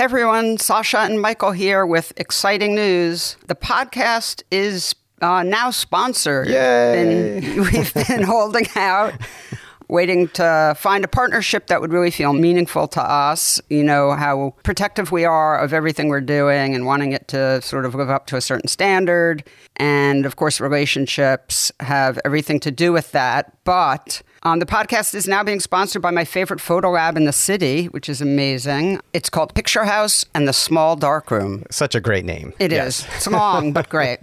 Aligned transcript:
Hey 0.00 0.04
everyone, 0.04 0.56
Sasha 0.56 1.00
and 1.00 1.20
Michael 1.20 1.52
here 1.52 1.84
with 1.84 2.14
exciting 2.16 2.74
news. 2.74 3.36
The 3.48 3.54
podcast 3.54 4.42
is 4.50 4.94
uh, 5.20 5.42
now 5.42 5.70
sponsored. 5.70 6.48
Yay! 6.48 7.40
Been- 7.42 7.60
we've 7.70 7.92
been 7.92 8.22
holding 8.22 8.66
out, 8.76 9.12
waiting 9.88 10.28
to 10.28 10.74
find 10.78 11.04
a 11.04 11.06
partnership 11.06 11.66
that 11.66 11.82
would 11.82 11.92
really 11.92 12.10
feel 12.10 12.32
meaningful 12.32 12.88
to 12.88 13.02
us. 13.02 13.60
You 13.68 13.84
know, 13.84 14.12
how 14.12 14.54
protective 14.62 15.12
we 15.12 15.26
are 15.26 15.58
of 15.58 15.74
everything 15.74 16.08
we're 16.08 16.22
doing 16.22 16.74
and 16.74 16.86
wanting 16.86 17.12
it 17.12 17.28
to 17.28 17.60
sort 17.60 17.84
of 17.84 17.94
live 17.94 18.08
up 18.08 18.24
to 18.28 18.36
a 18.36 18.40
certain 18.40 18.68
standard. 18.68 19.44
And 19.76 20.24
of 20.24 20.36
course, 20.36 20.62
relationships 20.62 21.70
have 21.80 22.18
everything 22.24 22.58
to 22.60 22.70
do 22.70 22.90
with 22.90 23.12
that. 23.12 23.52
But 23.64 24.22
um, 24.42 24.58
the 24.58 24.66
podcast 24.66 25.14
is 25.14 25.28
now 25.28 25.44
being 25.44 25.60
sponsored 25.60 26.00
by 26.00 26.10
my 26.10 26.24
favorite 26.24 26.60
photo 26.60 26.92
lab 26.92 27.16
in 27.16 27.24
the 27.26 27.32
city, 27.32 27.86
which 27.86 28.08
is 28.08 28.22
amazing. 28.22 29.00
It's 29.12 29.28
called 29.28 29.54
Picture 29.54 29.84
House 29.84 30.24
and 30.34 30.48
the 30.48 30.54
Small 30.54 30.96
Darkroom. 30.96 31.64
Such 31.70 31.94
a 31.94 32.00
great 32.00 32.24
name. 32.24 32.54
It 32.58 32.72
is. 32.72 33.06
It's 33.16 33.26
long, 33.26 33.72
but 33.72 33.88
great. 33.90 34.18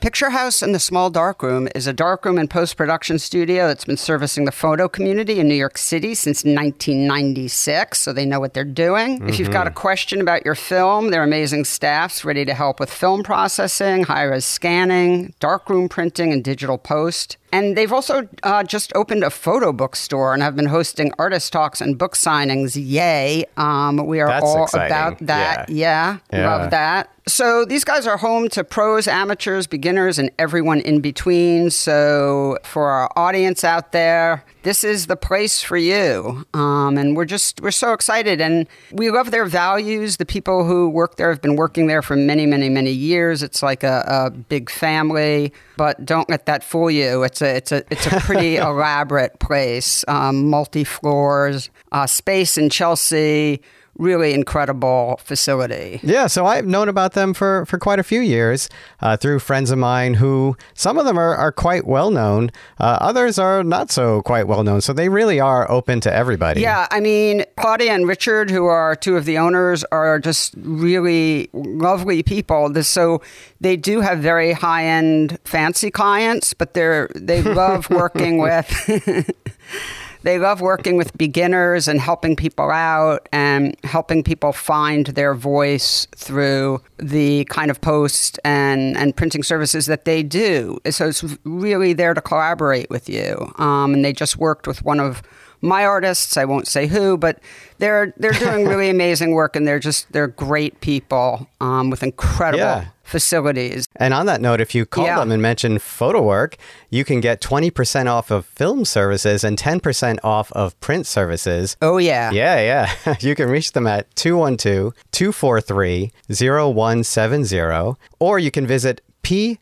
Picture 0.00 0.30
House 0.30 0.62
and 0.62 0.74
the 0.74 0.78
Small 0.78 1.10
Darkroom 1.10 1.68
is 1.74 1.86
a 1.86 1.92
darkroom 1.92 2.38
and 2.38 2.48
post 2.48 2.78
production 2.78 3.18
studio 3.18 3.66
that's 3.66 3.84
been 3.84 3.98
servicing 3.98 4.46
the 4.46 4.52
photo 4.52 4.88
community 4.88 5.38
in 5.38 5.48
New 5.48 5.54
York 5.54 5.76
City 5.76 6.14
since 6.14 6.42
1996, 6.42 7.98
so 7.98 8.14
they 8.14 8.24
know 8.24 8.40
what 8.40 8.54
they're 8.54 8.64
doing. 8.64 9.26
If 9.28 9.38
you've 9.38 9.50
got 9.50 9.66
a 9.66 9.70
question 9.70 10.22
about 10.22 10.46
your 10.46 10.54
film, 10.54 11.10
their 11.10 11.22
amazing 11.22 11.66
staff's 11.66 12.24
ready 12.24 12.46
to 12.46 12.54
help 12.54 12.80
with 12.80 12.90
film 12.90 13.22
processing, 13.22 14.04
high 14.04 14.24
res 14.24 14.46
scanning, 14.46 15.34
darkroom 15.40 15.90
printing, 15.90 16.32
and 16.32 16.42
digital 16.42 16.78
post. 16.78 17.36
And 17.52 17.76
they've 17.76 17.92
also 17.92 18.28
uh, 18.42 18.62
just 18.62 18.92
opened 18.94 19.24
a 19.24 19.30
photo 19.30 19.72
book 19.72 19.96
store 19.96 20.32
and 20.34 20.42
have 20.42 20.54
been 20.56 20.66
hosting 20.66 21.12
artist 21.18 21.52
talks 21.52 21.80
and 21.80 21.98
book 21.98 22.14
signings. 22.14 22.76
Yay. 22.80 23.44
Um, 23.56 24.06
we 24.06 24.20
are 24.20 24.28
That's 24.28 24.44
all 24.44 24.64
exciting. 24.64 24.86
about 24.86 25.18
that. 25.26 25.68
Yeah. 25.68 26.18
Yeah. 26.32 26.56
Love 26.56 26.70
that. 26.70 27.10
So 27.30 27.64
these 27.64 27.84
guys 27.84 28.06
are 28.06 28.16
home 28.16 28.48
to 28.50 28.64
pros, 28.64 29.06
amateurs, 29.06 29.66
beginners, 29.66 30.18
and 30.18 30.30
everyone 30.38 30.80
in 30.80 31.00
between. 31.00 31.70
So 31.70 32.58
for 32.64 32.90
our 32.90 33.10
audience 33.16 33.62
out 33.62 33.92
there, 33.92 34.44
this 34.62 34.82
is 34.82 35.06
the 35.06 35.16
place 35.16 35.62
for 35.62 35.76
you. 35.76 36.44
Um, 36.54 36.98
and 36.98 37.16
we're 37.16 37.24
just 37.24 37.60
we're 37.60 37.70
so 37.70 37.92
excited, 37.92 38.40
and 38.40 38.66
we 38.90 39.10
love 39.10 39.30
their 39.30 39.46
values. 39.46 40.16
The 40.16 40.26
people 40.26 40.64
who 40.64 40.88
work 40.88 41.16
there 41.16 41.30
have 41.30 41.40
been 41.40 41.56
working 41.56 41.86
there 41.86 42.02
for 42.02 42.16
many, 42.16 42.46
many, 42.46 42.68
many 42.68 42.90
years. 42.90 43.42
It's 43.42 43.62
like 43.62 43.84
a, 43.84 44.04
a 44.06 44.30
big 44.30 44.68
family. 44.68 45.52
But 45.76 46.04
don't 46.04 46.28
let 46.28 46.46
that 46.46 46.64
fool 46.64 46.90
you. 46.90 47.22
It's 47.22 47.40
a 47.40 47.56
it's 47.56 47.72
a 47.72 47.84
it's 47.90 48.06
a 48.06 48.20
pretty 48.20 48.56
elaborate 48.56 49.38
place, 49.38 50.04
um, 50.08 50.50
multi 50.50 50.84
floors, 50.84 51.70
uh, 51.92 52.06
space 52.06 52.58
in 52.58 52.70
Chelsea 52.70 53.62
really 53.96 54.32
incredible 54.32 55.20
facility. 55.22 56.00
Yeah, 56.02 56.26
so 56.26 56.46
I've 56.46 56.66
known 56.66 56.88
about 56.88 57.12
them 57.12 57.34
for, 57.34 57.66
for 57.66 57.78
quite 57.78 57.98
a 57.98 58.02
few 58.02 58.20
years 58.20 58.68
uh, 59.00 59.16
through 59.16 59.40
friends 59.40 59.70
of 59.70 59.78
mine 59.78 60.14
who, 60.14 60.56
some 60.74 60.98
of 60.98 61.04
them 61.04 61.18
are, 61.18 61.34
are 61.34 61.52
quite 61.52 61.86
well 61.86 62.10
known, 62.10 62.50
uh, 62.78 62.98
others 63.00 63.38
are 63.38 63.62
not 63.62 63.90
so 63.90 64.22
quite 64.22 64.46
well 64.46 64.62
known. 64.62 64.80
So 64.80 64.92
they 64.92 65.08
really 65.08 65.40
are 65.40 65.70
open 65.70 66.00
to 66.00 66.12
everybody. 66.12 66.60
Yeah, 66.60 66.86
I 66.90 67.00
mean, 67.00 67.44
Claudia 67.56 67.92
and 67.92 68.06
Richard, 68.08 68.50
who 68.50 68.66
are 68.66 68.96
two 68.96 69.16
of 69.16 69.24
the 69.24 69.38
owners, 69.38 69.84
are 69.92 70.18
just 70.18 70.54
really 70.56 71.50
lovely 71.52 72.22
people. 72.22 72.82
So 72.82 73.20
they 73.60 73.76
do 73.76 74.00
have 74.00 74.20
very 74.20 74.52
high 74.52 74.84
end, 74.84 75.38
fancy 75.44 75.90
clients, 75.90 76.54
but 76.54 76.74
they're 76.74 77.10
they 77.14 77.42
love 77.42 77.90
working 77.90 78.38
with. 78.38 79.30
They 80.22 80.38
love 80.38 80.60
working 80.60 80.96
with 80.96 81.16
beginners 81.16 81.88
and 81.88 82.00
helping 82.00 82.36
people 82.36 82.70
out 82.70 83.28
and 83.32 83.76
helping 83.84 84.22
people 84.22 84.52
find 84.52 85.06
their 85.06 85.34
voice 85.34 86.06
through 86.14 86.82
the 86.98 87.44
kind 87.46 87.70
of 87.70 87.80
post 87.80 88.38
and, 88.44 88.96
and 88.96 89.16
printing 89.16 89.42
services 89.42 89.86
that 89.86 90.04
they 90.04 90.22
do. 90.22 90.78
So 90.90 91.08
it's 91.08 91.24
really 91.44 91.92
there 91.94 92.14
to 92.14 92.20
collaborate 92.20 92.90
with 92.90 93.08
you. 93.08 93.52
Um, 93.56 93.94
and 93.94 94.04
they 94.04 94.12
just 94.12 94.36
worked 94.36 94.66
with 94.66 94.84
one 94.84 95.00
of 95.00 95.22
my 95.62 95.84
artists. 95.84 96.36
I 96.36 96.44
won't 96.44 96.66
say 96.66 96.86
who, 96.86 97.16
but 97.16 97.40
they're 97.78 98.14
they're 98.16 98.32
doing 98.32 98.66
really 98.68 98.88
amazing 98.88 99.32
work, 99.32 99.56
and 99.56 99.66
they're 99.66 99.78
just 99.78 100.10
they're 100.12 100.26
great 100.26 100.80
people 100.80 101.48
um, 101.60 101.90
with 101.90 102.02
incredible 102.02 102.58
Yeah. 102.58 102.86
Facilities. 103.10 103.86
And 103.96 104.14
on 104.14 104.26
that 104.26 104.40
note, 104.40 104.60
if 104.60 104.74
you 104.74 104.86
call 104.86 105.04
Yeah. 105.04 105.18
them 105.18 105.30
and 105.32 105.42
mention 105.42 105.78
photo 105.78 106.22
work, 106.22 106.56
you 106.88 107.04
can 107.04 107.20
get 107.20 107.40
20% 107.40 108.08
off 108.08 108.30
of 108.30 108.46
film 108.46 108.84
services 108.84 109.44
and 109.44 109.58
10% 109.58 110.18
off 110.24 110.50
of 110.52 110.78
print 110.80 111.06
services. 111.06 111.76
Oh 111.82 111.98
yeah, 111.98 112.30
Yeah, 112.30 112.88
yeah. 113.06 113.14
You 113.20 113.34
can 113.34 113.48
reach 113.50 113.72
them 113.72 113.86
at 113.86 114.14
212 114.16 114.94
243 115.12 116.12
0170, 116.28 117.94
or 118.18 118.38
you 118.38 118.50
can 118.50 118.66
visit 118.66 119.00
phtsdr.com. 119.22 119.58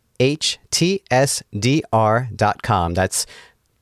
That's 2.94 3.26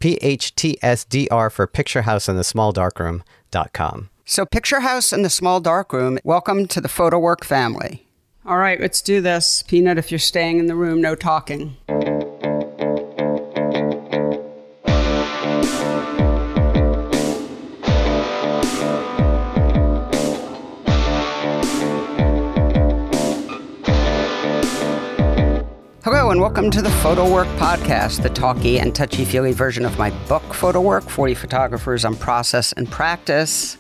PHTSDR 0.00 1.52
for 1.52 1.66
Picture 1.66 2.02
House 2.02 2.28
in 2.28 2.36
the 2.36 2.44
Small 2.44 2.72
Darkroom.com. 2.72 4.10
So, 4.28 4.44
Picture 4.44 4.80
House 4.80 5.12
and 5.12 5.24
the 5.24 5.30
Small 5.30 5.60
Dark 5.60 5.92
Room, 5.92 6.18
welcome 6.24 6.66
to 6.68 6.80
the 6.80 6.88
Photo 6.88 7.18
Work 7.18 7.44
family. 7.44 8.05
All 8.48 8.58
right, 8.58 8.80
let's 8.80 9.02
do 9.02 9.20
this. 9.20 9.64
Peanut, 9.64 9.98
if 9.98 10.12
you're 10.12 10.20
staying 10.20 10.60
in 10.60 10.66
the 10.66 10.76
room, 10.76 11.00
no 11.00 11.16
talking. 11.16 11.76
Hello, 26.04 26.30
and 26.30 26.40
welcome 26.40 26.70
to 26.70 26.80
the 26.80 26.96
Photo 27.02 27.28
Work 27.28 27.48
Podcast, 27.56 28.22
the 28.22 28.30
talky 28.30 28.78
and 28.78 28.94
touchy 28.94 29.24
feely 29.24 29.50
version 29.50 29.84
of 29.84 29.98
my 29.98 30.10
book, 30.28 30.54
Photo 30.54 30.80
Work 30.80 31.02
40 31.02 31.34
Photographers 31.34 32.04
on 32.04 32.14
Process 32.14 32.72
and 32.74 32.88
Practice. 32.88 33.76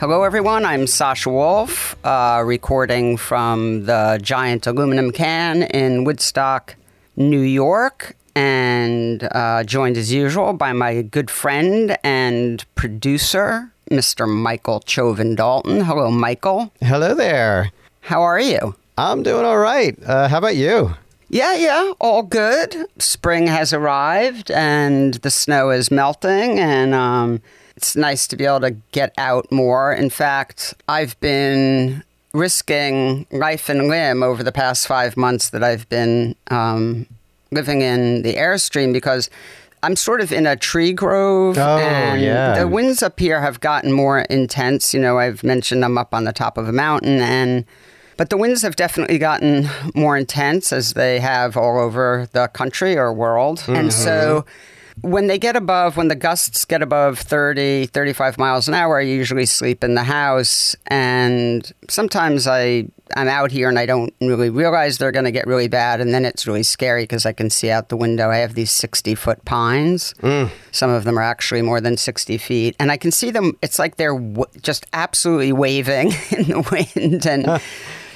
Hello, 0.00 0.22
everyone. 0.22 0.64
I'm 0.64 0.86
Sasha 0.86 1.28
Wolf, 1.28 1.94
uh, 2.06 2.42
recording 2.42 3.18
from 3.18 3.84
the 3.84 4.18
giant 4.22 4.66
aluminum 4.66 5.10
can 5.10 5.64
in 5.64 6.04
Woodstock, 6.04 6.74
New 7.16 7.42
York, 7.42 8.16
and 8.34 9.22
uh, 9.30 9.62
joined 9.64 9.98
as 9.98 10.10
usual 10.10 10.54
by 10.54 10.72
my 10.72 11.02
good 11.02 11.30
friend 11.30 11.98
and 12.02 12.64
producer, 12.76 13.72
Mr. 13.90 14.26
Michael 14.26 14.80
Chovan 14.80 15.36
Dalton. 15.36 15.82
Hello, 15.82 16.10
Michael. 16.10 16.72
Hello 16.80 17.14
there. 17.14 17.70
How 18.00 18.22
are 18.22 18.40
you? 18.40 18.76
I'm 18.96 19.22
doing 19.22 19.44
all 19.44 19.58
right. 19.58 20.02
Uh, 20.02 20.28
how 20.28 20.38
about 20.38 20.56
you? 20.56 20.94
Yeah, 21.28 21.56
yeah, 21.56 21.92
all 22.00 22.22
good. 22.22 22.86
Spring 22.98 23.48
has 23.48 23.74
arrived 23.74 24.50
and 24.50 25.12
the 25.16 25.30
snow 25.30 25.68
is 25.68 25.90
melting, 25.90 26.58
and 26.58 26.94
um, 26.94 27.42
it's 27.80 27.96
nice 27.96 28.26
to 28.26 28.36
be 28.36 28.44
able 28.44 28.60
to 28.60 28.72
get 28.92 29.10
out 29.16 29.50
more. 29.50 29.90
In 29.90 30.10
fact, 30.10 30.74
I've 30.86 31.18
been 31.20 32.04
risking 32.34 33.26
life 33.30 33.70
and 33.70 33.88
limb 33.88 34.22
over 34.22 34.42
the 34.42 34.52
past 34.52 34.86
five 34.86 35.16
months 35.16 35.48
that 35.48 35.64
I've 35.64 35.88
been 35.88 36.36
um, 36.48 37.06
living 37.50 37.80
in 37.80 38.20
the 38.20 38.34
Airstream 38.34 38.92
because 38.92 39.30
I'm 39.82 39.96
sort 39.96 40.20
of 40.20 40.30
in 40.30 40.46
a 40.46 40.56
tree 40.56 40.92
grove. 40.92 41.56
Oh, 41.56 41.78
and 41.78 42.20
yeah. 42.20 42.58
The 42.58 42.68
winds 42.68 43.02
up 43.02 43.18
here 43.18 43.40
have 43.40 43.60
gotten 43.60 43.92
more 43.92 44.20
intense. 44.28 44.92
You 44.92 45.00
know, 45.00 45.18
I've 45.18 45.42
mentioned 45.42 45.82
I'm 45.82 45.96
up 45.96 46.12
on 46.12 46.24
the 46.24 46.34
top 46.34 46.58
of 46.58 46.68
a 46.68 46.72
mountain 46.72 47.22
and 47.22 47.64
but 48.18 48.28
the 48.28 48.36
winds 48.36 48.60
have 48.60 48.76
definitely 48.76 49.16
gotten 49.16 49.70
more 49.94 50.18
intense 50.18 50.70
as 50.70 50.92
they 50.92 51.18
have 51.20 51.56
all 51.56 51.80
over 51.80 52.28
the 52.32 52.48
country 52.48 52.98
or 52.98 53.10
world. 53.14 53.64
And 53.68 53.90
so 53.90 54.44
when 55.02 55.26
they 55.26 55.38
get 55.38 55.56
above, 55.56 55.96
when 55.96 56.08
the 56.08 56.14
gusts 56.14 56.64
get 56.64 56.82
above 56.82 57.18
30, 57.18 57.86
35 57.86 58.38
miles 58.38 58.68
an 58.68 58.74
hour, 58.74 58.98
I 58.98 59.02
usually 59.02 59.46
sleep 59.46 59.82
in 59.82 59.94
the 59.94 60.04
house. 60.04 60.76
And 60.86 61.70
sometimes 61.88 62.46
I, 62.46 62.86
I'm 63.16 63.28
out 63.28 63.50
here 63.50 63.68
and 63.68 63.78
I 63.78 63.86
don't 63.86 64.12
really 64.20 64.50
realize 64.50 64.98
they're 64.98 65.12
going 65.12 65.24
to 65.24 65.30
get 65.30 65.46
really 65.46 65.68
bad. 65.68 66.00
And 66.00 66.12
then 66.12 66.24
it's 66.24 66.46
really 66.46 66.62
scary 66.62 67.04
because 67.04 67.24
I 67.24 67.32
can 67.32 67.50
see 67.50 67.70
out 67.70 67.88
the 67.88 67.96
window. 67.96 68.30
I 68.30 68.38
have 68.38 68.54
these 68.54 68.70
60 68.70 69.14
foot 69.14 69.44
pines. 69.44 70.14
Mm. 70.20 70.50
Some 70.70 70.90
of 70.90 71.04
them 71.04 71.18
are 71.18 71.22
actually 71.22 71.62
more 71.62 71.80
than 71.80 71.96
60 71.96 72.36
feet. 72.38 72.76
And 72.78 72.90
I 72.90 72.96
can 72.96 73.10
see 73.10 73.30
them, 73.30 73.56
it's 73.62 73.78
like 73.78 73.96
they're 73.96 74.18
w- 74.18 74.46
just 74.62 74.86
absolutely 74.92 75.52
waving 75.52 76.08
in 76.30 76.48
the 76.48 76.86
wind. 76.96 77.26
And 77.26 77.60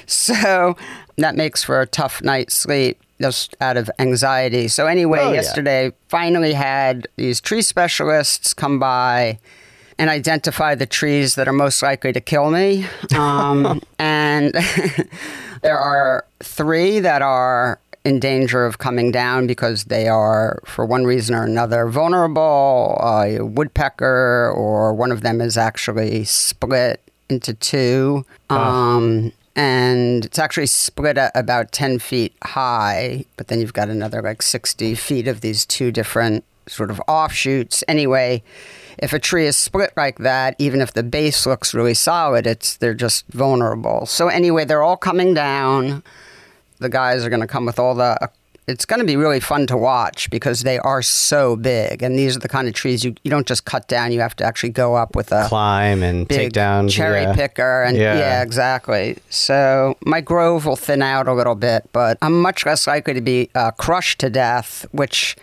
so 0.05 0.75
that 1.17 1.35
makes 1.35 1.63
for 1.63 1.81
a 1.81 1.87
tough 1.87 2.21
night's 2.21 2.55
sleep 2.55 3.01
just 3.21 3.55
out 3.61 3.77
of 3.77 3.89
anxiety. 3.99 4.67
So 4.67 4.87
anyway, 4.87 5.19
Oh, 5.21 5.29
yeah. 5.29 5.35
yesterday 5.35 5.91
finally 6.09 6.53
had 6.53 7.07
these 7.15 7.39
tree 7.41 7.61
specialists 7.61 8.53
come 8.53 8.79
by 8.79 9.39
and 9.97 10.09
identify 10.09 10.75
the 10.75 10.85
trees 10.85 11.35
that 11.35 11.47
are 11.47 11.53
most 11.53 11.81
likely 11.81 12.11
to 12.11 12.19
kill 12.19 12.51
me. 12.51 12.85
Um, 13.17 13.81
and 13.99 14.53
there 15.61 15.77
are 15.77 16.25
three 16.41 16.99
that 16.99 17.21
are 17.21 17.79
in 18.03 18.19
danger 18.19 18.65
of 18.65 18.77
coming 18.77 19.11
down 19.11 19.47
because 19.47 19.85
they 19.85 20.07
are, 20.07 20.59
for 20.65 20.85
one 20.85 21.05
reason 21.05 21.33
or 21.33 21.43
another, 21.43 21.87
vulnerable, 21.87 22.99
a 23.01 23.39
woodpecker, 23.41 24.51
or 24.55 24.93
one 24.93 25.11
of 25.11 25.21
them 25.21 25.41
is 25.41 25.57
actually 25.57 26.23
split 26.25 27.01
into 27.29 27.53
two. 27.55 28.23
Um, 28.51 29.31
and 29.55 30.25
it's 30.25 30.39
actually 30.39 30.65
split 30.65 31.17
at 31.17 31.31
about 31.35 31.71
10 31.71 31.99
feet 31.99 32.33
high, 32.43 33.25
but 33.37 33.47
then 33.47 33.59
you've 33.59 33.73
got 33.73 33.89
another 33.89 34.21
like 34.21 34.41
60 34.41 34.95
feet 34.95 35.27
of 35.27 35.41
these 35.41 35.65
two 35.65 35.91
different 35.91 36.43
sort 36.67 36.91
of 36.91 37.01
offshoots. 37.07 37.83
Anyway, 37.87 38.43
if 38.97 39.13
a 39.13 39.19
tree 39.19 39.45
is 39.45 39.55
split 39.55 39.93
like 39.95 40.19
that, 40.19 40.55
even 40.59 40.81
if 40.81 40.93
the 40.93 41.03
base 41.03 41.45
looks 41.45 41.73
really 41.73 41.93
solid, 41.93 42.47
it's 42.47 42.77
they're 42.77 42.93
just 42.93 43.27
vulnerable. 43.27 44.05
So 44.05 44.27
anyway, 44.27 44.65
they're 44.65 44.83
all 44.83 44.97
coming 44.97 45.33
down. 45.33 46.03
The 46.79 46.89
guys 46.89 47.23
are 47.23 47.29
going 47.29 47.41
to 47.41 47.47
come 47.47 47.65
with 47.65 47.79
all 47.79 47.95
the 47.95 48.29
it's 48.67 48.85
going 48.85 48.99
to 48.99 49.05
be 49.05 49.15
really 49.15 49.39
fun 49.39 49.67
to 49.67 49.77
watch 49.77 50.29
because 50.29 50.63
they 50.63 50.79
are 50.79 51.01
so 51.01 51.55
big. 51.55 52.01
And 52.01 52.17
these 52.17 52.35
are 52.35 52.39
the 52.39 52.49
kind 52.49 52.67
of 52.67 52.73
trees 52.73 53.03
you, 53.03 53.15
you 53.23 53.29
don't 53.29 53.45
just 53.45 53.65
cut 53.65 53.87
down, 53.87 54.11
you 54.11 54.21
have 54.21 54.35
to 54.37 54.43
actually 54.43 54.69
go 54.69 54.95
up 54.95 55.15
with 55.15 55.31
a 55.31 55.45
climb 55.47 56.01
and 56.01 56.27
take 56.27 56.51
down 56.51 56.89
cherry 56.89 57.21
yeah. 57.21 57.33
picker. 57.33 57.83
And 57.83 57.97
Yeah. 57.97 58.17
yeah. 58.17 58.41
exactly. 58.41 59.17
So 59.29 59.97
my 60.05 60.21
grove 60.21 60.65
will 60.65 60.75
thin 60.75 61.01
out 61.01 61.27
a 61.27 61.33
little 61.33 61.55
bit, 61.55 61.87
but 61.91 62.17
I'm 62.21 62.41
much 62.41 62.65
less 62.65 62.87
likely 62.87 63.13
to 63.13 63.21
be 63.21 63.49
uh, 63.53 63.71
crushed 63.71 64.19
to 64.19 64.29
death, 64.29 64.85
which 64.91 65.35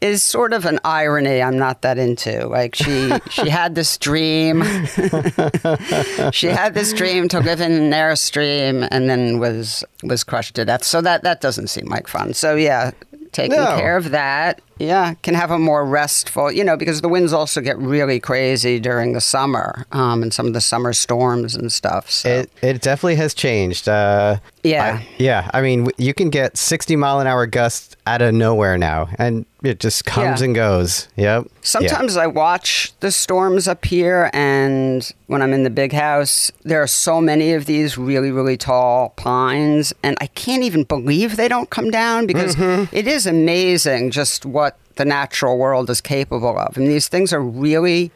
is 0.00 0.22
sort 0.22 0.52
of 0.52 0.64
an 0.66 0.78
irony 0.84 1.40
I'm 1.42 1.58
not 1.58 1.82
that 1.82 1.98
into. 1.98 2.46
Like 2.46 2.74
she 2.74 3.12
she 3.30 3.48
had 3.48 3.74
this 3.74 3.96
dream. 3.98 4.62
she 6.32 6.46
had 6.48 6.74
this 6.74 6.92
dream 6.92 7.28
to 7.28 7.40
live 7.40 7.60
in 7.60 7.72
an 7.72 7.90
airstream 7.92 8.86
and 8.90 9.08
then 9.08 9.38
was 9.38 9.84
was 10.02 10.24
crushed 10.24 10.54
to 10.56 10.64
death. 10.64 10.84
So 10.84 11.00
that 11.02 11.22
that 11.22 11.40
doesn't 11.40 11.68
seem 11.68 11.86
like 11.86 12.08
fun. 12.08 12.34
So 12.34 12.54
yeah, 12.56 12.90
taking 13.32 13.56
No. 13.58 13.76
care 13.76 13.96
of 13.96 14.10
that. 14.10 14.60
Yeah, 14.78 15.14
can 15.22 15.34
have 15.34 15.50
a 15.50 15.58
more 15.58 15.84
restful, 15.86 16.52
you 16.52 16.62
know, 16.62 16.76
because 16.76 17.00
the 17.00 17.08
winds 17.08 17.32
also 17.32 17.60
get 17.62 17.78
really 17.78 18.20
crazy 18.20 18.78
during 18.78 19.12
the 19.14 19.20
summer 19.22 19.86
um, 19.92 20.22
and 20.22 20.34
some 20.34 20.46
of 20.46 20.52
the 20.52 20.60
summer 20.60 20.92
storms 20.92 21.54
and 21.54 21.72
stuff. 21.72 22.10
So 22.10 22.28
It 22.28 22.50
it 22.62 22.82
definitely 22.82 23.16
has 23.16 23.32
changed. 23.34 23.88
Uh, 23.88 24.36
Yeah. 24.62 24.98
I- 25.00 25.06
yeah. 25.18 25.50
I 25.54 25.62
mean, 25.62 25.88
you 25.96 26.12
can 26.12 26.28
get 26.28 26.56
60 26.58 26.94
mile 26.96 27.20
an 27.20 27.26
hour 27.26 27.46
gusts 27.46 27.96
out 28.06 28.20
of 28.22 28.34
nowhere 28.34 28.76
now, 28.76 29.08
and 29.18 29.46
it 29.62 29.80
just 29.80 30.04
comes 30.04 30.40
Yeah. 30.40 30.44
and 30.46 30.54
goes. 30.54 31.08
Yep. 31.16 31.44
Yeah. 31.44 31.50
Sometimes 31.62 32.16
I 32.16 32.26
watch 32.26 32.92
the 33.00 33.10
storms 33.10 33.66
up 33.66 33.84
here, 33.84 34.30
and 34.32 35.08
when 35.26 35.40
I'm 35.42 35.52
in 35.52 35.62
the 35.64 35.70
big 35.70 35.92
house, 35.92 36.52
there 36.64 36.80
are 36.82 36.86
so 36.86 37.20
many 37.20 37.52
of 37.54 37.66
these 37.66 37.96
really, 37.98 38.30
really 38.30 38.56
tall 38.56 39.10
pines, 39.16 39.92
and 40.02 40.16
I 40.20 40.26
can't 40.28 40.62
even 40.62 40.84
believe 40.84 41.36
they 41.36 41.48
don't 41.48 41.70
come 41.70 41.90
down 41.90 42.26
because 42.26 42.54
it 42.92 43.06
is 43.08 43.26
amazing 43.26 44.10
just 44.10 44.44
what 44.44 44.65
the 44.96 45.04
natural 45.04 45.56
world 45.58 45.88
is 45.90 46.00
capable 46.00 46.58
of. 46.58 46.76
And 46.76 46.86
these 46.88 47.08
things 47.08 47.32
are 47.32 47.40
really. 47.42 48.10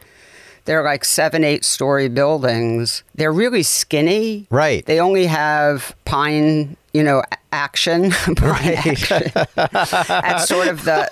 They're 0.66 0.84
like 0.84 1.06
seven, 1.06 1.42
eight 1.42 1.64
story 1.64 2.08
buildings. 2.08 3.02
They're 3.14 3.32
really 3.32 3.62
skinny. 3.62 4.46
Right. 4.50 4.84
They 4.84 5.00
only 5.00 5.24
have 5.26 5.96
pine, 6.04 6.76
you 6.92 7.02
know, 7.02 7.22
action. 7.50 8.10
pine 8.36 8.74
action 8.74 9.22
at 9.56 10.38
sort 10.40 10.68
of 10.68 10.84
the 10.84 11.10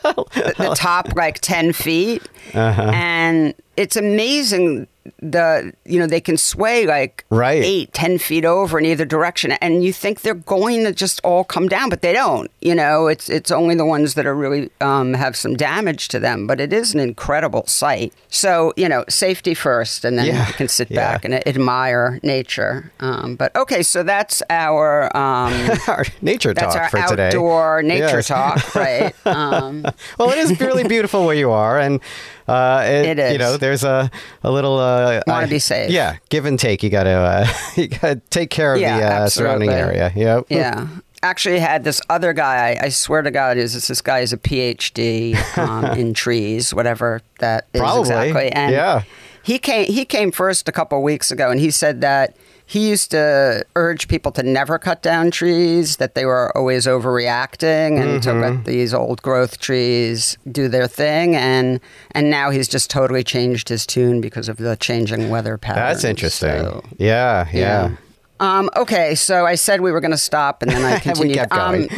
the 0.59 0.75
top 0.77 1.15
like 1.17 1.41
10 1.41 1.73
feet 1.73 2.23
Uh-huh. 2.55 2.91
and 2.95 3.55
it's 3.77 3.97
amazing 3.97 4.87
the 5.21 5.73
you 5.85 5.99
know 5.99 6.07
they 6.07 6.21
can 6.21 6.37
sway 6.37 6.87
like 6.87 7.25
Right. 7.31 7.63
eight 7.63 7.93
ten 7.93 8.19
feet 8.19 8.45
over 8.45 8.79
in 8.79 8.85
either 8.87 9.05
direction 9.05 9.53
and 9.53 9.85
you 9.85 9.93
think 9.93 10.21
they're 10.23 10.35
going 10.35 10.85
to 10.85 10.93
just 10.93 11.21
all 11.25 11.45
come 11.45 11.69
down 11.69 11.89
but 11.91 12.03
they 12.03 12.13
don't 12.13 12.51
you 12.61 12.75
know 12.75 13.07
it's 13.07 13.29
it's 13.29 13.51
only 13.51 13.75
the 13.75 13.85
ones 13.87 14.15
that 14.15 14.27
are 14.27 14.35
really 14.35 14.71
um, 14.81 15.15
have 15.15 15.37
some 15.37 15.55
damage 15.57 16.09
to 16.09 16.19
them 16.19 16.47
but 16.47 16.61
it 16.61 16.73
is 16.73 16.95
an 16.95 17.01
incredible 17.01 17.67
sight 17.67 18.13
so 18.29 18.73
you 18.77 18.89
know 18.89 19.05
safety 19.09 19.55
first 19.55 20.05
and 20.05 20.19
then 20.19 20.27
Yeah. 20.27 20.47
you 20.47 20.53
can 20.55 20.69
sit 20.69 20.91
Yeah. 20.91 21.13
back 21.13 21.25
and 21.25 21.35
admire 21.47 22.21
nature 22.23 22.91
um, 23.01 23.37
but 23.37 23.55
okay 23.57 23.83
so 23.83 24.03
that's 24.03 24.43
our 24.51 25.05
um, 25.17 25.53
our 25.89 26.05
nature 26.23 26.55
that's 26.55 26.75
talk 26.75 26.83
our 26.85 26.89
for 27.03 27.09
today. 27.09 27.29
outdoor 27.29 27.83
nature 27.83 28.17
Yes. 28.17 28.29
talk, 28.29 28.75
right? 28.75 29.15
Um, 29.27 29.85
well, 30.19 30.31
it 30.31 30.39
is 30.39 30.59
really 30.61 30.85
beautiful 30.89 31.25
where 31.27 31.35
you 31.37 31.51
are, 31.51 31.79
and 31.79 32.01
uh, 32.49 32.83
It 32.87 33.19
is. 33.19 33.33
You 33.33 33.39
know, 33.39 33.57
there's 33.57 33.85
a 33.85 34.11
a 34.43 34.51
little. 34.51 34.79
Uh, 34.79 35.21
Wanna 35.27 35.47
be 35.49 35.59
safe. 35.59 35.91
Yeah, 35.91 36.17
give 36.29 36.45
and 36.47 36.59
take. 36.59 36.83
You 36.83 36.91
got 36.91 37.05
to 37.05 37.11
uh, 37.11 37.47
you 37.77 37.89
got 37.89 38.01
to 38.01 38.17
take 38.31 38.51
care 38.51 38.75
of 38.75 38.81
Yeah, 38.81 38.99
the 38.99 39.07
uh, 39.25 39.29
surrounding 39.29 39.71
area. 39.71 40.13
Yep. 40.15 40.45
yeah. 40.49 40.87
Actually, 41.23 41.59
had 41.59 41.83
this 41.83 42.01
other 42.09 42.33
guy. 42.33 42.79
I 42.81 42.91
swear 42.91 43.23
to 43.23 43.31
God, 43.33 43.57
is 43.57 43.89
this 43.89 44.01
guy 44.01 44.21
is 44.21 44.33
a 44.33 44.37
PhD 44.39 45.35
um, 45.59 45.85
in 45.99 46.15
trees, 46.15 46.73
whatever 46.73 47.23
that 47.41 47.67
is 47.75 47.81
Probably. 47.81 48.01
exactly. 48.03 48.53
And 48.53 48.73
Yeah. 48.73 49.03
he 49.43 49.59
came. 49.59 49.87
He 49.87 50.05
came 50.05 50.31
first 50.31 50.69
a 50.69 50.73
couple 50.73 51.03
weeks 51.03 51.31
ago, 51.33 51.51
and 51.51 51.59
he 51.59 51.71
said 51.73 52.01
that 52.03 52.37
he 52.71 52.91
used 52.91 53.11
to 53.13 53.65
urge 53.77 54.09
people 54.09 54.31
to 54.33 54.43
never 54.43 54.79
cut 54.79 55.01
down 55.03 55.31
trees. 55.31 55.97
That 55.97 56.15
they 56.15 56.27
were 56.27 56.55
always 56.57 56.87
overreacting, 56.87 57.99
and 58.01 58.23
to 58.23 58.29
Mm-hmm. 58.31 58.41
let 58.41 58.65
these 58.67 58.93
old 58.93 59.23
growth 59.23 59.59
trees 59.59 60.37
do 60.53 60.69
their 60.69 60.87
thing. 60.87 61.35
And 61.35 61.81
and 62.13 62.31
now 62.31 62.51
he's 62.51 62.69
just 62.69 62.91
totally 62.91 63.25
changed 63.25 63.69
his 63.71 63.87
tune 63.87 64.21
because 64.21 64.49
of 64.51 64.59
the 64.59 64.77
changing 64.77 65.31
weather 65.31 65.57
patterns. 65.57 66.03
That's 66.03 66.05
interesting. 66.05 66.61
So- 66.61 66.85
yeah, 66.99 67.49
yeah. 67.53 67.97
um, 68.41 68.69
okay, 68.77 69.15
so 69.15 69.47
I 69.47 69.55
said 69.55 69.81
we 69.81 69.91
were 69.91 70.01
going 70.01 70.11
to 70.13 70.19
stop, 70.19 70.63
and 70.63 70.71
then 70.71 70.85
I 70.85 70.99
continued. 71.01 71.29
We 71.31 71.35
kept 71.35 71.53
going. 71.53 71.89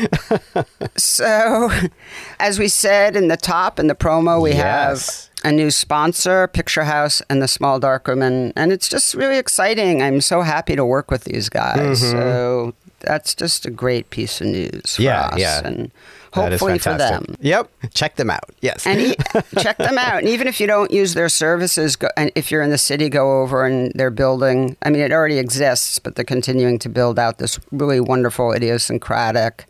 Um, 0.55 0.65
so, 0.97 1.71
as 2.39 2.59
we 2.59 2.69
said 2.69 3.17
in 3.17 3.29
the 3.29 3.37
top 3.37 3.79
in 3.79 3.89
the 3.89 3.95
promo, 3.95 4.41
we 4.41 4.51
Yes. 4.53 5.27
have 5.27 5.30
a 5.45 5.53
new 5.53 5.71
sponsor, 5.71 6.47
Picture 6.49 6.85
House 6.85 7.23
and 7.31 7.41
the 7.43 7.49
Small 7.49 7.79
Darkroom, 7.81 8.23
and 8.23 8.53
and 8.57 8.73
it's 8.73 8.89
just 8.89 9.15
really 9.15 9.39
exciting. 9.39 10.03
I'm 10.03 10.21
so 10.21 10.43
happy 10.43 10.77
to 10.77 10.85
work 10.85 11.11
with 11.11 11.25
these 11.25 11.49
guys. 11.49 12.01
So 12.11 12.75
that's 13.01 13.35
just 13.35 13.65
a 13.67 13.71
great 13.71 14.11
piece 14.11 14.41
of 14.41 14.49
news 14.49 14.97
for 14.97 15.03
Mm-hmm. 15.03 15.03
Yeah, 15.03 15.21
us, 15.29 15.39
yeah. 15.39 15.61
and 15.67 15.91
hopefully 16.35 16.79
for 16.79 16.97
them. 16.99 17.25
Yep. 17.41 17.71
Check 17.95 18.17
them 18.17 18.29
out. 18.31 18.45
Yes. 18.61 18.87
And 18.87 19.01
e- 19.01 19.15
check 19.59 19.79
them 19.79 19.97
out. 19.97 20.19
And 20.19 20.29
even 20.29 20.47
if 20.47 20.61
you 20.61 20.67
don't 20.67 20.91
use 20.91 21.15
their 21.15 21.31
services, 21.31 21.97
go, 21.97 22.09
and 22.19 22.31
if 22.35 22.51
you're 22.51 22.61
in 22.63 22.69
the 22.71 22.77
city, 22.79 23.09
go 23.09 23.41
over 23.41 23.65
and 23.65 23.91
they're 23.95 24.11
building. 24.11 24.77
I 24.83 24.91
mean, 24.91 25.01
it 25.01 25.13
already 25.13 25.39
exists, 25.39 25.99
but 25.99 26.15
they're 26.15 26.25
continuing 26.27 26.79
to 26.81 26.89
build 26.91 27.19
out 27.19 27.39
this 27.39 27.59
really 27.73 28.01
wonderful, 28.01 28.53
idiosyncratic 28.53 29.65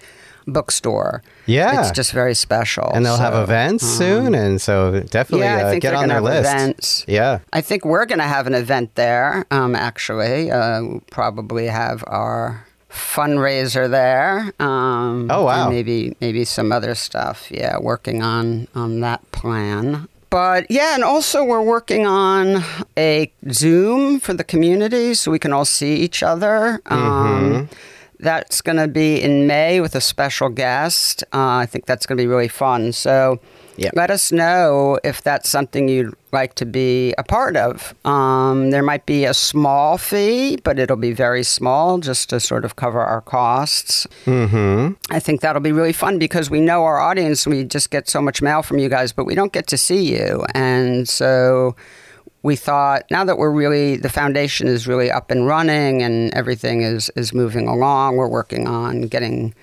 bookstore. 0.51 1.23
Yeah. 1.47 1.81
it's 1.81 1.91
just 1.91 2.13
very 2.13 2.35
special. 2.35 2.91
and 2.95 3.05
they'll 3.05 3.17
have 3.17 3.35
events 3.35 3.83
um, 3.85 3.91
soon, 3.99 4.35
and 4.35 4.61
so 4.61 5.01
definitely 5.01 5.47
yeah, 5.47 5.57
I 5.57 5.63
uh, 5.65 5.71
think 5.71 5.83
get 5.83 5.95
on 5.95 6.09
their 6.09 6.21
list. 6.21 6.41
events. 6.41 7.05
Yeah. 7.09 7.39
I 7.53 7.61
think 7.61 7.85
we're 7.85 8.07
going 8.07 8.19
to 8.21 8.25
have 8.29 8.47
an 8.47 8.55
event 8.55 8.95
there. 8.95 9.45
Um, 9.51 9.75
actually, 9.75 10.51
uh, 10.51 10.83
we'll 10.83 11.03
probably 11.11 11.67
have 11.67 12.05
our 12.07 12.65
fundraiser 12.91 13.89
there. 13.91 14.53
Um, 14.61 15.29
Oh, 15.31 15.45
wow. 15.45 15.69
maybe 15.71 16.17
maybe 16.21 16.45
some 16.45 16.73
other 16.73 16.95
stuff. 16.95 17.49
Yeah, 17.51 17.79
working 17.79 18.23
on 18.23 18.69
on 18.75 19.01
that 19.01 19.21
plan. 19.33 20.09
But 20.31 20.71
yeah, 20.71 20.95
and 20.95 21.03
also 21.03 21.43
we're 21.45 21.63
working 21.63 22.07
on 22.07 22.63
a 22.97 23.33
Zoom 23.51 24.21
for 24.21 24.33
the 24.33 24.45
community 24.45 25.15
so 25.15 25.31
we 25.33 25.41
can 25.41 25.53
all 25.53 25.65
see 25.65 25.97
each 25.97 26.23
other. 26.23 26.81
Um, 26.87 27.69
that's 28.23 28.61
going 28.61 28.77
to 28.77 28.89
be 28.89 29.21
in 29.21 29.47
May 29.47 29.81
with 29.81 29.95
a 29.95 30.01
special 30.01 30.49
guest. 30.49 31.23
Uh, 31.33 31.57
I 31.65 31.67
think 31.67 31.87
that's 31.87 32.07
going 32.07 32.17
to 32.17 32.23
be 32.23 32.27
really 32.27 32.49
fun. 32.49 32.93
So 32.93 33.41
Yep. 33.81 33.93
let 33.97 34.11
us 34.11 34.31
know 34.31 34.99
if 35.03 35.23
that's 35.23 35.49
something 35.49 35.89
you'd 35.89 36.15
like 36.33 36.55
to 36.57 36.67
be 36.67 37.15
a 37.17 37.23
part 37.25 37.57
of. 37.57 37.95
Um, 38.05 38.71
there 38.71 38.83
might 38.83 39.07
be 39.07 39.25
a 39.25 39.33
small 39.33 39.97
fee, 39.97 40.59
but 40.63 40.79
it'll 40.79 40.97
be 40.99 41.13
very 41.13 41.43
small 41.43 41.97
just 41.97 42.29
to 42.29 42.41
sort 42.41 42.67
of 42.67 42.77
cover 42.77 43.01
our 43.01 43.23
costs. 43.23 44.07
Mm-hmm. 44.27 44.93
I 45.11 45.19
think 45.19 45.41
that'll 45.41 45.63
be 45.63 45.73
really 45.73 45.95
fun 45.95 46.19
because 46.19 46.51
we 46.51 46.61
know 46.61 46.85
our 46.85 46.99
audience. 47.01 47.47
We 47.47 47.65
just 47.65 47.91
get 47.91 48.07
so 48.07 48.21
much 48.21 48.43
mail 48.43 48.63
from 48.63 48.79
you 48.79 48.91
guys, 48.91 49.13
but 49.13 49.25
we 49.25 49.35
don't 49.35 49.53
get 49.53 49.67
to 49.69 49.79
see 49.79 50.15
you. 50.15 50.45
And 50.55 51.09
so 51.09 51.75
we 52.43 52.57
thought 52.57 53.05
now 53.11 53.25
that 53.25 53.39
we're 53.39 53.51
really, 53.51 53.97
the 53.97 54.09
foundation 54.09 54.67
is 54.67 54.87
really 54.87 55.11
up 55.11 55.31
and 55.31 55.47
running 55.47 56.03
and 56.03 56.33
everything 56.35 56.83
is, 56.83 57.11
is 57.17 57.33
moving 57.35 57.69
along, 57.69 58.17
we're 58.17 58.29
working 58.29 58.67
on 58.67 59.03
getting. 59.03 59.55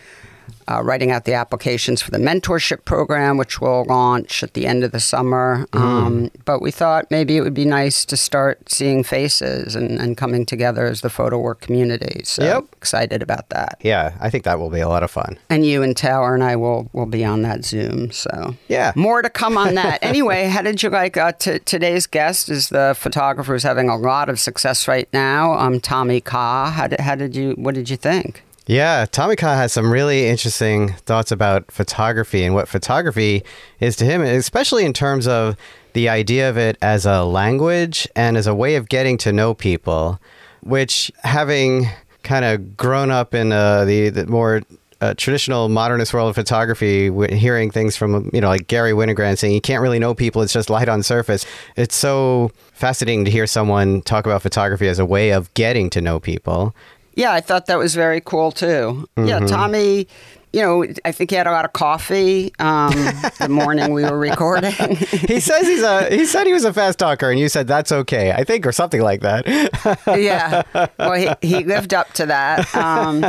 Uh, 0.69 0.81
writing 0.83 1.11
out 1.11 1.23
the 1.23 1.33
applications 1.33 2.01
for 2.01 2.11
the 2.11 2.17
mentorship 2.17 2.83
program, 2.83 3.37
which 3.37 3.61
will 3.61 3.85
launch 3.85 4.43
at 4.43 4.53
the 4.53 4.67
end 4.67 4.83
of 4.83 4.91
the 4.91 4.99
summer. 4.99 5.65
Um, 5.71 6.29
but 6.43 6.61
we 6.61 6.71
thought 6.71 7.09
maybe 7.09 7.37
it 7.37 7.41
would 7.41 7.53
be 7.53 7.63
nice 7.63 8.03
to 8.03 8.17
start 8.17 8.69
seeing 8.69 9.01
faces 9.03 9.75
and, 9.77 9.97
and 9.99 10.17
coming 10.17 10.45
together 10.45 10.85
as 10.85 10.99
the 11.01 11.09
photo 11.09 11.39
work 11.39 11.61
community. 11.61 12.21
So 12.25 12.43
Yep. 12.43 12.63
excited 12.73 13.21
about 13.21 13.47
that. 13.49 13.79
Yeah, 13.81 14.15
I 14.19 14.29
think 14.29 14.43
that 14.43 14.59
will 14.59 14.69
be 14.69 14.81
a 14.81 14.89
lot 14.89 15.03
of 15.03 15.11
fun. 15.11 15.37
And 15.49 15.65
you 15.65 15.83
and 15.83 15.95
Tower 15.95 16.33
and 16.33 16.43
I 16.43 16.55
will 16.57 16.89
will 16.91 17.05
be 17.05 17.23
on 17.23 17.43
that 17.43 17.63
Zoom. 17.63 18.11
So 18.11 18.55
Yeah. 18.67 18.91
more 18.95 19.21
to 19.21 19.29
come 19.29 19.57
on 19.57 19.75
that. 19.75 19.99
anyway, 20.03 20.47
how 20.49 20.61
did 20.63 20.83
you 20.83 20.89
like 20.89 21.15
uh, 21.15 21.31
t- 21.31 21.59
today's 21.59 22.07
guest? 22.07 22.49
Is 22.49 22.67
the 22.69 22.93
photographer 22.97 23.53
who's 23.53 23.63
having 23.63 23.87
a 23.89 23.95
lot 23.95 24.27
of 24.27 24.37
success 24.39 24.87
right 24.87 25.07
now? 25.13 25.53
Um, 25.53 25.79
Tommy 25.79 26.19
Kha. 26.19 26.71
How 26.71 26.87
did 26.87 26.99
how 26.99 27.15
did 27.15 27.35
you 27.37 27.51
what 27.53 27.73
did 27.73 27.89
you 27.89 27.95
think? 27.97 28.43
Yeah, 28.67 29.05
Tommy 29.09 29.37
Kha 29.37 29.55
has 29.55 29.71
some 29.71 29.89
really 29.91 30.27
interesting 30.27 30.91
thoughts 31.05 31.31
about 31.31 31.71
photography 31.71 32.43
and 32.43 32.53
what 32.53 32.67
photography 32.67 33.43
is 33.79 33.95
to 33.95 34.05
him, 34.05 34.21
especially 34.21 34.83
in 34.83 34.91
terms 34.91 35.25
of 35.25 35.55
the 35.93 36.09
idea 36.09 36.49
of 36.49 36.57
it 36.57 36.77
as 36.81 37.05
a 37.05 37.23
language 37.23 38.09
and 38.13 38.35
as 38.35 38.45
a 38.45 38.53
way 38.53 38.75
of 38.75 38.89
getting 38.89 39.17
to 39.19 39.31
know 39.31 39.53
people. 39.53 40.19
which 40.61 41.09
having 41.23 41.87
kind 42.23 42.43
of 42.43 42.75
grown 42.75 43.09
up 43.09 43.33
in 43.33 43.53
uh, 43.53 43.85
the, 43.85 44.09
the 44.09 44.25
more 44.27 44.61
uh, 44.99 45.13
traditional 45.15 45.69
modernist 45.69 46.13
world 46.13 46.29
of 46.29 46.35
photography, 46.35 47.09
hearing 47.35 47.71
things 47.71 47.95
from 47.95 48.29
you 48.33 48.41
know 48.41 48.49
like 48.49 48.67
Garry 48.67 48.91
Winogrand 48.91 49.37
saying 49.37 49.53
you 49.53 49.61
can't 49.61 49.81
really 49.81 49.99
know 49.99 50.13
people; 50.13 50.41
it's 50.41 50.51
just 50.51 50.69
light 50.69 50.89
on 50.89 51.03
surface. 51.03 51.45
It's 51.75 51.95
so 51.95 52.51
fascinating 52.73 53.23
to 53.25 53.31
hear 53.31 53.47
someone 53.47 54.01
talk 54.01 54.25
about 54.25 54.41
photography 54.41 54.87
as 54.87 54.99
a 54.99 55.05
way 55.05 55.29
of 55.31 55.53
getting 55.53 55.89
to 55.91 56.01
know 56.01 56.19
people. 56.19 56.75
Yeah, 57.17 57.33
I 57.33 57.41
thought 57.41 57.65
that 57.65 57.79
was 57.79 57.95
very 57.95 58.21
cool 58.21 58.51
too. 58.51 59.09
Yeah, 59.17 59.39
Tommy, 59.39 60.07
you 60.53 60.61
know, 60.61 60.85
I 61.03 61.11
think 61.11 61.31
he 61.31 61.35
had 61.35 61.45
a 61.45 61.51
lot 61.51 61.65
of 61.65 61.73
coffee 61.73 62.53
um, 62.59 62.91
the 63.39 63.47
morning 63.49 63.91
we 63.91 64.03
were 64.03 64.17
recording. 64.17 64.71
He 64.71 65.39
says 65.39 65.67
he's 65.67 65.81
a 65.81 66.09
he 66.09 66.25
said 66.25 66.47
he 66.47 66.53
was 66.53 66.63
a 66.63 66.71
fast 66.71 66.99
talker, 66.99 67.29
and 67.29 67.39
you 67.39 67.49
said 67.49 67.67
that's 67.67 67.91
okay, 67.91 68.31
I 68.31 68.43
think, 68.43 68.67
or 68.67 68.71
something 68.71 69.01
like 69.01 69.21
that. 69.21 69.45
yeah. 70.07 70.63
Well, 70.99 71.13
he, 71.13 71.47
he 71.47 71.63
lived 71.63 71.93
up 71.93 72.13
to 72.13 72.27
that. 72.27 72.73
Um, 72.75 73.25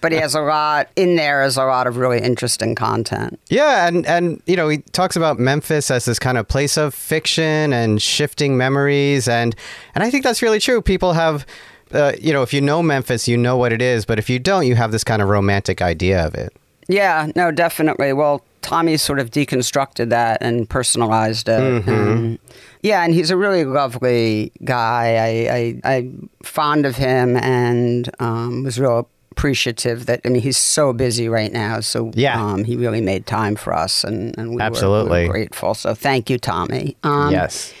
but 0.00 0.12
he 0.12 0.18
has 0.18 0.34
a 0.34 0.42
lot 0.42 0.90
in 0.94 1.16
there 1.16 1.42
is 1.44 1.56
a 1.56 1.64
lot 1.64 1.86
of 1.86 1.96
really 1.96 2.20
interesting 2.20 2.74
content. 2.74 3.40
Yeah, 3.48 3.88
and 3.88 4.06
and 4.06 4.42
you 4.46 4.56
know 4.56 4.68
he 4.68 4.78
talks 4.92 5.16
about 5.16 5.38
Memphis 5.38 5.90
as 5.90 6.04
this 6.04 6.18
kind 6.18 6.38
of 6.38 6.46
place 6.46 6.76
of 6.76 6.94
fiction 6.94 7.72
and 7.72 8.00
shifting 8.00 8.56
memories, 8.56 9.28
and 9.28 9.56
and 9.94 10.04
I 10.04 10.10
think 10.10 10.24
that's 10.24 10.42
really 10.42 10.60
true. 10.60 10.82
People 10.82 11.14
have. 11.14 11.46
Uh, 11.92 12.12
you 12.20 12.32
know, 12.32 12.42
if 12.42 12.52
you 12.52 12.60
know 12.60 12.82
Memphis, 12.82 13.28
you 13.28 13.36
know 13.36 13.56
what 13.56 13.72
it 13.72 13.80
is, 13.82 14.04
but 14.04 14.18
if 14.18 14.28
you 14.30 14.38
don't, 14.38 14.66
you 14.66 14.74
have 14.74 14.90
this 14.92 15.04
kind 15.04 15.20
of 15.22 15.28
romantic 15.28 15.80
idea 15.82 16.26
of 16.26 16.34
it. 16.34 16.52
Yeah, 16.88 17.30
no, 17.34 17.50
definitely. 17.50 18.12
Well, 18.12 18.42
Tommy 18.62 18.96
sort 18.96 19.18
of 19.18 19.30
deconstructed 19.30 20.08
that 20.10 20.42
and 20.42 20.68
personalized 20.68 21.48
it. 21.48 21.86
And, 21.88 22.38
yeah, 22.82 23.02
and 23.04 23.14
he's 23.14 23.30
a 23.30 23.36
really 23.36 23.64
lovely 23.64 24.52
guy. 24.64 25.16
I, 25.16 25.56
I, 25.88 25.94
I'm 25.96 26.28
fond 26.42 26.84
of 26.84 26.96
him 26.96 27.36
and 27.36 28.10
um, 28.20 28.64
was 28.64 28.78
real 28.78 29.08
appreciative 29.32 30.06
that, 30.06 30.20
I 30.24 30.28
mean, 30.28 30.42
he's 30.42 30.56
so 30.58 30.92
busy 30.92 31.28
right 31.28 31.52
now. 31.52 31.80
So 31.80 32.10
Yeah. 32.14 32.40
um, 32.42 32.64
he 32.64 32.76
really 32.76 33.00
made 33.00 33.26
time 33.26 33.56
for 33.56 33.72
us 33.72 34.04
and, 34.04 34.36
and 34.38 34.50
we, 34.50 34.54
were- 34.56 34.60
we 34.60 34.62
Absolutely. 34.62 35.26
were 35.26 35.32
grateful. 35.32 35.74
So 35.74 35.94
thank 35.94 36.28
you, 36.30 36.38
Tommy. 36.38 36.96
Um, 37.02 37.32
yes. 37.32 37.72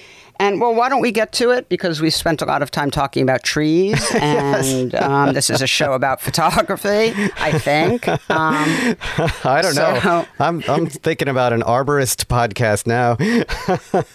And 0.44 0.60
well, 0.60 0.74
why 0.74 0.90
don't 0.90 1.00
we 1.00 1.10
get 1.10 1.32
to 1.34 1.52
it? 1.52 1.70
Because 1.70 2.02
we 2.02 2.10
spent 2.10 2.42
a 2.42 2.44
lot 2.44 2.60
of 2.60 2.70
time 2.70 2.90
talking 2.90 3.22
about 3.22 3.42
trees, 3.42 4.14
and 4.20 4.94
um, 4.94 5.32
this 5.32 5.48
is 5.48 5.62
a 5.62 5.66
show 5.66 5.94
about 5.94 6.20
photography. 6.20 7.14
I 7.38 7.58
think. 7.58 8.06
Um, 8.06 8.18
I 8.28 9.60
don't 9.62 9.74
know. 9.74 10.26
I'm 10.38 10.62
I'm 10.68 10.86
thinking 10.86 11.28
about 11.28 11.54
an 11.54 11.62
arborist 11.62 12.26
podcast 12.26 12.86
now. 12.86 13.16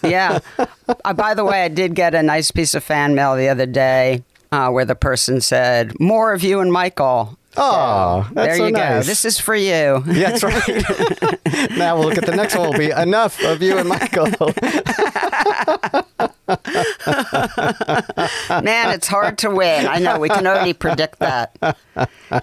yeah. 0.07 0.37
Uh, 1.03 1.13
by 1.13 1.33
the 1.33 1.43
way, 1.43 1.63
I 1.63 1.67
did 1.67 1.95
get 1.95 2.13
a 2.13 2.21
nice 2.21 2.51
piece 2.51 2.75
of 2.75 2.83
fan 2.83 3.15
mail 3.15 3.35
the 3.35 3.49
other 3.49 3.65
day 3.65 4.23
uh, 4.51 4.69
where 4.69 4.85
the 4.85 4.95
person 4.95 5.41
said, 5.41 5.99
"More 5.99 6.31
of 6.33 6.43
you 6.43 6.59
and 6.59 6.71
Michael." 6.71 7.38
Oh, 7.61 8.27
that's 8.33 8.47
there 8.47 8.57
so 8.57 8.67
you 8.67 8.73
go. 8.73 9.01
This 9.01 9.25
is 9.25 9.39
for 9.39 9.55
you. 9.55 10.03
Yeah, 10.07 10.31
that's 10.31 10.43
right. 10.43 11.69
now 11.77 11.97
we'll 11.97 12.07
look 12.07 12.17
at 12.17 12.25
the 12.25 12.35
next 12.35 12.55
one. 12.55 12.69
Will 12.69 12.77
be 12.77 12.91
enough 12.91 13.41
of 13.43 13.61
you 13.61 13.77
and 13.77 13.89
Michael. 13.89 14.27
Man, 18.63 18.93
it's 18.93 19.07
hard 19.07 19.37
to 19.39 19.49
win. 19.49 19.87
I 19.87 19.99
know. 19.99 20.19
We 20.19 20.29
can 20.29 20.47
already 20.47 20.73
predict 20.73 21.19
that. 21.19 21.55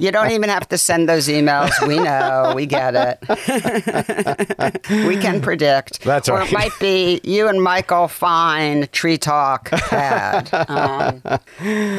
You 0.00 0.12
don't 0.12 0.30
even 0.30 0.48
have 0.48 0.68
to 0.68 0.78
send 0.78 1.08
those 1.08 1.28
emails. 1.28 1.70
We 1.86 1.98
know. 1.98 2.52
We 2.54 2.66
get 2.66 2.94
it. 2.94 3.18
we 5.08 5.16
can 5.16 5.40
predict. 5.40 6.02
That's 6.02 6.28
or 6.28 6.38
right. 6.38 6.48
it 6.48 6.52
might 6.52 6.78
be 6.78 7.20
you 7.24 7.48
and 7.48 7.62
Michael 7.62 8.08
fine 8.08 8.88
tree 8.92 9.18
talk 9.18 9.70
bad. 9.70 10.52
Um, 10.68 11.22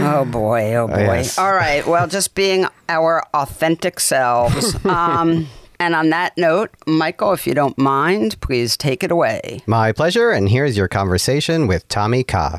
oh 0.02 0.26
boy. 0.26 0.76
Oh 0.76 0.88
boy. 0.88 0.98
Yes. 0.98 1.38
All 1.38 1.54
right. 1.54 1.86
Well, 1.86 2.08
just 2.08 2.36
being 2.36 2.66
our 2.90 3.24
authentic 3.34 4.00
selves. 4.00 4.76
Um, 4.86 5.48
and 5.80 5.96
on 5.96 6.10
that 6.10 6.38
note, 6.38 6.72
Michael, 6.86 7.34
if 7.34 7.46
you 7.46 7.54
don't 7.54 7.78
mind, 7.78 8.40
please 8.42 8.78
take 8.78 9.04
it 9.04 9.12
away. 9.12 9.62
My 9.66 9.92
pleasure. 9.92 10.32
And 10.32 10.50
here's 10.50 10.76
your 10.78 10.88
conversation 10.88 11.68
with 11.68 11.88
Tommy 11.88 12.24
Kha. 12.24 12.58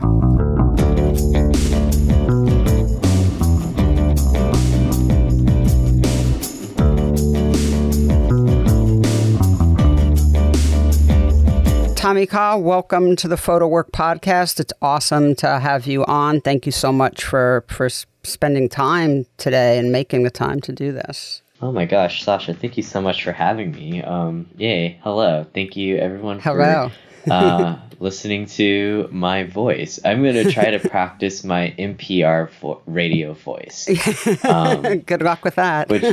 Tommy 11.96 12.26
Kha, 12.26 12.56
welcome 12.56 13.16
to 13.16 13.28
the 13.28 13.36
Photo 13.36 13.66
Work 13.66 13.90
Podcast. 13.92 14.60
It's 14.60 14.72
awesome 14.80 15.34
to 15.36 15.58
have 15.58 15.86
you 15.86 16.06
on. 16.06 16.40
Thank 16.40 16.64
you 16.64 16.72
so 16.72 16.92
much 16.92 17.24
for 17.24 17.64
for 17.68 17.88
spending 18.22 18.68
time 18.68 19.26
today 19.36 19.78
and 19.78 19.90
making 19.90 20.22
the 20.22 20.30
time 20.30 20.60
to 20.60 20.72
do 20.72 20.92
this. 20.92 21.42
Oh 21.60 21.72
my 21.72 21.86
gosh, 21.86 22.22
Sasha, 22.22 22.54
thank 22.54 22.76
you 22.76 22.82
so 22.84 23.00
much 23.00 23.24
for 23.24 23.32
having 23.32 23.72
me. 23.72 24.00
Um, 24.02 24.46
yay, 24.56 25.00
hello. 25.02 25.44
Thank 25.52 25.76
you 25.76 25.96
everyone 25.96 26.38
Hello. 26.38 26.90
for 27.24 27.32
uh, 27.32 27.76
listening 27.98 28.46
to 28.46 29.08
my 29.10 29.42
voice. 29.44 29.98
I'm 30.04 30.22
going 30.22 30.34
to 30.34 30.52
try 30.52 30.70
to 30.70 30.78
practice 30.88 31.42
my 31.42 31.74
NPR 31.76 32.48
vo- 32.60 32.80
radio 32.86 33.32
voice. 33.32 33.88
Um, 34.44 35.00
Good 35.00 35.22
luck 35.22 35.44
with 35.44 35.56
that. 35.56 35.88
which, 35.88 36.04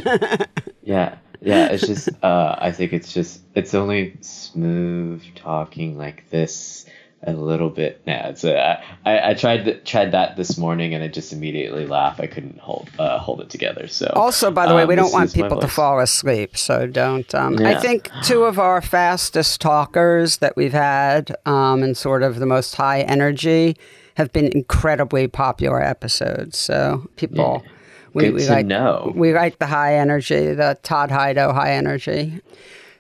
yeah, 0.82 1.18
yeah, 1.42 1.68
it's 1.68 1.86
just, 1.86 2.10
uh, 2.24 2.56
I 2.58 2.72
think 2.72 2.92
it's 2.94 3.14
just, 3.14 3.42
it's 3.54 3.76
only 3.76 4.18
smooth 4.22 5.24
talking 5.36 5.96
like 5.96 6.28
this 6.32 6.85
a 7.24 7.34
little 7.34 7.70
bit. 7.70 8.02
It's 8.06 8.44
a, 8.44 8.80
I, 9.06 9.32
I 9.32 9.34
tried 9.34 9.66
th- 9.66 9.84
tried 9.84 10.12
that 10.12 10.38
this 10.38 10.58
morning 10.58 10.94
and 10.94 11.04
I 11.04 11.08
just 11.08 11.34
immediately 11.34 11.86
laugh. 11.86 12.20
I 12.20 12.28
couldn't 12.28 12.60
hold 12.60 12.90
uh, 13.00 13.20
hold 13.20 13.42
it 13.42 13.50
together. 13.50 13.88
So 13.88 14.12
also, 14.16 14.52
by 14.52 14.68
the 14.68 14.76
way, 14.76 14.84
um, 14.84 14.88
we 14.88 14.96
don't 14.96 15.12
want 15.12 15.34
people 15.34 15.60
to 15.60 15.68
fall 15.68 16.00
asleep, 16.00 16.58
so 16.58 16.88
don't. 16.88 17.34
Um, 17.34 17.58
I 17.66 17.76
think 17.76 18.10
two 18.24 18.44
of 18.44 18.60
our 18.60 18.82
fastest 18.82 19.62
talkers 19.62 20.38
that 20.38 20.56
we've 20.56 20.74
had 20.74 21.36
um, 21.46 21.82
and 21.84 21.98
sort 21.98 22.22
of 22.22 22.40
the 22.40 22.46
most 22.46 22.76
high 22.76 23.02
energy 23.02 23.76
have 24.16 24.32
been 24.32 24.48
incredibly 24.48 25.28
popular 25.28 25.82
episodes. 25.82 26.58
So 26.58 27.10
people. 27.16 27.64
Yeah. 27.66 27.72
We, 28.14 28.30
we 28.30 28.48
like, 28.48 28.66
know. 28.66 29.12
We 29.14 29.34
like 29.34 29.60
the 29.60 29.66
high 29.66 29.96
energy, 29.98 30.54
the 30.54 30.80
Todd 30.84 31.10
Hido 31.10 31.54
high 31.54 31.74
energy. 31.74 32.40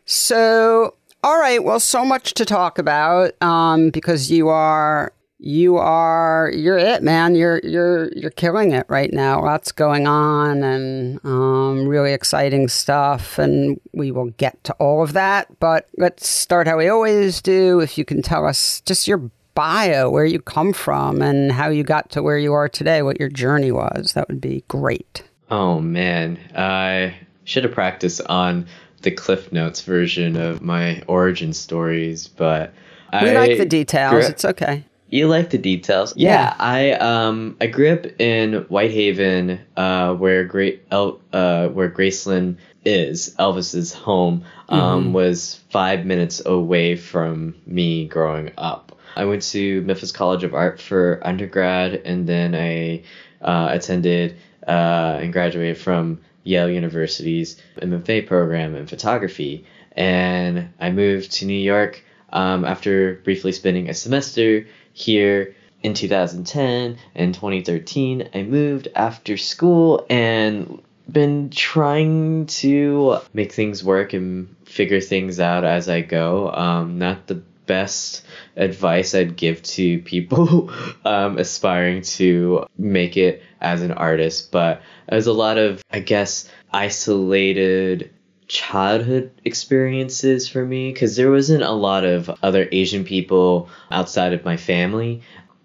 So, 0.03 0.95
all 1.25 1.39
right, 1.39 1.63
well, 1.63 1.79
so 1.79 2.05
much 2.05 2.36
to 2.36 2.46
talk 2.46 2.77
about 2.77 3.32
um, 3.41 3.89
because 3.89 4.29
you 4.29 4.48
are 4.50 5.12
you 5.39 5.75
are 5.75 6.51
you're 6.53 6.77
it, 6.77 7.01
man. 7.01 7.34
You're 7.34 7.60
you're 7.63 8.12
you're 8.13 8.29
killing 8.29 8.74
it 8.74 8.86
right 8.89 9.12
now. 9.12 9.41
Lots 9.41 9.72
going 9.72 10.05
on 10.05 10.63
and 10.63 11.20
um, 11.25 11.88
really 11.88 12.13
exciting 12.13 12.67
stuff, 12.67 13.39
and 13.39 13.82
we 13.91 14.12
will 14.12 14.29
get 14.38 14.63
to 14.65 14.74
all 14.74 15.01
of 15.01 15.13
that. 15.13 15.48
But 15.60 15.89
let's 15.98 16.29
start 16.29 16.67
how 16.67 16.77
we 16.77 16.89
always 16.89 17.41
do. 17.41 17.79
If 17.79 17.98
you 17.98 18.05
can 18.05 18.22
tell 18.22 18.46
us 18.46 18.82
just 18.82 19.08
your 19.08 19.32
bio, 19.55 20.12
where 20.12 20.25
you 20.25 20.39
come 20.39 20.74
from, 20.74 21.24
and 21.24 21.51
how 21.51 21.70
you 21.70 21.84
got 21.84 22.12
to 22.12 22.22
where 22.22 22.38
you 22.38 22.53
are 22.53 22.70
today, 22.70 23.01
what 23.01 23.20
your 23.20 23.29
journey 23.29 23.72
was, 23.72 24.13
that 24.13 24.27
would 24.27 24.41
be 24.41 24.63
great. 24.67 25.24
Oh 25.50 25.79
man, 25.79 26.38
I 26.55 27.17
should 27.46 27.63
have 27.63 27.74
practiced 27.74 28.22
on 28.27 28.67
the 29.05 29.12
Cliff 29.12 29.51
Notes 29.53 29.81
version 29.81 30.35
of 30.35 30.62
my 30.62 31.01
origin 31.07 31.53
stories, 31.53 32.27
but 32.27 32.74
We 33.13 33.29
I 33.29 33.33
like 33.33 33.57
the 33.57 33.65
details. 33.65 34.27
It's 34.27 34.43
okay. 34.43 34.83
You 35.09 35.27
like 35.27 35.51
the 35.51 35.59
details? 35.59 36.13
Yeah. 36.17 36.29
Yeah, 36.31 36.55
I 36.59 36.91
um 36.93 37.55
I 37.62 37.67
grew 37.67 37.93
up 37.93 38.05
in 38.19 38.65
Whitehaven, 38.67 39.62
uh, 39.77 40.15
where 40.15 40.43
great 40.43 40.83
El- 40.91 41.21
uh 41.31 41.67
where 41.69 41.89
Graceland 41.89 42.57
is 42.83 43.33
Elvis's 43.39 43.93
home. 43.93 44.43
Um, 44.67 45.13
was 45.13 45.62
five 45.69 46.05
minutes 46.05 46.41
away 46.45 46.95
from 46.95 47.55
me 47.67 48.07
growing 48.07 48.51
up. 48.57 48.97
I 49.15 49.25
went 49.25 49.43
to 49.53 49.81
Memphis 49.83 50.12
College 50.12 50.43
of 50.43 50.53
Art 50.55 50.81
for 50.81 51.19
undergrad, 51.24 52.01
and 52.03 52.27
then 52.27 52.55
I 52.55 53.03
uh, 53.41 53.69
attended 53.71 54.38
uh, 54.67 55.19
and 55.21 55.31
graduated 55.31 55.77
from 55.77 56.19
Yale 56.45 56.69
University's 56.69 57.57
MFA 57.81 58.25
program 58.25 58.75
in 58.75 58.87
photography. 58.87 59.65
And 59.91 60.73
I 60.79 60.91
moved 60.91 61.33
to 61.33 61.45
New 61.45 61.59
York 61.59 62.03
um, 62.31 62.63
after 62.63 63.15
briefly 63.23 63.51
spending 63.51 63.89
a 63.89 63.93
semester 63.93 64.67
here 64.93 65.55
in 65.83 65.93
2010 65.93 66.97
and 67.13 67.33
2013. 67.33 68.29
I 68.33 68.43
moved 68.43 68.87
after 68.95 69.35
school 69.35 70.05
and 70.09 70.81
been 71.11 71.49
trying 71.49 72.47
to 72.47 73.17
make 73.33 73.51
things 73.51 73.83
work 73.83 74.13
and 74.13 74.55
figure 74.65 75.01
things 75.01 75.39
out 75.39 75.63
as 75.63 75.87
I 75.89 76.01
go. 76.01 76.51
Um, 76.51 76.97
not 76.97 77.27
the 77.27 77.41
best 77.65 78.25
advice 78.55 79.15
I'd 79.15 79.35
give 79.35 79.61
to 79.63 79.99
people 80.01 80.71
um, 81.05 81.37
aspiring 81.37 82.01
to 82.01 82.65
make 82.77 83.17
it 83.17 83.43
as 83.65 83.81
an 83.81 83.91
artist, 83.91 84.51
but 84.51 84.81
there's 85.10 85.27
a 85.27 85.34
lot 85.34 85.57
of, 85.57 85.81
I 85.91 86.00
guess, 86.00 86.50
isolated 86.72 88.12
childhood 88.48 89.31
experiences 89.43 90.48
for 90.48 90.63
me 90.63 90.93
because 90.93 91.15
there 91.15 91.31
wasn't 91.31 91.63
a 91.63 91.72
lot 91.72 92.05
of 92.05 92.29
other 92.43 92.69
Asian 92.72 93.03
people 93.03 93.69
outside 93.89 94.34
of 94.34 94.45
my 94.45 94.55
family. 94.55 95.24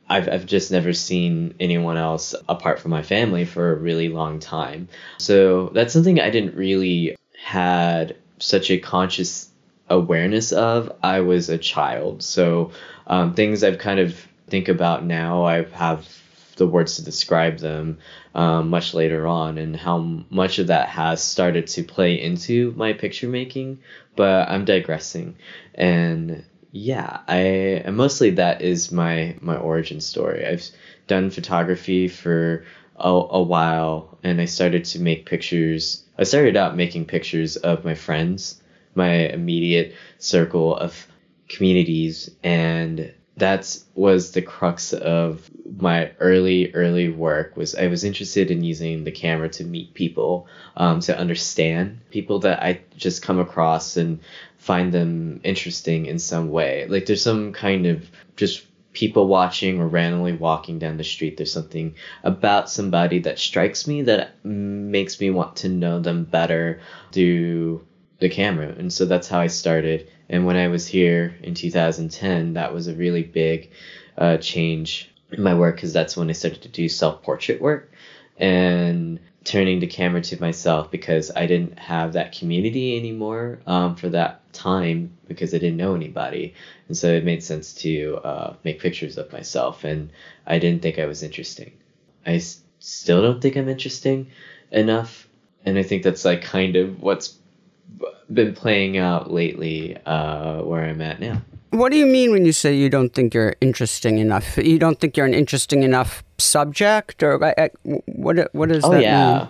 I've, 0.09 0.29
I've 0.29 0.47
just 0.47 0.73
never 0.73 0.93
seen 0.95 1.55
anyone 1.61 1.99
else 1.99 2.35
apart 2.49 2.81
from 2.81 2.91
my 2.91 3.03
family 3.03 3.45
for 3.45 3.71
a 3.71 3.77
really 3.77 4.09
long 4.09 4.41
time. 4.41 4.89
So 5.19 5.69
that's 5.69 5.93
something 5.93 6.19
I 6.19 6.31
didn't 6.31 6.57
really 6.57 7.17
had 7.39 8.17
such 8.39 8.71
a 8.71 8.79
conscious 8.79 9.51
awareness 9.89 10.53
of. 10.53 10.91
I 11.03 11.21
was 11.21 11.51
a 11.51 11.59
child. 11.59 12.23
So 12.23 12.73
um, 13.07 13.35
things 13.35 13.63
I've 13.63 13.79
kind 13.79 14.01
of 14.01 14.19
think 14.49 14.69
about 14.69 15.05
now, 15.05 15.45
I 15.45 15.65
have 15.65 16.09
the 16.61 16.67
words 16.67 16.97
to 16.97 17.05
describe 17.05 17.59
them 17.59 17.99
um, 18.37 18.71
much 18.71 18.95
later 18.95 19.27
on 19.27 19.59
and 19.59 19.75
how 19.75 19.99
much 20.31 20.61
of 20.61 20.69
that 20.69 20.89
has 20.89 21.21
started 21.21 21.67
to 21.67 21.83
play 21.83 22.21
into 22.21 22.73
my 22.77 22.93
picture 22.93 23.29
making 23.29 23.81
but 24.15 24.49
i'm 24.49 24.65
digressing 24.65 25.35
and 25.75 26.45
yeah, 26.73 27.21
I 27.27 27.39
and 27.85 27.97
mostly 27.97 28.31
that 28.31 28.63
is 28.63 28.93
my 28.93 29.37
my 29.41 29.57
origin 29.57 30.01
story. 30.01 30.47
I've 30.47 30.65
done 31.07 31.31
photography 31.31 32.09
for 32.09 32.65
a, 32.97 33.09
a 33.09 33.43
while, 33.43 34.19
and 34.23 34.41
I 34.41 34.45
started 34.45 34.85
to 34.87 35.01
make 35.01 35.27
pictures. 35.27 36.05
I 36.19 36.25
started 36.25 36.57
out 36.57 36.77
making 36.77 37.07
pictures 37.07 37.57
of 37.57 37.85
my 37.85 37.95
friends, 37.95 38.63
my 38.95 39.11
immediate 39.11 39.95
circle 40.19 40.77
of 40.77 41.07
communities, 41.49 42.31
and 42.45 43.13
that 43.41 43.77
was 43.95 44.33
the 44.33 44.43
crux 44.43 44.93
of 44.93 45.51
my 45.79 46.11
early 46.21 46.73
early 46.73 47.09
work 47.09 47.57
was 47.57 47.75
i 47.75 47.87
was 47.87 48.05
interested 48.05 48.51
in 48.51 48.63
using 48.63 49.05
the 49.05 49.11
camera 49.11 49.49
to 49.49 49.65
meet 49.65 49.93
people 49.95 50.47
um, 50.77 51.01
to 51.01 51.17
understand 51.17 51.99
people 52.11 52.39
that 52.39 52.63
i 52.63 52.81
just 52.97 53.23
come 53.23 53.39
across 53.39 53.97
and 53.97 54.21
find 54.61 54.93
them 54.93 55.41
interesting 55.43 56.05
in 56.07 56.19
some 56.19 56.51
way. 56.51 56.87
Like 56.87 57.07
there's 57.07 57.23
some 57.23 57.53
kind 57.53 57.87
of 57.87 58.09
just 58.37 58.67
people 58.93 59.27
watching 59.27 59.81
or 59.81 59.89
randomly 59.89 60.35
walking 60.35 60.79
down 60.79 60.99
the 60.99 61.05
street. 61.05 61.39
There's 61.39 61.53
something 61.53 61.95
about 62.23 62.69
somebody 62.69 63.21
that 63.21 63.39
strikes 63.39 63.87
me 63.87 64.03
that 64.03 64.45
makes 64.45 65.19
me 65.19 65.31
want 65.31 65.57
to 65.57 65.71
know 65.71 65.99
them 65.99 66.25
better 66.25 66.81
through 67.11 67.87
the 68.21 68.29
camera. 68.29 68.75
And 68.79 68.93
so 68.93 69.07
that's 69.07 69.29
how 69.29 69.41
I 69.41 69.49
started. 69.49 70.05
And 70.29 70.47
when 70.47 70.57
I 70.57 70.69
was 70.69 70.87
here 70.87 71.35
in 71.43 71.55
2010, 71.55 72.55
that 72.55 72.73
was 72.73 72.87
a 72.87 72.95
really 72.95 73.23
big 73.23 73.69
uh, 74.19 74.37
change 74.39 75.09
in 75.33 75.43
my 75.43 75.55
work 75.55 75.77
because 75.77 75.93
that's 75.93 76.17
when 76.17 76.29
I 76.31 76.33
started 76.33 76.63
to 76.63 76.69
do 76.69 76.89
self 76.89 77.21
portrait 77.23 77.61
work. 77.61 77.91
And 78.39 79.21
turning 79.45 79.79
the 79.79 79.87
camera 79.87 80.21
to 80.21 80.41
myself 80.41 80.91
because 80.91 81.31
I 81.35 81.47
didn't 81.47 81.79
have 81.79 82.13
that 82.13 82.33
community 82.33 82.97
anymore 82.97 83.59
um, 83.67 83.95
for 83.95 84.09
that 84.11 84.37
time 84.53 85.11
because 85.29 85.55
I 85.55 85.59
didn't 85.59 85.79
know 85.79 85.95
anybody. 85.95 86.53
And 86.89 86.97
so 86.97 87.09
it 87.09 87.25
made 87.25 87.43
sense 87.43 87.73
to 87.75 88.19
uh, 88.23 88.53
make 88.65 88.79
pictures 88.79 89.17
of 89.17 89.33
myself. 89.33 89.85
And 89.85 90.11
I 90.47 90.59
didn't 90.59 90.83
think 90.83 90.99
I 90.99 91.07
was 91.07 91.23
interesting. 91.23 91.73
I 92.27 92.35
s- 92.35 92.61
still 92.81 93.23
don't 93.23 93.41
think 93.41 93.57
I'm 93.57 93.69
interesting 93.69 94.27
enough. 94.71 95.27
And 95.65 95.79
I 95.79 95.83
think 95.83 96.03
that's 96.03 96.25
like 96.25 96.43
kind 96.43 96.77
of 96.77 97.03
what's 97.03 97.35
been 98.33 98.55
playing 98.55 98.97
out 98.97 99.31
lately 99.31 99.97
uh, 100.07 100.63
where 100.63 100.85
I'm 100.85 101.01
at 101.01 101.21
now. 101.21 101.43
What 101.71 101.93
do 101.93 101.99
you 101.99 102.07
mean 102.07 102.33
when 102.33 102.45
you 102.45 102.53
say 102.53 102.75
you 102.75 102.89
don't 102.89 103.11
think 103.15 103.33
you're 103.33 103.55
interesting 103.61 104.19
enough? 104.19 104.57
You 104.57 104.79
don't 104.79 104.99
think 104.99 105.17
you're 105.17 105.27
an 105.27 105.35
interesting 105.35 105.85
enough 105.85 106.25
subject, 106.39 107.23
or 107.23 107.39
what? 108.07 108.55
What 108.55 108.69
does 108.69 108.85
oh, 108.85 108.91
that 108.91 109.03
yeah. 109.03 109.39
mean? 109.39 109.49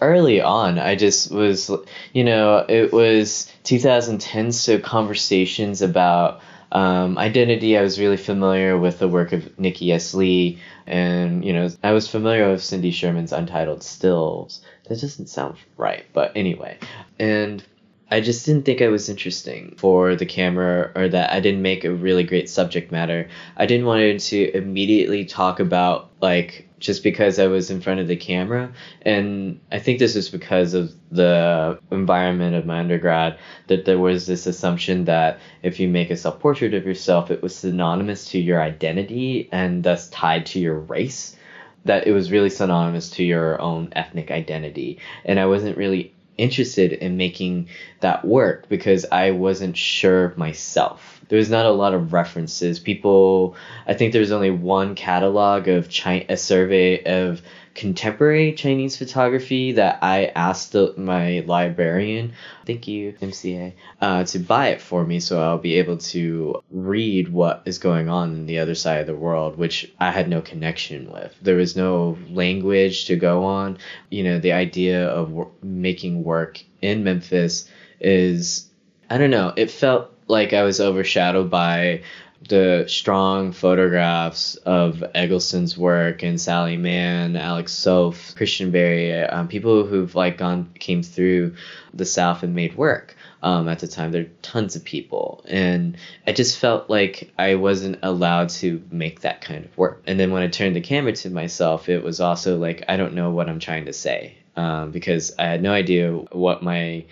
Early 0.00 0.40
on, 0.40 0.78
I 0.78 0.94
just 0.94 1.30
was, 1.32 1.70
you 2.12 2.22
know, 2.22 2.64
it 2.68 2.92
was 2.92 3.52
2010, 3.64 4.52
so 4.52 4.78
conversations 4.78 5.82
about 5.82 6.40
um, 6.72 7.18
identity. 7.18 7.76
I 7.76 7.82
was 7.82 7.98
really 7.98 8.16
familiar 8.16 8.78
with 8.78 8.98
the 8.98 9.08
work 9.08 9.32
of 9.32 9.58
Nikki 9.58 9.92
S. 9.92 10.14
Lee, 10.14 10.58
and 10.86 11.44
you 11.44 11.52
know, 11.52 11.68
I 11.82 11.92
was 11.92 12.08
familiar 12.08 12.50
with 12.50 12.62
Cindy 12.62 12.92
Sherman's 12.92 13.32
Untitled 13.32 13.82
Stills. 13.82 14.62
That 14.88 15.00
doesn't 15.00 15.28
sound 15.28 15.56
right, 15.76 16.04
but 16.12 16.32
anyway, 16.34 16.78
and 17.18 17.62
I 18.10 18.20
just 18.20 18.46
didn't 18.46 18.64
think 18.64 18.80
I 18.80 18.88
was 18.88 19.08
interesting 19.08 19.74
for 19.76 20.16
the 20.16 20.24
camera 20.24 20.92
or 20.94 21.08
that 21.08 21.30
I 21.30 21.40
didn't 21.40 21.60
make 21.60 21.84
a 21.84 21.92
really 21.92 22.24
great 22.24 22.48
subject 22.48 22.90
matter. 22.90 23.28
I 23.56 23.66
didn't 23.66 23.86
want 23.86 24.20
to 24.20 24.56
immediately 24.56 25.26
talk 25.26 25.60
about 25.60 26.10
like 26.22 26.68
just 26.78 27.02
because 27.02 27.38
I 27.38 27.48
was 27.48 27.70
in 27.70 27.80
front 27.80 28.00
of 28.00 28.08
the 28.08 28.16
camera. 28.16 28.72
And 29.02 29.60
I 29.70 29.78
think 29.78 29.98
this 29.98 30.16
is 30.16 30.30
because 30.30 30.72
of 30.72 30.92
the 31.10 31.78
environment 31.90 32.54
of 32.54 32.64
my 32.64 32.80
undergrad 32.80 33.38
that 33.66 33.84
there 33.84 33.98
was 33.98 34.26
this 34.26 34.46
assumption 34.46 35.04
that 35.04 35.38
if 35.62 35.78
you 35.78 35.88
make 35.88 36.10
a 36.10 36.16
self 36.16 36.40
portrait 36.40 36.74
of 36.74 36.86
yourself, 36.86 37.30
it 37.30 37.42
was 37.42 37.54
synonymous 37.54 38.30
to 38.30 38.38
your 38.38 38.62
identity 38.62 39.48
and 39.52 39.84
thus 39.84 40.08
tied 40.08 40.46
to 40.46 40.60
your 40.60 40.78
race. 40.78 41.36
That 41.84 42.06
it 42.06 42.12
was 42.12 42.32
really 42.32 42.50
synonymous 42.50 43.10
to 43.10 43.24
your 43.24 43.60
own 43.60 43.90
ethnic 43.92 44.30
identity. 44.30 44.98
And 45.24 45.38
I 45.38 45.46
wasn't 45.46 45.76
really 45.76 46.14
interested 46.38 46.92
in 46.92 47.16
making 47.16 47.68
that 48.00 48.24
work 48.24 48.68
because 48.68 49.04
I 49.10 49.32
wasn't 49.32 49.76
sure 49.76 50.32
myself. 50.36 51.20
There 51.28 51.36
was 51.36 51.50
not 51.50 51.66
a 51.66 51.70
lot 51.70 51.92
of 51.92 52.12
references. 52.12 52.78
People, 52.78 53.56
I 53.86 53.94
think 53.94 54.12
there's 54.12 54.32
only 54.32 54.50
one 54.50 54.94
catalog 54.94 55.68
of 55.68 55.90
China, 55.90 56.24
a 56.30 56.36
survey 56.36 57.02
of 57.04 57.42
contemporary 57.78 58.52
Chinese 58.54 58.96
photography 58.96 59.70
that 59.70 60.00
I 60.02 60.32
asked 60.34 60.72
the, 60.72 60.94
my 60.96 61.44
librarian, 61.46 62.32
thank 62.66 62.88
you, 62.88 63.12
MCA, 63.22 63.72
uh, 64.00 64.24
to 64.24 64.40
buy 64.40 64.70
it 64.70 64.80
for 64.80 65.06
me 65.06 65.20
so 65.20 65.40
I'll 65.40 65.58
be 65.58 65.78
able 65.78 65.98
to 65.98 66.60
read 66.72 67.28
what 67.28 67.62
is 67.66 67.78
going 67.78 68.08
on 68.08 68.30
in 68.30 68.46
the 68.46 68.58
other 68.58 68.74
side 68.74 69.00
of 69.00 69.06
the 69.06 69.14
world, 69.14 69.56
which 69.56 69.92
I 70.00 70.10
had 70.10 70.28
no 70.28 70.40
connection 70.40 71.12
with. 71.12 71.32
There 71.40 71.54
was 71.54 71.76
no 71.76 72.18
language 72.30 73.04
to 73.06 73.14
go 73.14 73.44
on. 73.44 73.78
You 74.10 74.24
know, 74.24 74.40
the 74.40 74.52
idea 74.52 75.06
of 75.08 75.48
making 75.62 76.24
work 76.24 76.60
in 76.82 77.04
Memphis 77.04 77.70
is, 78.00 78.68
I 79.08 79.18
don't 79.18 79.30
know, 79.30 79.52
it 79.56 79.70
felt 79.70 80.12
like 80.26 80.52
I 80.52 80.64
was 80.64 80.80
overshadowed 80.80 81.48
by 81.48 82.02
the 82.46 82.84
strong 82.86 83.52
photographs 83.52 84.54
of 84.56 85.02
Eggleston's 85.14 85.76
work 85.76 86.22
and 86.22 86.40
Sally 86.40 86.76
Mann, 86.76 87.36
Alex 87.36 87.72
Soth, 87.72 88.34
Christian 88.36 88.70
Berry, 88.70 89.12
um, 89.12 89.48
people 89.48 89.84
who've 89.84 90.14
like 90.14 90.38
gone 90.38 90.70
came 90.78 91.02
through 91.02 91.54
the 91.92 92.04
South 92.04 92.42
and 92.42 92.54
made 92.54 92.76
work. 92.76 93.16
Um, 93.42 93.68
at 93.68 93.80
the 93.80 93.86
time, 93.86 94.12
there 94.12 94.22
are 94.22 94.30
tons 94.42 94.74
of 94.74 94.84
people, 94.84 95.44
and 95.48 95.96
I 96.26 96.32
just 96.32 96.58
felt 96.58 96.90
like 96.90 97.32
I 97.38 97.54
wasn't 97.54 98.00
allowed 98.02 98.48
to 98.50 98.82
make 98.90 99.20
that 99.20 99.40
kind 99.40 99.64
of 99.64 99.76
work. 99.78 100.02
And 100.06 100.18
then 100.18 100.32
when 100.32 100.42
I 100.42 100.48
turned 100.48 100.74
the 100.74 100.80
camera 100.80 101.12
to 101.12 101.30
myself, 101.30 101.88
it 101.88 102.02
was 102.02 102.20
also 102.20 102.58
like 102.58 102.84
I 102.88 102.96
don't 102.96 103.14
know 103.14 103.30
what 103.30 103.48
I'm 103.48 103.60
trying 103.60 103.84
to 103.84 103.92
say 103.92 104.38
um, 104.56 104.90
because 104.90 105.32
I 105.38 105.44
had 105.44 105.62
no 105.62 105.72
idea 105.72 106.12
what 106.12 106.62
my 106.62 107.04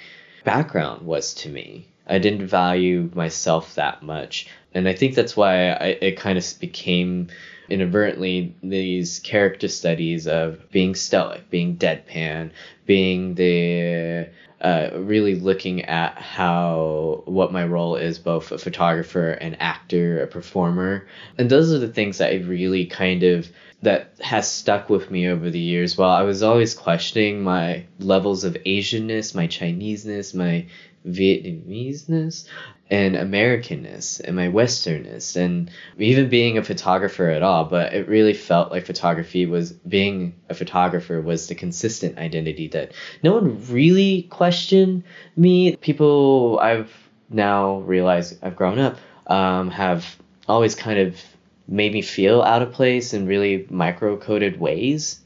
background 0.45 1.07
was 1.07 1.35
to 1.35 1.49
me. 1.49 1.87
I 2.07 2.19
didn't 2.19 2.47
value 2.47 3.11
myself 3.15 3.75
that 3.75 4.03
much. 4.03 4.49
And 4.75 4.89
I 4.89 4.95
think 4.95 5.15
that's 5.15 5.37
why 5.37 5.71
I, 5.71 5.87
it 6.01 6.17
kind 6.17 6.39
of 6.39 6.45
became 6.61 7.29
inadvertently 7.69 8.55
these 8.63 9.19
character 9.21 9.69
studies 9.69 10.27
of 10.29 10.71
being 10.71 10.95
stoic, 10.95 11.51
being 11.51 11.77
deadpan, 11.77 12.51
being 12.85 13.35
the 13.35 14.29
uh, 14.61 14.91
really 14.95 15.35
looking 15.35 15.85
at 15.85 16.17
how 16.19 17.23
what 17.27 17.53
my 17.53 17.65
role 17.65 17.97
is 17.97 18.19
both 18.19 18.53
a 18.53 18.59
photographer, 18.59 19.31
an 19.33 19.55
actor, 19.57 20.23
a 20.23 20.27
performer. 20.27 21.07
And 21.37 21.51
those 21.51 21.73
are 21.73 21.79
the 21.79 21.93
things 21.93 22.19
that 22.19 22.33
I 22.33 22.37
really 22.37 22.87
kind 22.87 23.23
of 23.23 23.51
that 23.83 24.15
has 24.21 24.51
stuck 24.51 24.89
with 24.89 25.11
me 25.11 25.29
over 25.29 25.51
the 25.51 25.59
years. 25.59 25.99
While 25.99 26.11
I 26.11 26.23
was 26.23 26.43
always 26.43 26.75
questioning 26.75 27.43
my 27.43 27.85
levels 27.99 28.45
of 28.45 28.55
Asianness, 28.65 29.35
my 29.35 29.47
Chineseness, 29.47 30.33
my 30.35 30.67
Vietnameseness 31.07 32.47
and 32.89 33.17
Americanness 33.17 34.21
and 34.21 34.37
my 34.37 34.49
Westernness 34.49 35.37
and 35.37 35.71
even 35.99 36.29
being 36.29 36.59
a 36.59 36.63
photographer 36.63 37.29
at 37.29 37.43
all. 37.43 37.65
But 37.65 37.93
it 37.95 38.09
really 38.09 38.35
felt 38.35 38.71
like 38.71 38.87
photography 38.87 39.47
was 39.47 39.73
being 39.73 40.35
a 40.49 40.55
photographer 40.55 41.21
was 41.21 41.49
the 41.49 41.55
consistent 41.55 42.19
identity 42.19 42.69
that 42.69 42.93
no 43.23 43.35
one 43.35 43.65
really 43.71 44.23
questioned 44.23 45.05
me. 45.37 45.77
People 45.77 46.59
I've 46.61 46.93
now 47.29 47.79
realized 47.79 48.39
I've 48.43 48.57
grown 48.57 48.79
up 48.79 48.99
um, 49.27 49.71
have 49.71 50.17
always 50.49 50.75
kind 50.75 50.99
of 50.99 51.21
made 51.69 51.93
me 51.93 52.03
feel 52.03 52.43
out 52.43 52.63
of 52.63 52.73
place 52.73 53.13
in 53.13 53.27
really 53.27 53.67
micro 53.71 54.17
coded 54.17 54.61
ways 54.61 55.21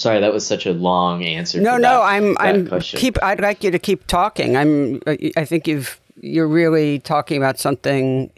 Sorry, 0.00 0.18
that 0.18 0.32
was 0.32 0.46
such 0.46 0.64
a 0.64 0.72
long 0.72 1.22
answer. 1.22 1.60
No, 1.60 1.76
no, 1.76 1.82
that, 1.82 2.00
I'm, 2.00 2.32
that 2.32 2.40
I'm 2.40 2.66
question. 2.66 2.98
keep. 2.98 3.22
I'd 3.22 3.38
like 3.38 3.62
you 3.62 3.70
to 3.70 3.78
keep 3.78 4.06
talking. 4.06 4.56
I'm. 4.56 5.02
I 5.36 5.44
think 5.44 5.68
you've. 5.68 6.00
You're 6.22 6.48
really 6.48 7.00
talking 7.00 7.36
about 7.36 7.58
something 7.58 8.32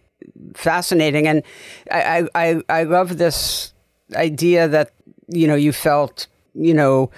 fascinating, 0.54 1.28
and 1.28 1.44
I, 1.88 2.26
I, 2.34 2.62
I 2.68 2.82
love 2.82 3.16
this 3.18 3.72
idea 4.16 4.66
that 4.66 4.90
you 5.28 5.46
know 5.46 5.54
you 5.54 5.70
felt 5.72 6.26
you 6.54 6.74
know 6.74 7.12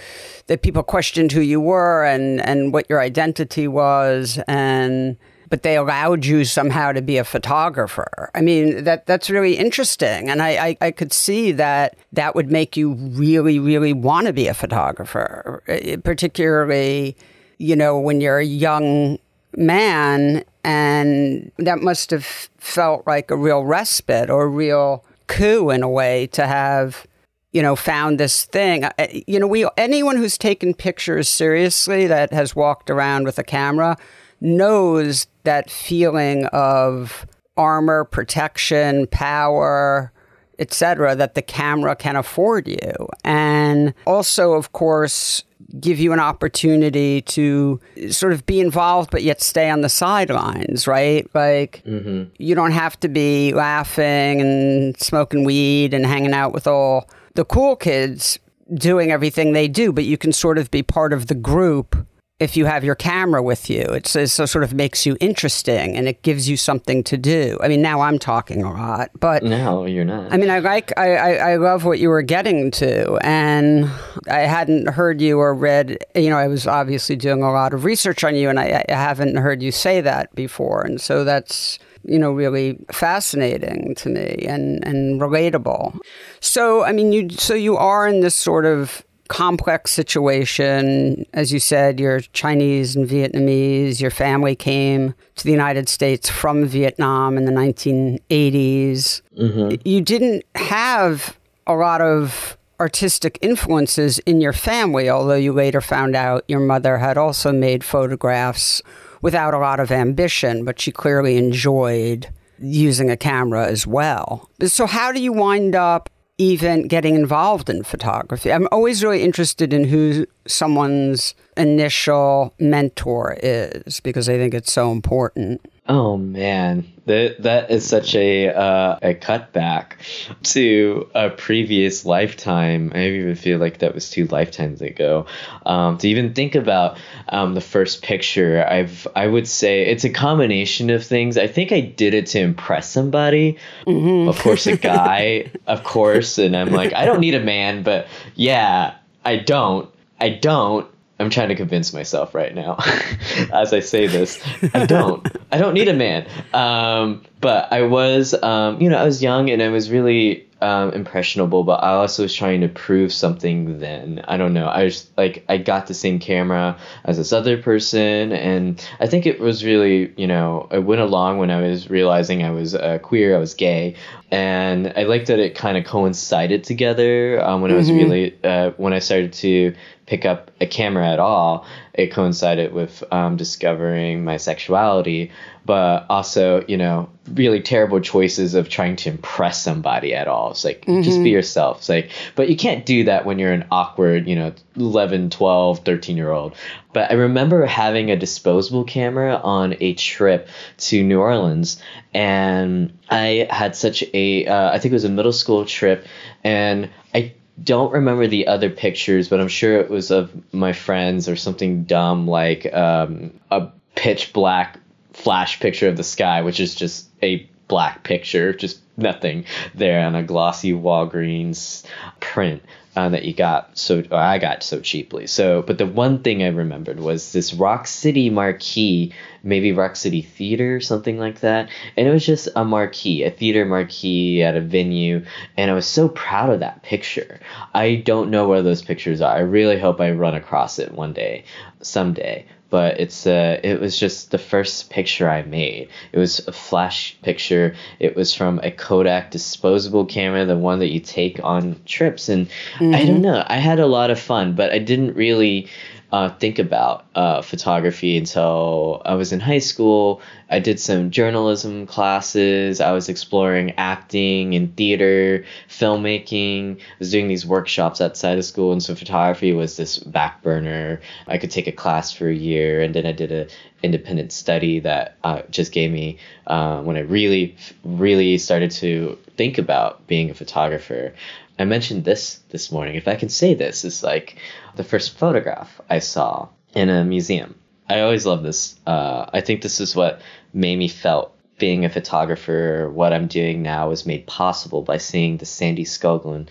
that 0.48 0.60
people 0.60 0.82
questioned 0.82 1.32
who 1.32 1.40
you 1.40 1.58
were 1.58 2.04
and 2.04 2.42
and 2.42 2.70
what 2.70 2.84
your 2.90 3.00
identity 3.00 3.66
was 3.66 4.38
and 4.46 5.16
but 5.54 5.62
they 5.62 5.76
allowed 5.76 6.26
you 6.26 6.44
somehow 6.44 6.90
to 6.90 7.00
be 7.00 7.16
a 7.16 7.22
photographer. 7.22 8.28
I 8.34 8.40
mean, 8.40 8.82
that 8.82 9.06
that's 9.06 9.30
really 9.30 9.56
interesting. 9.56 10.28
And 10.28 10.42
I, 10.42 10.48
I, 10.48 10.76
I 10.80 10.90
could 10.90 11.12
see 11.12 11.52
that 11.52 11.96
that 12.12 12.34
would 12.34 12.50
make 12.50 12.76
you 12.76 12.94
really, 12.94 13.60
really 13.60 13.92
want 13.92 14.26
to 14.26 14.32
be 14.32 14.48
a 14.48 14.52
photographer, 14.52 15.62
eh, 15.68 15.94
particularly, 16.02 17.16
you 17.58 17.76
know, 17.76 18.00
when 18.00 18.20
you're 18.20 18.40
a 18.40 18.44
young 18.44 19.20
man. 19.56 20.42
And 20.64 21.52
that 21.58 21.78
must 21.78 22.10
have 22.10 22.24
felt 22.58 23.06
like 23.06 23.30
a 23.30 23.36
real 23.36 23.62
respite 23.62 24.30
or 24.30 24.46
a 24.46 24.48
real 24.48 25.04
coup 25.28 25.70
in 25.70 25.84
a 25.84 25.88
way 25.88 26.26
to 26.32 26.48
have 26.48 27.06
you 27.52 27.62
know, 27.62 27.76
found 27.76 28.18
this 28.18 28.46
thing. 28.46 28.88
You 29.28 29.38
know, 29.38 29.46
we 29.46 29.64
anyone 29.76 30.16
who's 30.16 30.36
taken 30.36 30.74
pictures 30.74 31.28
seriously 31.28 32.08
that 32.08 32.32
has 32.32 32.56
walked 32.56 32.90
around 32.90 33.26
with 33.26 33.38
a 33.38 33.44
camera 33.44 33.96
knows 34.44 35.26
that 35.44 35.70
feeling 35.70 36.46
of 36.46 37.26
armor, 37.56 38.04
protection, 38.04 39.06
power, 39.08 40.12
etc. 40.58 41.16
that 41.16 41.34
the 41.34 41.42
camera 41.42 41.96
can 41.96 42.16
afford 42.16 42.68
you. 42.68 43.08
And 43.24 43.94
also, 44.06 44.52
of 44.52 44.72
course, 44.72 45.42
give 45.80 45.98
you 45.98 46.12
an 46.12 46.20
opportunity 46.20 47.22
to 47.22 47.80
sort 48.10 48.32
of 48.32 48.46
be 48.46 48.60
involved 48.60 49.10
but 49.10 49.22
yet 49.22 49.40
stay 49.40 49.70
on 49.70 49.80
the 49.80 49.88
sidelines, 49.88 50.86
right? 50.86 51.28
Like 51.34 51.82
mm-hmm. 51.84 52.24
you 52.38 52.54
don't 52.54 52.72
have 52.72 52.98
to 53.00 53.08
be 53.08 53.52
laughing 53.52 54.40
and 54.40 54.98
smoking 55.00 55.44
weed 55.44 55.94
and 55.94 56.06
hanging 56.06 56.32
out 56.32 56.52
with 56.52 56.66
all 56.66 57.08
the 57.34 57.44
cool 57.44 57.76
kids 57.76 58.38
doing 58.74 59.10
everything 59.10 59.52
they 59.52 59.68
do, 59.68 59.92
but 59.92 60.04
you 60.04 60.16
can 60.16 60.32
sort 60.32 60.58
of 60.58 60.70
be 60.70 60.82
part 60.82 61.12
of 61.12 61.26
the 61.26 61.34
group 61.34 61.96
if 62.40 62.56
you 62.56 62.66
have 62.66 62.82
your 62.82 62.96
camera 62.96 63.42
with 63.42 63.70
you. 63.70 63.82
It's, 63.82 64.16
it 64.16 64.28
sort 64.28 64.64
of 64.64 64.74
makes 64.74 65.06
you 65.06 65.16
interesting 65.20 65.96
and 65.96 66.08
it 66.08 66.22
gives 66.22 66.48
you 66.48 66.56
something 66.56 67.04
to 67.04 67.16
do. 67.16 67.58
I 67.62 67.68
mean, 67.68 67.80
now 67.80 68.00
I'm 68.00 68.18
talking 68.18 68.64
a 68.64 68.72
lot, 68.72 69.10
but 69.20 69.44
no, 69.44 69.84
you're 69.86 70.04
not. 70.04 70.32
I 70.32 70.36
mean, 70.36 70.50
I 70.50 70.58
like, 70.58 70.92
I, 70.98 71.14
I, 71.14 71.52
I 71.52 71.56
love 71.56 71.84
what 71.84 72.00
you 72.00 72.08
were 72.08 72.22
getting 72.22 72.72
to, 72.72 73.16
and 73.22 73.88
I 74.28 74.40
hadn't 74.40 74.88
heard 74.88 75.20
you 75.20 75.38
or 75.38 75.54
read. 75.54 76.04
You 76.16 76.30
know, 76.30 76.36
I 76.36 76.48
was 76.48 76.66
obviously 76.66 77.14
doing 77.14 77.42
a 77.42 77.52
lot 77.52 77.72
of 77.72 77.84
research 77.84 78.24
on 78.24 78.34
you, 78.34 78.48
and 78.48 78.58
I, 78.58 78.84
I 78.88 78.92
haven't 78.92 79.36
heard 79.36 79.62
you 79.62 79.70
say 79.70 80.00
that 80.00 80.34
before, 80.34 80.82
and 80.82 81.00
so 81.00 81.24
that's 81.24 81.78
you 82.06 82.18
know, 82.18 82.32
really 82.32 82.78
fascinating 82.92 83.94
to 83.94 84.10
me 84.10 84.44
and, 84.46 84.86
and 84.86 85.20
relatable. 85.22 85.98
So, 86.40 86.84
I 86.84 86.92
mean, 86.92 87.12
you, 87.12 87.30
so 87.30 87.54
you 87.54 87.78
are 87.78 88.06
in 88.06 88.20
this 88.20 88.34
sort 88.34 88.66
of 88.66 89.02
complex 89.28 89.90
situation. 89.90 91.24
As 91.32 91.52
you 91.52 91.58
said, 91.58 91.98
you're 91.98 92.20
Chinese 92.20 92.96
and 92.96 93.08
Vietnamese. 93.08 94.00
Your 94.00 94.10
family 94.10 94.54
came 94.54 95.14
to 95.36 95.44
the 95.44 95.50
United 95.50 95.88
States 95.88 96.28
from 96.28 96.66
Vietnam 96.66 97.36
in 97.36 97.44
the 97.44 97.52
1980s. 97.52 99.22
Mm-hmm. 99.38 99.88
You 99.88 100.00
didn't 100.00 100.44
have 100.54 101.38
a 101.66 101.74
lot 101.74 102.00
of 102.00 102.56
artistic 102.80 103.38
influences 103.40 104.18
in 104.20 104.40
your 104.40 104.52
family, 104.52 105.08
although 105.08 105.34
you 105.34 105.52
later 105.52 105.80
found 105.80 106.16
out 106.16 106.44
your 106.48 106.60
mother 106.60 106.98
had 106.98 107.16
also 107.16 107.52
made 107.52 107.84
photographs 107.84 108.82
without 109.22 109.54
a 109.54 109.58
lot 109.58 109.80
of 109.80 109.90
ambition, 109.90 110.64
but 110.64 110.80
she 110.80 110.92
clearly 110.92 111.36
enjoyed 111.36 112.28
using 112.58 113.10
a 113.10 113.16
camera 113.16 113.66
as 113.66 113.86
well. 113.86 114.50
So, 114.66 114.86
how 114.86 115.12
do 115.12 115.20
you 115.20 115.32
wind 115.32 115.74
up 115.74 116.10
even 116.38 116.88
getting 116.88 117.14
involved 117.14 117.70
in 117.70 117.82
photography? 117.84 118.52
I'm 118.52 118.68
always 118.72 119.02
really 119.04 119.22
interested 119.22 119.72
in 119.72 119.84
who 119.84 120.26
someone's 120.46 121.34
initial 121.56 122.54
mentor 122.58 123.36
is 123.42 124.00
because 124.00 124.28
I 124.28 124.36
think 124.36 124.54
it's 124.54 124.72
so 124.72 124.90
important. 124.90 125.60
Oh 125.86 126.16
man, 126.16 126.90
that 127.04 127.42
that 127.42 127.70
is 127.70 127.86
such 127.86 128.14
a 128.14 128.48
uh, 128.48 128.98
a 129.02 129.14
cutback 129.14 129.96
to 130.44 131.10
a 131.14 131.28
previous 131.28 132.06
lifetime. 132.06 132.90
I 132.94 133.08
even 133.08 133.34
feel 133.34 133.58
like 133.58 133.80
that 133.80 133.94
was 133.94 134.08
two 134.08 134.24
lifetimes 134.28 134.80
ago. 134.80 135.26
Um, 135.66 135.98
to 135.98 136.08
even 136.08 136.32
think 136.32 136.54
about 136.54 136.96
um, 137.28 137.52
the 137.52 137.60
first 137.60 138.02
picture, 138.02 138.66
I've 138.66 139.06
I 139.14 139.26
would 139.26 139.46
say 139.46 139.82
it's 139.82 140.04
a 140.04 140.10
combination 140.10 140.88
of 140.88 141.04
things. 141.04 141.36
I 141.36 141.48
think 141.48 141.70
I 141.70 141.80
did 141.80 142.14
it 142.14 142.28
to 142.28 142.40
impress 142.40 142.88
somebody. 142.88 143.58
Mm-hmm. 143.86 144.30
Of 144.30 144.38
course, 144.38 144.66
a 144.66 144.78
guy, 144.78 145.50
of 145.66 145.84
course, 145.84 146.38
and 146.38 146.56
I'm 146.56 146.72
like, 146.72 146.94
I 146.94 147.04
don't 147.04 147.20
need 147.20 147.34
a 147.34 147.44
man, 147.44 147.82
but 147.82 148.06
yeah, 148.34 148.94
I 149.22 149.36
don't. 149.36 149.90
I 150.18 150.30
don't 150.30 150.88
I'm 151.18 151.30
trying 151.30 151.48
to 151.50 151.54
convince 151.54 151.92
myself 151.92 152.34
right 152.34 152.54
now 152.54 152.76
as 153.52 153.72
I 153.72 153.80
say 153.80 154.06
this. 154.06 154.42
I 154.74 154.84
don't. 154.86 155.26
I 155.52 155.58
don't 155.58 155.74
need 155.74 155.88
a 155.88 155.94
man. 155.94 156.26
Um, 156.52 157.22
but 157.40 157.72
I 157.72 157.82
was, 157.82 158.34
um, 158.42 158.80
you 158.80 158.88
know, 158.88 158.96
I 158.96 159.04
was 159.04 159.22
young 159.22 159.50
and 159.50 159.62
I 159.62 159.68
was 159.68 159.90
really 159.90 160.48
um, 160.64 160.92
impressionable, 160.92 161.62
but 161.62 161.84
I 161.84 161.90
also 161.90 162.22
was 162.22 162.34
trying 162.34 162.62
to 162.62 162.68
prove 162.68 163.12
something 163.12 163.80
then. 163.80 164.24
I 164.26 164.38
don't 164.38 164.54
know. 164.54 164.66
I 164.66 164.84
was 164.84 165.10
like, 165.16 165.44
I 165.48 165.58
got 165.58 165.86
the 165.86 165.94
same 165.94 166.18
camera 166.18 166.78
as 167.04 167.18
this 167.18 167.34
other 167.34 167.60
person. 167.60 168.32
And 168.32 168.82
I 168.98 169.06
think 169.06 169.26
it 169.26 169.40
was 169.40 169.62
really, 169.62 170.12
you 170.16 170.26
know, 170.26 170.66
I 170.70 170.78
went 170.78 171.02
along 171.02 171.36
when 171.36 171.50
I 171.50 171.60
was 171.60 171.90
realizing 171.90 172.42
I 172.42 172.50
was 172.50 172.74
uh, 172.74 172.98
queer, 172.98 173.36
I 173.36 173.38
was 173.38 173.52
gay. 173.52 173.94
And 174.30 174.92
I 174.96 175.04
liked 175.04 175.28
that 175.28 175.38
it 175.38 175.54
kind 175.54 175.76
of 175.76 175.84
coincided 175.84 176.64
together 176.64 177.40
um, 177.44 177.60
when 177.60 177.70
mm-hmm. 177.70 177.74
I 177.74 177.78
was 177.78 177.88
mm-hmm. 177.88 177.98
really, 177.98 178.38
uh, 178.42 178.70
when 178.76 178.92
I 178.92 178.98
started 178.98 179.32
to 179.34 179.74
pick 180.06 180.24
up 180.24 180.50
a 180.60 180.66
camera 180.66 181.08
at 181.08 181.18
all, 181.18 181.66
it 181.94 182.12
coincided 182.12 182.72
with 182.72 183.04
um, 183.12 183.36
discovering 183.36 184.24
my 184.24 184.36
sexuality, 184.36 185.30
but 185.64 186.06
also, 186.10 186.64
you 186.66 186.76
know, 186.76 187.08
really 187.32 187.60
terrible 187.60 188.00
choices 188.00 188.54
of 188.54 188.68
trying 188.68 188.96
to 188.96 189.10
impress 189.10 189.62
somebody 189.62 190.14
at 190.14 190.26
all. 190.26 190.50
It's 190.50 190.64
like, 190.64 190.82
mm-hmm. 190.82 191.02
just 191.02 191.22
be 191.22 191.30
yourself. 191.30 191.78
It's 191.78 191.88
like, 191.88 192.10
but 192.34 192.50
you 192.50 192.56
can't 192.56 192.84
do 192.84 193.04
that 193.04 193.24
when 193.24 193.38
you're 193.38 193.52
an 193.52 193.66
awkward, 193.70 194.26
you 194.26 194.36
know, 194.36 194.52
11, 194.76 195.30
12, 195.30 195.78
13 195.80 196.16
year 196.16 196.32
old. 196.32 196.54
But 196.94 197.10
I 197.10 197.14
remember 197.14 197.66
having 197.66 198.10
a 198.10 198.16
disposable 198.16 198.84
camera 198.84 199.34
on 199.36 199.76
a 199.80 199.94
trip 199.94 200.48
to 200.78 201.02
New 201.02 201.20
Orleans, 201.20 201.82
and 202.14 202.96
I 203.10 203.48
had 203.50 203.76
such 203.76 204.04
a, 204.14 204.46
uh, 204.46 204.70
I 204.70 204.78
think 204.78 204.92
it 204.92 204.94
was 204.94 205.04
a 205.04 205.10
middle 205.10 205.32
school 205.32 205.66
trip, 205.66 206.06
and 206.44 206.88
I 207.12 207.34
don't 207.62 207.92
remember 207.92 208.28
the 208.28 208.46
other 208.46 208.70
pictures, 208.70 209.28
but 209.28 209.40
I'm 209.40 209.48
sure 209.48 209.80
it 209.80 209.90
was 209.90 210.10
of 210.10 210.32
my 210.54 210.72
friends 210.72 211.28
or 211.28 211.36
something 211.36 211.84
dumb 211.84 212.28
like 212.28 212.72
um, 212.72 213.38
a 213.50 213.68
pitch 213.96 214.32
black 214.32 214.78
flash 215.12 215.60
picture 215.60 215.88
of 215.88 215.96
the 215.96 216.04
sky, 216.04 216.42
which 216.42 216.60
is 216.60 216.74
just 216.76 217.08
a 217.22 217.48
black 217.68 218.04
picture, 218.04 218.52
just 218.52 218.80
nothing 218.96 219.46
there 219.74 220.06
on 220.06 220.14
a 220.14 220.22
glossy 220.22 220.72
Walgreens 220.72 221.84
print 222.20 222.62
uh, 222.96 223.08
that 223.08 223.24
you 223.24 223.34
got 223.34 223.76
so 223.76 224.02
I 224.10 224.38
got 224.38 224.62
so 224.62 224.80
cheaply. 224.80 225.26
So, 225.26 225.62
but 225.62 225.78
the 225.78 225.86
one 225.86 226.22
thing 226.22 226.42
I 226.42 226.48
remembered 226.48 227.00
was 227.00 227.32
this 227.32 227.52
Rock 227.52 227.86
City 227.86 228.30
marquee, 228.30 229.12
maybe 229.42 229.72
Rock 229.72 229.96
City 229.96 230.22
Theater, 230.22 230.76
or 230.76 230.80
something 230.80 231.18
like 231.18 231.40
that, 231.40 231.68
and 231.96 232.06
it 232.06 232.10
was 232.10 232.24
just 232.24 232.48
a 232.54 232.64
marquee, 232.64 233.24
a 233.24 233.30
theater 233.30 233.64
marquee 233.64 234.42
at 234.42 234.56
a 234.56 234.60
venue, 234.60 235.24
and 235.56 235.70
I 235.70 235.74
was 235.74 235.86
so 235.86 236.08
proud 236.08 236.50
of 236.50 236.60
that 236.60 236.82
picture. 236.82 237.40
I 237.74 237.96
don't 237.96 238.30
know 238.30 238.48
where 238.48 238.62
those 238.62 238.82
pictures 238.82 239.20
are. 239.20 239.34
I 239.34 239.40
really 239.40 239.78
hope 239.78 240.00
I 240.00 240.12
run 240.12 240.34
across 240.34 240.78
it 240.78 240.92
one 240.92 241.12
day, 241.12 241.44
someday 241.80 242.46
but 242.74 242.98
it's 242.98 243.24
uh, 243.24 243.60
it 243.62 243.80
was 243.80 243.96
just 243.96 244.32
the 244.32 244.38
first 244.38 244.90
picture 244.90 245.30
I 245.30 245.42
made. 245.42 245.88
It 246.10 246.18
was 246.18 246.40
a 246.48 246.52
flash 246.52 247.16
picture. 247.22 247.76
It 248.00 248.16
was 248.16 248.34
from 248.34 248.58
a 248.64 248.72
Kodak 248.72 249.30
disposable 249.30 250.04
camera, 250.06 250.44
the 250.44 250.58
one 250.58 250.80
that 250.80 250.90
you 250.90 250.98
take 250.98 251.38
on 251.44 251.80
trips, 251.86 252.28
and 252.28 252.48
mm-hmm. 252.48 252.92
I 252.92 253.04
don't 253.04 253.22
know. 253.22 253.44
I 253.46 253.58
had 253.58 253.78
a 253.78 253.86
lot 253.86 254.10
of 254.10 254.18
fun, 254.18 254.56
but 254.56 254.72
I 254.72 254.80
didn't 254.80 255.14
really 255.14 255.68
uh, 256.14 256.28
think 256.28 256.60
about 256.60 257.06
uh, 257.16 257.42
photography 257.42 258.16
until 258.16 259.02
I 259.04 259.14
was 259.14 259.32
in 259.32 259.40
high 259.40 259.58
school. 259.58 260.22
I 260.48 260.60
did 260.60 260.78
some 260.78 261.10
journalism 261.10 261.88
classes. 261.88 262.80
I 262.80 262.92
was 262.92 263.08
exploring 263.08 263.72
acting 263.78 264.54
and 264.54 264.76
theater, 264.76 265.44
filmmaking. 265.68 266.76
I 266.76 266.80
was 267.00 267.10
doing 267.10 267.26
these 267.26 267.44
workshops 267.44 268.00
outside 268.00 268.38
of 268.38 268.44
school, 268.44 268.70
and 268.70 268.80
so 268.80 268.94
photography 268.94 269.52
was 269.52 269.76
this 269.76 269.98
back 269.98 270.40
burner. 270.40 271.00
I 271.26 271.38
could 271.38 271.50
take 271.50 271.66
a 271.66 271.72
class 271.72 272.12
for 272.12 272.28
a 272.28 272.34
year, 272.34 272.80
and 272.80 272.94
then 272.94 273.06
I 273.06 273.12
did 273.12 273.32
a 273.32 273.48
independent 273.82 274.30
study 274.30 274.78
that 274.80 275.16
uh, 275.24 275.42
just 275.50 275.72
gave 275.72 275.90
me 275.90 276.18
uh, 276.46 276.80
when 276.82 276.96
I 276.96 277.00
really, 277.00 277.56
really 277.84 278.38
started 278.38 278.70
to 278.72 279.18
think 279.36 279.58
about 279.58 280.06
being 280.06 280.30
a 280.30 280.34
photographer. 280.34 281.12
I 281.58 281.64
mentioned 281.64 282.04
this 282.04 282.40
this 282.50 282.72
morning. 282.72 282.96
If 282.96 283.08
I 283.08 283.14
can 283.14 283.28
say 283.28 283.54
this, 283.54 283.84
is 283.84 284.02
like 284.02 284.36
the 284.76 284.84
first 284.84 285.16
photograph 285.16 285.80
I 285.88 286.00
saw 286.00 286.48
in 286.74 286.88
a 286.88 287.04
museum. 287.04 287.54
I 287.88 288.00
always 288.00 288.26
love 288.26 288.42
this. 288.42 288.78
Uh, 288.86 289.26
I 289.32 289.40
think 289.40 289.62
this 289.62 289.80
is 289.80 289.94
what 289.94 290.20
made 290.52 290.78
me 290.78 290.88
felt 290.88 291.34
being 291.58 291.84
a 291.84 291.90
photographer. 291.90 292.90
What 292.92 293.12
I'm 293.12 293.26
doing 293.26 293.62
now 293.62 293.90
is 293.90 294.06
made 294.06 294.26
possible 294.26 294.82
by 294.82 294.98
seeing 294.98 295.36
the 295.36 295.46
Sandy 295.46 295.84
Skoglund 295.84 296.48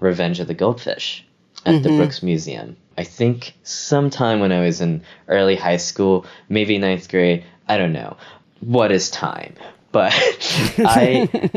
Revenge 0.00 0.40
of 0.40 0.48
the 0.48 0.54
Goldfish 0.54 1.24
at 1.64 1.74
mm-hmm. 1.74 1.82
the 1.82 1.96
Brooks 1.96 2.22
Museum. 2.22 2.76
I 2.98 3.04
think 3.04 3.54
sometime 3.62 4.40
when 4.40 4.52
I 4.52 4.60
was 4.60 4.80
in 4.80 5.02
early 5.28 5.56
high 5.56 5.78
school, 5.78 6.26
maybe 6.48 6.76
ninth 6.78 7.08
grade, 7.08 7.44
I 7.68 7.78
don't 7.78 7.92
know 7.92 8.16
what 8.60 8.92
is 8.92 9.10
time, 9.10 9.54
but 9.92 10.12
I 10.78 11.50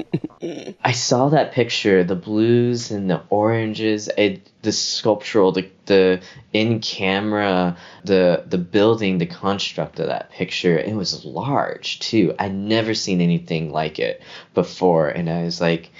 I 0.83 0.91
saw 0.91 1.29
that 1.29 1.53
picture, 1.53 2.03
the 2.03 2.15
blues 2.15 2.91
and 2.91 3.09
the 3.09 3.21
oranges, 3.29 4.09
it, 4.17 4.49
the 4.61 4.71
sculptural, 4.71 5.51
the 5.51 5.69
the 5.85 6.21
in 6.53 6.79
camera, 6.79 7.77
the 8.03 8.43
the 8.47 8.57
building, 8.57 9.17
the 9.17 9.25
construct 9.25 9.99
of 9.99 10.07
that 10.07 10.31
picture. 10.31 10.77
It 10.77 10.95
was 10.95 11.25
large 11.25 11.99
too. 11.99 12.35
I'd 12.37 12.53
never 12.53 12.93
seen 12.93 13.21
anything 13.21 13.71
like 13.71 13.99
it 13.99 14.21
before, 14.53 15.09
and 15.09 15.29
I 15.29 15.43
was 15.43 15.61
like, 15.61 15.91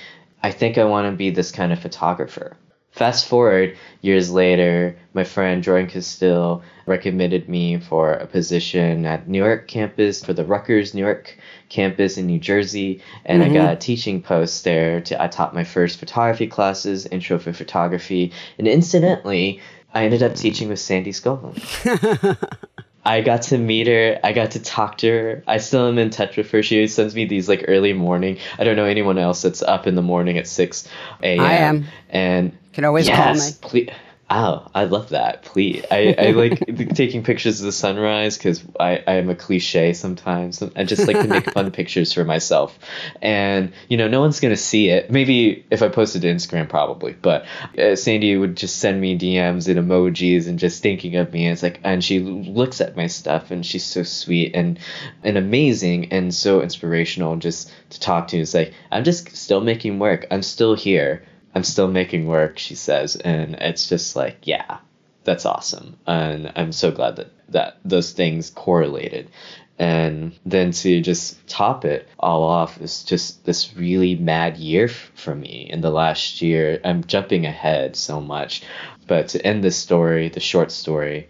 I 0.44 0.52
think 0.52 0.78
I 0.78 0.86
want 0.86 1.12
to 1.12 1.16
be 1.16 1.30
this 1.32 1.52
kind 1.52 1.74
of 1.74 1.80
photographer. 1.80 2.56
Fast 2.96 3.28
forward 3.28 3.78
years 4.00 4.32
later, 4.32 4.96
my 5.14 5.26
friend 5.26 5.62
Jordan 5.62 5.90
Castile 5.90 6.64
recommended 6.86 7.50
me 7.50 7.78
for 7.78 8.14
a 8.14 8.26
position 8.26 9.06
at 9.06 9.28
New 9.28 9.44
York 9.44 9.68
campus 9.68 10.24
for 10.24 10.32
the 10.32 10.46
Rutgers 10.46 10.94
New 10.94 11.02
York 11.04 11.38
campus 11.68 12.18
in 12.18 12.26
New 12.26 12.40
Jersey, 12.40 13.02
and 13.26 13.44
mm-hmm. 13.44 13.52
I 13.52 13.54
got 13.54 13.74
a 13.74 13.76
teaching 13.76 14.22
post 14.22 14.64
there. 14.64 15.02
To, 15.02 15.22
I 15.22 15.28
taught 15.28 15.54
my 15.54 15.66
first 15.66 16.00
photography 16.00 16.48
classes, 16.48 17.06
intro 17.06 17.38
for 17.38 17.52
photography, 17.52 18.32
and 18.58 18.66
incidentally, 18.66 19.60
I 19.94 20.06
ended 20.06 20.24
up 20.24 20.36
teaching 20.36 20.70
with 20.70 20.80
Sandy 20.80 21.12
Skoglund. 21.12 22.38
I 23.06 23.22
got 23.22 23.44
to 23.44 23.58
meet 23.58 23.88
her. 23.88 24.20
I 24.24 24.34
got 24.34 24.52
to 24.52 24.60
talk 24.60 24.98
to 25.00 25.10
her. 25.10 25.44
I 25.46 25.58
still 25.58 25.88
am 25.88 26.00
in 26.00 26.10
touch 26.10 26.38
with 26.38 26.50
her. 26.50 26.64
She 26.64 26.88
sends 26.88 27.14
me 27.14 27.26
these 27.26 27.48
like 27.48 27.66
early 27.68 27.94
morning. 27.94 28.40
I 28.58 28.64
don't 28.64 28.76
know 28.76 28.86
anyone 28.86 29.20
else 29.20 29.44
that's 29.44 29.62
up 29.62 29.86
in 29.86 29.94
the 29.94 30.02
morning 30.02 30.40
at 30.40 30.48
six 30.48 30.88
a.m. 31.22 31.40
I 31.40 31.54
am. 31.54 31.86
And 32.10 32.58
can 32.76 32.86
always 32.86 33.08
yes, 33.08 33.58
call 33.60 33.72
me. 33.72 33.86
Please, 33.86 33.96
Oh, 34.28 34.68
I 34.74 34.86
love 34.86 35.10
that. 35.10 35.44
Please, 35.44 35.86
I, 35.92 36.16
I 36.18 36.32
like 36.32 36.60
taking 36.96 37.24
pictures 37.24 37.60
of 37.60 37.68
the 37.68 37.72
sunrise 37.72 38.38
because 38.40 38.64
I, 38.80 39.04
I 39.06 39.14
am 39.14 39.30
a 39.30 39.36
cliche 39.36 39.94
sometimes. 39.94 40.64
I 40.76 40.84
just 40.84 41.06
like 41.06 41.18
to 41.18 41.28
make 41.28 41.52
fun 41.52 41.70
pictures 41.72 42.12
for 42.12 42.24
myself, 42.24 42.80
and 43.22 43.72
you 43.88 43.98
know, 43.98 44.08
no 44.08 44.22
one's 44.22 44.40
gonna 44.40 44.56
see 44.56 44.90
it. 44.90 45.12
Maybe 45.12 45.64
if 45.70 45.84
I 45.84 45.90
posted 45.90 46.24
to 46.24 46.28
Instagram, 46.28 46.68
probably. 46.68 47.14
But 47.14 47.46
uh, 47.78 47.96
Sandy 47.96 48.36
would 48.36 48.58
just 48.58 48.78
send 48.78 49.00
me 49.00 49.16
DMs 49.16 49.68
and 49.68 49.80
emojis 49.80 50.48
and 50.48 50.58
just 50.58 50.82
thinking 50.82 51.18
of 51.18 51.32
me. 51.32 51.46
And 51.46 51.54
it's 51.54 51.62
like, 51.62 51.80
and 51.84 52.04
she 52.04 52.20
looks 52.20 52.82
at 52.82 52.98
my 52.98 53.06
stuff, 53.06 53.52
and 53.52 53.64
she's 53.64 53.84
so 53.86 54.02
sweet 54.02 54.56
and 54.56 54.80
and 55.24 55.38
amazing 55.38 56.12
and 56.12 56.34
so 56.34 56.62
inspirational 56.62 57.36
just 57.36 57.72
to 57.92 58.00
talk 58.00 58.30
to. 58.30 58.40
It's 58.40 58.56
like 58.56 58.74
I'm 58.92 59.04
just 59.04 59.36
still 59.36 59.62
making 59.62 60.00
work. 60.00 60.26
I'm 60.32 60.42
still 60.42 60.74
here 60.74 61.24
I'm 61.56 61.64
still 61.64 61.88
making 61.88 62.28
work, 62.28 62.60
she 62.60 62.76
says, 62.76 63.16
and 63.16 63.56
it's 63.56 63.88
just 63.88 64.16
like, 64.16 64.40
yeah, 64.44 64.80
that's 65.24 65.46
awesome, 65.46 65.98
and 66.06 66.52
I'm 66.56 66.72
so 66.72 66.92
glad 66.92 67.16
that 67.16 67.32
that 67.50 67.78
those 67.86 68.12
things 68.12 68.50
correlated. 68.50 69.32
And 69.78 70.38
then 70.46 70.72
to 70.72 71.02
just 71.02 71.46
top 71.48 71.84
it 71.84 72.08
all 72.18 72.44
off 72.44 72.80
is 72.80 73.04
just 73.04 73.44
this 73.46 73.76
really 73.76 74.16
mad 74.16 74.56
year 74.58 74.86
f- 74.86 75.12
for 75.16 75.36
me 75.36 75.68
in 75.70 75.82
the 75.82 75.90
last 75.90 76.42
year. 76.42 76.80
I'm 76.86 77.04
jumping 77.04 77.46
ahead 77.46 77.98
so 77.98 78.22
much, 78.22 78.64
but 79.06 79.28
to 79.30 79.46
end 79.46 79.64
this 79.64 79.76
story, 79.76 80.30
the 80.30 80.40
short 80.40 80.72
story, 80.72 81.28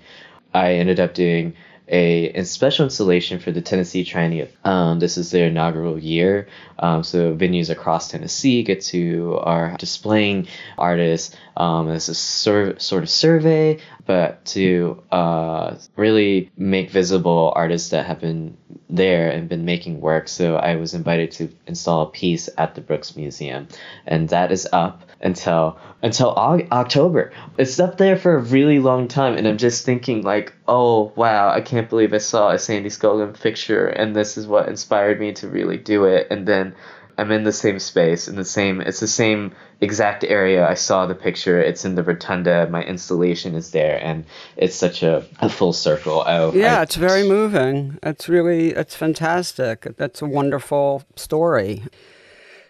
I 0.53 0.73
ended 0.73 0.99
up 0.99 1.15
doing 1.15 1.55
a, 1.87 2.43
special 2.43 2.85
installation 2.85 3.39
for 3.39 3.51
the 3.51 3.61
Tennessee 3.61 4.03
Triennial. 4.03 4.47
Um, 4.63 4.99
this 4.99 5.17
is 5.17 5.31
their 5.31 5.47
inaugural 5.47 5.99
year, 5.99 6.47
um, 6.79 7.03
so 7.03 7.35
venues 7.35 7.69
across 7.69 8.09
Tennessee 8.09 8.63
get 8.63 8.81
to 8.85 9.37
are 9.41 9.75
displaying 9.77 10.47
artists. 10.77 11.35
Um, 11.57 11.89
it's 11.89 12.09
a 12.09 12.15
sur- 12.15 12.79
sort 12.79 13.03
of 13.03 13.09
survey, 13.09 13.79
but 14.05 14.43
to 14.45 15.03
uh, 15.11 15.75
really 15.95 16.51
make 16.57 16.89
visible 16.89 17.53
artists 17.55 17.89
that 17.89 18.05
have 18.05 18.19
been 18.19 18.57
there 18.89 19.29
and 19.29 19.47
been 19.49 19.65
making 19.65 20.01
work. 20.01 20.27
So 20.27 20.55
I 20.57 20.75
was 20.75 20.93
invited 20.93 21.31
to 21.33 21.49
install 21.67 22.03
a 22.03 22.09
piece 22.09 22.49
at 22.57 22.75
the 22.75 22.81
Brooks 22.81 23.15
Museum, 23.15 23.67
and 24.05 24.29
that 24.29 24.51
is 24.51 24.67
up 24.73 25.03
until 25.21 25.77
until 26.03 26.29
October. 26.35 27.31
It's 27.57 27.79
up 27.79 27.97
there 27.97 28.17
for 28.17 28.35
a 28.35 28.41
really 28.41 28.79
long 28.79 29.07
time, 29.07 29.37
and 29.37 29.47
I'm 29.47 29.57
just 29.57 29.85
thinking 29.85 30.21
like, 30.21 30.53
oh 30.67 31.13
wow, 31.15 31.49
I 31.49 31.61
can't 31.61 31.89
believe 31.89 32.13
I 32.13 32.19
saw 32.19 32.51
a 32.51 32.59
Sandy 32.59 32.89
Skoglund 32.89 33.39
picture, 33.39 33.87
and 33.87 34.15
this 34.15 34.37
is 34.37 34.47
what 34.47 34.69
inspired 34.69 35.19
me 35.19 35.33
to 35.33 35.47
really 35.47 35.77
do 35.77 36.05
it. 36.05 36.27
And 36.29 36.47
then 36.47 36.75
I'm 37.17 37.31
in 37.31 37.43
the 37.43 37.51
same 37.51 37.79
space, 37.79 38.27
in 38.27 38.35
the 38.35 38.45
same. 38.45 38.81
It's 38.81 38.99
the 38.99 39.07
same 39.07 39.55
exact 39.81 40.23
area. 40.23 40.67
I 40.67 40.73
saw 40.73 41.05
the 41.05 41.15
picture. 41.15 41.61
It's 41.61 41.85
in 41.85 41.95
the 41.95 42.03
rotunda. 42.03 42.67
My 42.69 42.83
installation 42.83 43.55
is 43.55 43.71
there, 43.71 43.99
and 44.03 44.25
it's 44.57 44.75
such 44.75 45.01
a, 45.01 45.25
a 45.39 45.49
full 45.49 45.73
circle. 45.73 46.21
I, 46.21 46.49
yeah, 46.51 46.79
I, 46.79 46.83
it's 46.83 46.95
very 46.95 47.27
moving. 47.27 47.97
It's 48.03 48.27
really 48.27 48.71
it's 48.71 48.95
fantastic. 48.95 49.87
That's 49.97 50.21
a 50.21 50.25
wonderful 50.25 51.03
story. 51.15 51.83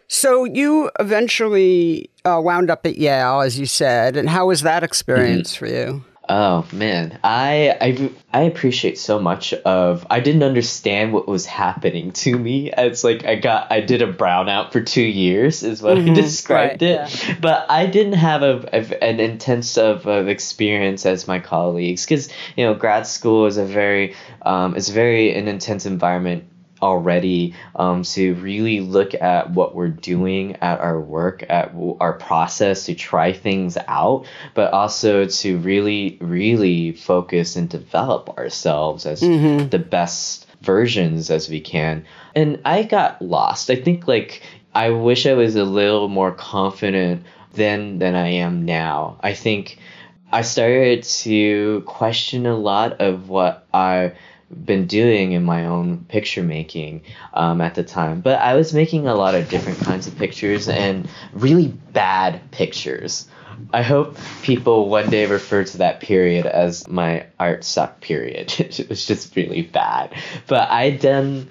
So 0.08 0.44
you 0.46 0.92
eventually 1.00 2.12
uh, 2.26 2.42
wound 2.42 2.70
up 2.70 2.86
at 2.86 2.98
Yale, 2.98 3.42
as 3.42 3.60
you 3.60 3.66
said, 3.66 4.18
and 4.18 4.30
how 4.30 4.48
was 4.48 4.62
that 4.62 4.84
experience 4.84 5.56
mm-hmm. 5.56 5.66
for 5.66 5.72
you? 5.72 6.06
Oh 6.28 6.66
man, 6.72 7.20
I 7.24 7.78
I 7.80 8.12
I 8.34 8.42
appreciate 8.44 8.98
so 8.98 9.20
much 9.20 9.54
of 9.54 10.08
I 10.10 10.20
didn't 10.22 10.42
understand 10.42 11.14
what 11.14 11.28
was 11.28 11.46
happening 11.46 12.12
to 12.14 12.38
me. 12.38 12.72
It's 12.76 13.04
like 13.04 13.26
I 13.26 13.36
got 13.36 13.72
I 13.72 13.82
did 13.82 14.02
a 14.02 14.12
brownout 14.12 14.72
for 14.72 14.82
two 14.82 15.04
years 15.04 15.62
is 15.62 15.84
what 15.84 15.98
mm-hmm, 15.98 16.12
I 16.12 16.14
described 16.16 16.82
right, 16.82 16.82
it, 16.82 17.28
yeah. 17.28 17.36
but 17.40 17.70
I 17.70 17.86
didn't 17.86 18.14
have 18.14 18.42
a, 18.42 18.68
a 18.74 19.04
an 19.04 19.20
intense 19.20 19.78
of, 19.78 20.08
of 20.08 20.28
experience 20.28 21.06
as 21.06 21.28
my 21.28 21.40
colleagues 21.40 22.06
because 22.06 22.30
you 22.56 22.66
know 22.66 22.74
grad 22.74 23.06
school 23.06 23.46
is 23.46 23.58
a 23.58 23.66
very 23.66 24.16
um, 24.42 24.76
it's 24.76 24.90
very 24.90 25.36
an 25.36 25.48
intense 25.48 25.86
environment 25.86 26.46
already 26.82 27.56
um, 27.76 28.04
to 28.04 28.36
really 28.36 28.82
look 28.82 29.14
at 29.14 29.52
what 29.52 29.76
we're 29.76 29.88
doing 29.88 30.56
at 30.58 30.80
our 30.80 31.00
work, 31.00 31.44
at 31.50 31.74
our 32.00 32.14
process, 32.14 32.86
to 32.86 32.96
try 32.96 33.34
things 33.34 33.78
out, 33.88 34.26
but 34.54 34.74
also 34.74 35.26
to 35.26 35.58
really, 35.60 36.18
really 36.22 36.92
focus 36.92 37.56
and 37.56 37.70
develop 37.70 38.38
ourselves 38.38 39.06
as 39.06 39.22
mm-hmm. 39.22 39.70
the 39.70 39.80
best 39.80 40.48
versions 40.62 41.30
as 41.30 41.50
we 41.50 41.62
can. 41.62 42.06
And 42.36 42.60
I 42.66 42.84
got 42.84 43.22
lost. 43.22 43.70
I 43.70 43.76
think 43.76 44.08
like 44.08 44.42
I 44.74 44.90
wish 44.90 45.26
I 45.26 45.34
was 45.34 45.56
a 45.56 45.64
little 45.64 46.10
more 46.10 46.32
confident 46.32 47.24
then 47.54 48.00
than 48.00 48.16
I 48.16 48.28
am 48.28 48.66
now. 48.66 49.18
I 49.22 49.34
think 49.34 49.80
I 50.32 50.42
started 50.42 51.04
to 51.04 51.84
question 51.86 52.46
a 52.46 52.58
lot 52.58 53.00
of 53.00 53.30
what 53.30 53.66
I 53.74 54.14
been 54.64 54.88
doing 54.88 55.34
in 55.34 55.44
my 55.44 55.66
own 55.66 56.06
picture 56.06 56.44
making 56.44 57.02
um, 57.34 57.62
at 57.62 57.76
the 57.76 57.84
time. 57.84 58.22
But 58.22 58.40
I 58.40 58.56
was 58.56 58.74
making 58.74 59.08
a 59.08 59.16
lot 59.16 59.36
of 59.36 59.50
different 59.50 59.80
kinds 59.80 60.08
of 60.08 60.18
pictures 60.18 60.68
and 60.68 61.10
really 61.34 61.68
bad 61.68 62.52
pictures. 62.52 63.28
I 63.74 63.82
hope 63.82 64.18
people 64.42 64.90
one 64.90 65.10
day 65.10 65.26
refer 65.26 65.64
to 65.64 65.78
that 65.78 66.02
period 66.02 66.46
as 66.46 66.88
my 66.88 67.26
art 67.40 67.64
suck 67.64 68.02
period. 68.02 68.54
it 68.60 68.90
was 68.90 69.06
just 69.06 69.36
really 69.36 69.62
bad. 69.62 70.14
But 70.48 70.70
I 70.70 70.92
done 70.92 71.50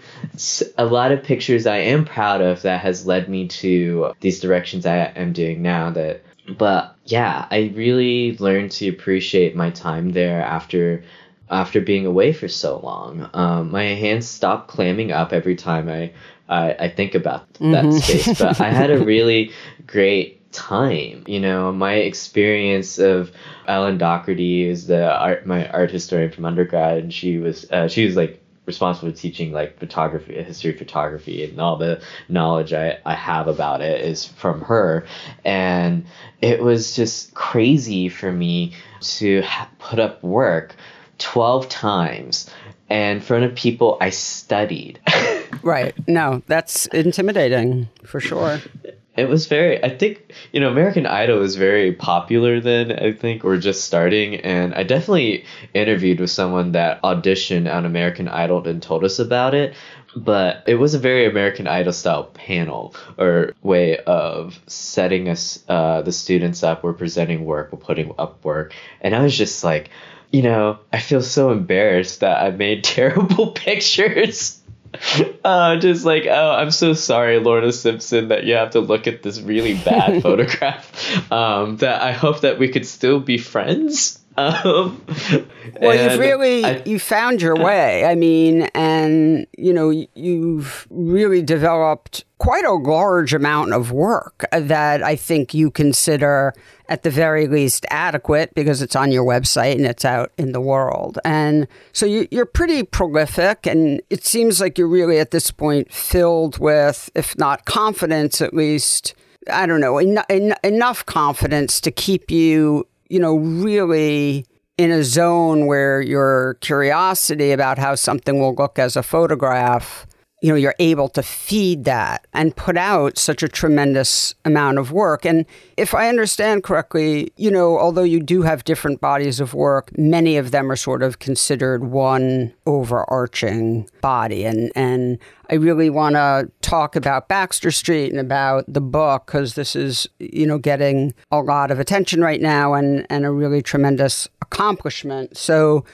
a 0.76 0.84
lot 0.84 1.12
of 1.12 1.22
pictures 1.22 1.66
I 1.66 1.78
am 1.78 2.04
proud 2.04 2.40
of 2.40 2.62
that 2.62 2.80
has 2.80 3.06
led 3.06 3.28
me 3.28 3.48
to 3.48 4.12
these 4.20 4.40
directions 4.40 4.86
I 4.86 4.96
am 4.96 5.32
doing 5.32 5.62
now 5.62 5.90
that 5.90 6.22
but 6.46 6.96
yeah, 7.06 7.46
I 7.50 7.72
really 7.74 8.36
learned 8.36 8.70
to 8.72 8.88
appreciate 8.88 9.56
my 9.56 9.70
time 9.70 10.10
there 10.10 10.42
after 10.42 11.02
after 11.50 11.80
being 11.80 12.06
away 12.06 12.32
for 12.32 12.48
so 12.48 12.78
long. 12.78 13.28
Um, 13.34 13.70
my 13.70 13.84
hands 13.84 14.26
stop 14.26 14.68
clamming 14.68 15.12
up 15.12 15.32
every 15.32 15.56
time 15.56 15.88
I 15.88 16.12
I, 16.48 16.72
I 16.74 16.88
think 16.90 17.14
about 17.14 17.52
that 17.54 17.84
mm-hmm. 17.84 17.98
space. 17.98 18.38
But 18.38 18.60
I 18.60 18.70
had 18.70 18.90
a 18.90 19.02
really 19.02 19.52
great 19.86 20.52
time. 20.52 21.24
You 21.26 21.40
know, 21.40 21.72
my 21.72 21.94
experience 21.94 22.98
of 22.98 23.32
Ellen 23.66 23.98
Docherty 23.98 24.66
is 24.66 24.86
the 24.86 25.10
art 25.10 25.46
my 25.46 25.68
art 25.68 25.90
historian 25.90 26.30
from 26.30 26.44
undergrad, 26.44 26.98
and 26.98 27.12
she 27.12 27.38
was 27.38 27.70
uh, 27.70 27.88
she 27.88 28.04
was 28.04 28.16
like 28.16 28.40
responsible 28.66 29.10
for 29.10 29.16
teaching 29.16 29.52
like 29.52 29.78
photography, 29.78 30.42
history 30.42 30.70
of 30.72 30.78
photography, 30.78 31.44
and 31.44 31.60
all 31.60 31.76
the 31.76 32.00
knowledge 32.28 32.72
I, 32.72 32.98
I 33.04 33.14
have 33.14 33.46
about 33.46 33.82
it 33.82 34.00
is 34.00 34.24
from 34.24 34.62
her. 34.62 35.06
And 35.44 36.06
it 36.40 36.62
was 36.62 36.96
just 36.96 37.34
crazy 37.34 38.08
for 38.08 38.32
me 38.32 38.72
to 39.00 39.42
ha- 39.42 39.68
put 39.78 39.98
up 39.98 40.22
work 40.22 40.76
12 41.24 41.68
times 41.68 42.50
in 42.90 43.20
front 43.20 43.44
of 43.44 43.54
people 43.54 43.96
I 44.00 44.10
studied. 44.10 45.00
right. 45.62 45.94
No, 46.06 46.42
that's 46.46 46.86
intimidating 46.86 47.88
for 48.04 48.20
sure. 48.20 48.60
It 49.16 49.28
was 49.28 49.46
very, 49.46 49.82
I 49.82 49.96
think, 49.96 50.32
you 50.52 50.58
know, 50.58 50.68
American 50.68 51.06
Idol 51.06 51.38
was 51.38 51.54
very 51.54 51.92
popular 51.92 52.60
then, 52.60 52.90
I 52.90 53.12
think, 53.12 53.44
or 53.44 53.56
just 53.58 53.84
starting. 53.84 54.36
And 54.36 54.74
I 54.74 54.82
definitely 54.82 55.44
interviewed 55.72 56.18
with 56.18 56.30
someone 56.30 56.72
that 56.72 57.00
auditioned 57.02 57.72
on 57.72 57.84
American 57.86 58.26
Idol 58.26 58.66
and 58.66 58.82
told 58.82 59.04
us 59.04 59.20
about 59.20 59.54
it. 59.54 59.74
But 60.16 60.64
it 60.66 60.76
was 60.76 60.94
a 60.94 60.98
very 60.98 61.26
American 61.26 61.66
Idol 61.66 61.92
style 61.92 62.24
panel 62.24 62.94
or 63.16 63.52
way 63.62 63.98
of 63.98 64.58
setting 64.66 65.28
us, 65.28 65.62
uh, 65.68 66.02
the 66.02 66.12
students 66.12 66.62
up. 66.62 66.82
We're 66.82 66.92
presenting 66.92 67.44
work, 67.44 67.72
we're 67.72 67.78
putting 67.78 68.12
up 68.18 68.44
work. 68.44 68.74
And 69.00 69.14
I 69.14 69.22
was 69.22 69.36
just 69.36 69.62
like, 69.62 69.90
you 70.32 70.42
know, 70.42 70.78
I 70.92 70.98
feel 70.98 71.22
so 71.22 71.52
embarrassed 71.52 72.20
that 72.20 72.42
I 72.42 72.50
made 72.50 72.82
terrible 72.84 73.52
pictures. 73.52 74.60
uh, 75.44 75.76
just 75.76 76.04
like, 76.04 76.26
oh, 76.26 76.50
I'm 76.50 76.70
so 76.70 76.92
sorry, 76.92 77.38
Lorna 77.38 77.72
Simpson, 77.72 78.28
that 78.28 78.44
you 78.44 78.54
have 78.54 78.70
to 78.70 78.80
look 78.80 79.06
at 79.06 79.22
this 79.22 79.40
really 79.40 79.74
bad 79.74 80.22
photograph. 80.22 81.32
Um, 81.32 81.76
that 81.78 82.02
I 82.02 82.12
hope 82.12 82.40
that 82.40 82.58
we 82.58 82.68
could 82.68 82.86
still 82.86 83.20
be 83.20 83.38
friends. 83.38 84.20
Um, 84.36 85.04
well, 85.80 86.10
you've 86.10 86.18
really 86.18 86.64
I, 86.64 86.82
you 86.84 86.98
found 86.98 87.40
your 87.40 87.54
way. 87.54 88.04
I 88.04 88.14
mean, 88.14 88.62
and 88.74 89.46
you 89.56 89.72
know, 89.72 89.90
you've 89.90 90.86
really 90.90 91.42
developed 91.42 92.24
quite 92.38 92.64
a 92.64 92.72
large 92.72 93.32
amount 93.32 93.72
of 93.72 93.92
work 93.92 94.44
that 94.52 95.02
I 95.02 95.16
think 95.16 95.54
you 95.54 95.70
consider 95.70 96.52
at 96.88 97.02
the 97.02 97.10
very 97.10 97.46
least 97.46 97.86
adequate 97.90 98.54
because 98.54 98.82
it's 98.82 98.96
on 98.96 99.10
your 99.10 99.24
website 99.24 99.76
and 99.76 99.86
it's 99.86 100.04
out 100.04 100.32
in 100.36 100.52
the 100.52 100.60
world. 100.60 101.18
And 101.24 101.66
so 101.92 102.04
you, 102.04 102.26
are 102.36 102.44
pretty 102.44 102.82
prolific, 102.82 103.66
and 103.66 104.02
it 104.10 104.24
seems 104.24 104.60
like 104.60 104.76
you're 104.78 104.88
really 104.88 105.18
at 105.18 105.30
this 105.30 105.50
point 105.50 105.92
filled 105.92 106.58
with, 106.58 107.08
if 107.14 107.38
not 107.38 107.64
confidence, 107.64 108.40
at 108.40 108.52
least. 108.52 109.14
I 109.52 109.66
don't 109.66 109.80
know, 109.80 109.98
en- 109.98 110.24
en- 110.30 110.54
enough 110.64 111.04
confidence 111.04 111.78
to 111.82 111.90
keep 111.90 112.30
you 112.30 112.86
you 113.08 113.20
know, 113.20 113.36
really 113.36 114.46
in 114.76 114.90
a 114.90 115.04
zone 115.04 115.66
where 115.66 116.00
your 116.00 116.54
curiosity 116.60 117.52
about 117.52 117.78
how 117.78 117.94
something 117.94 118.40
will 118.40 118.54
look 118.54 118.78
as 118.78 118.96
a 118.96 119.02
photograph 119.02 120.06
you 120.44 120.50
know 120.50 120.56
you're 120.56 120.74
able 120.78 121.08
to 121.08 121.22
feed 121.22 121.84
that 121.84 122.26
and 122.34 122.54
put 122.54 122.76
out 122.76 123.16
such 123.16 123.42
a 123.42 123.48
tremendous 123.48 124.34
amount 124.44 124.76
of 124.76 124.92
work 124.92 125.24
and 125.24 125.46
if 125.78 125.94
i 125.94 126.06
understand 126.06 126.62
correctly 126.62 127.32
you 127.38 127.50
know 127.50 127.78
although 127.78 128.02
you 128.02 128.20
do 128.20 128.42
have 128.42 128.62
different 128.64 129.00
bodies 129.00 129.40
of 129.40 129.54
work 129.54 129.96
many 129.96 130.36
of 130.36 130.50
them 130.50 130.70
are 130.70 130.76
sort 130.76 131.02
of 131.02 131.18
considered 131.18 131.84
one 131.84 132.52
overarching 132.66 133.88
body 134.02 134.44
and 134.44 134.70
and 134.76 135.18
I 135.50 135.56
really 135.56 135.90
want 135.90 136.14
to 136.14 136.50
talk 136.62 136.96
about 136.96 137.28
Baxter 137.28 137.70
Street 137.70 138.10
and 138.10 138.18
about 138.18 138.64
the 138.66 138.80
book 138.80 139.26
because 139.26 139.54
this 139.54 139.76
is, 139.76 140.08
you 140.18 140.46
know, 140.46 140.56
getting 140.56 141.12
a 141.30 141.40
lot 141.42 141.70
of 141.70 141.78
attention 141.78 142.22
right 142.22 142.40
now 142.40 142.72
and, 142.72 143.06
and 143.10 143.26
a 143.26 143.30
really 143.30 143.60
tremendous 143.60 144.26
accomplishment. 144.40 145.36
So, 145.36 145.84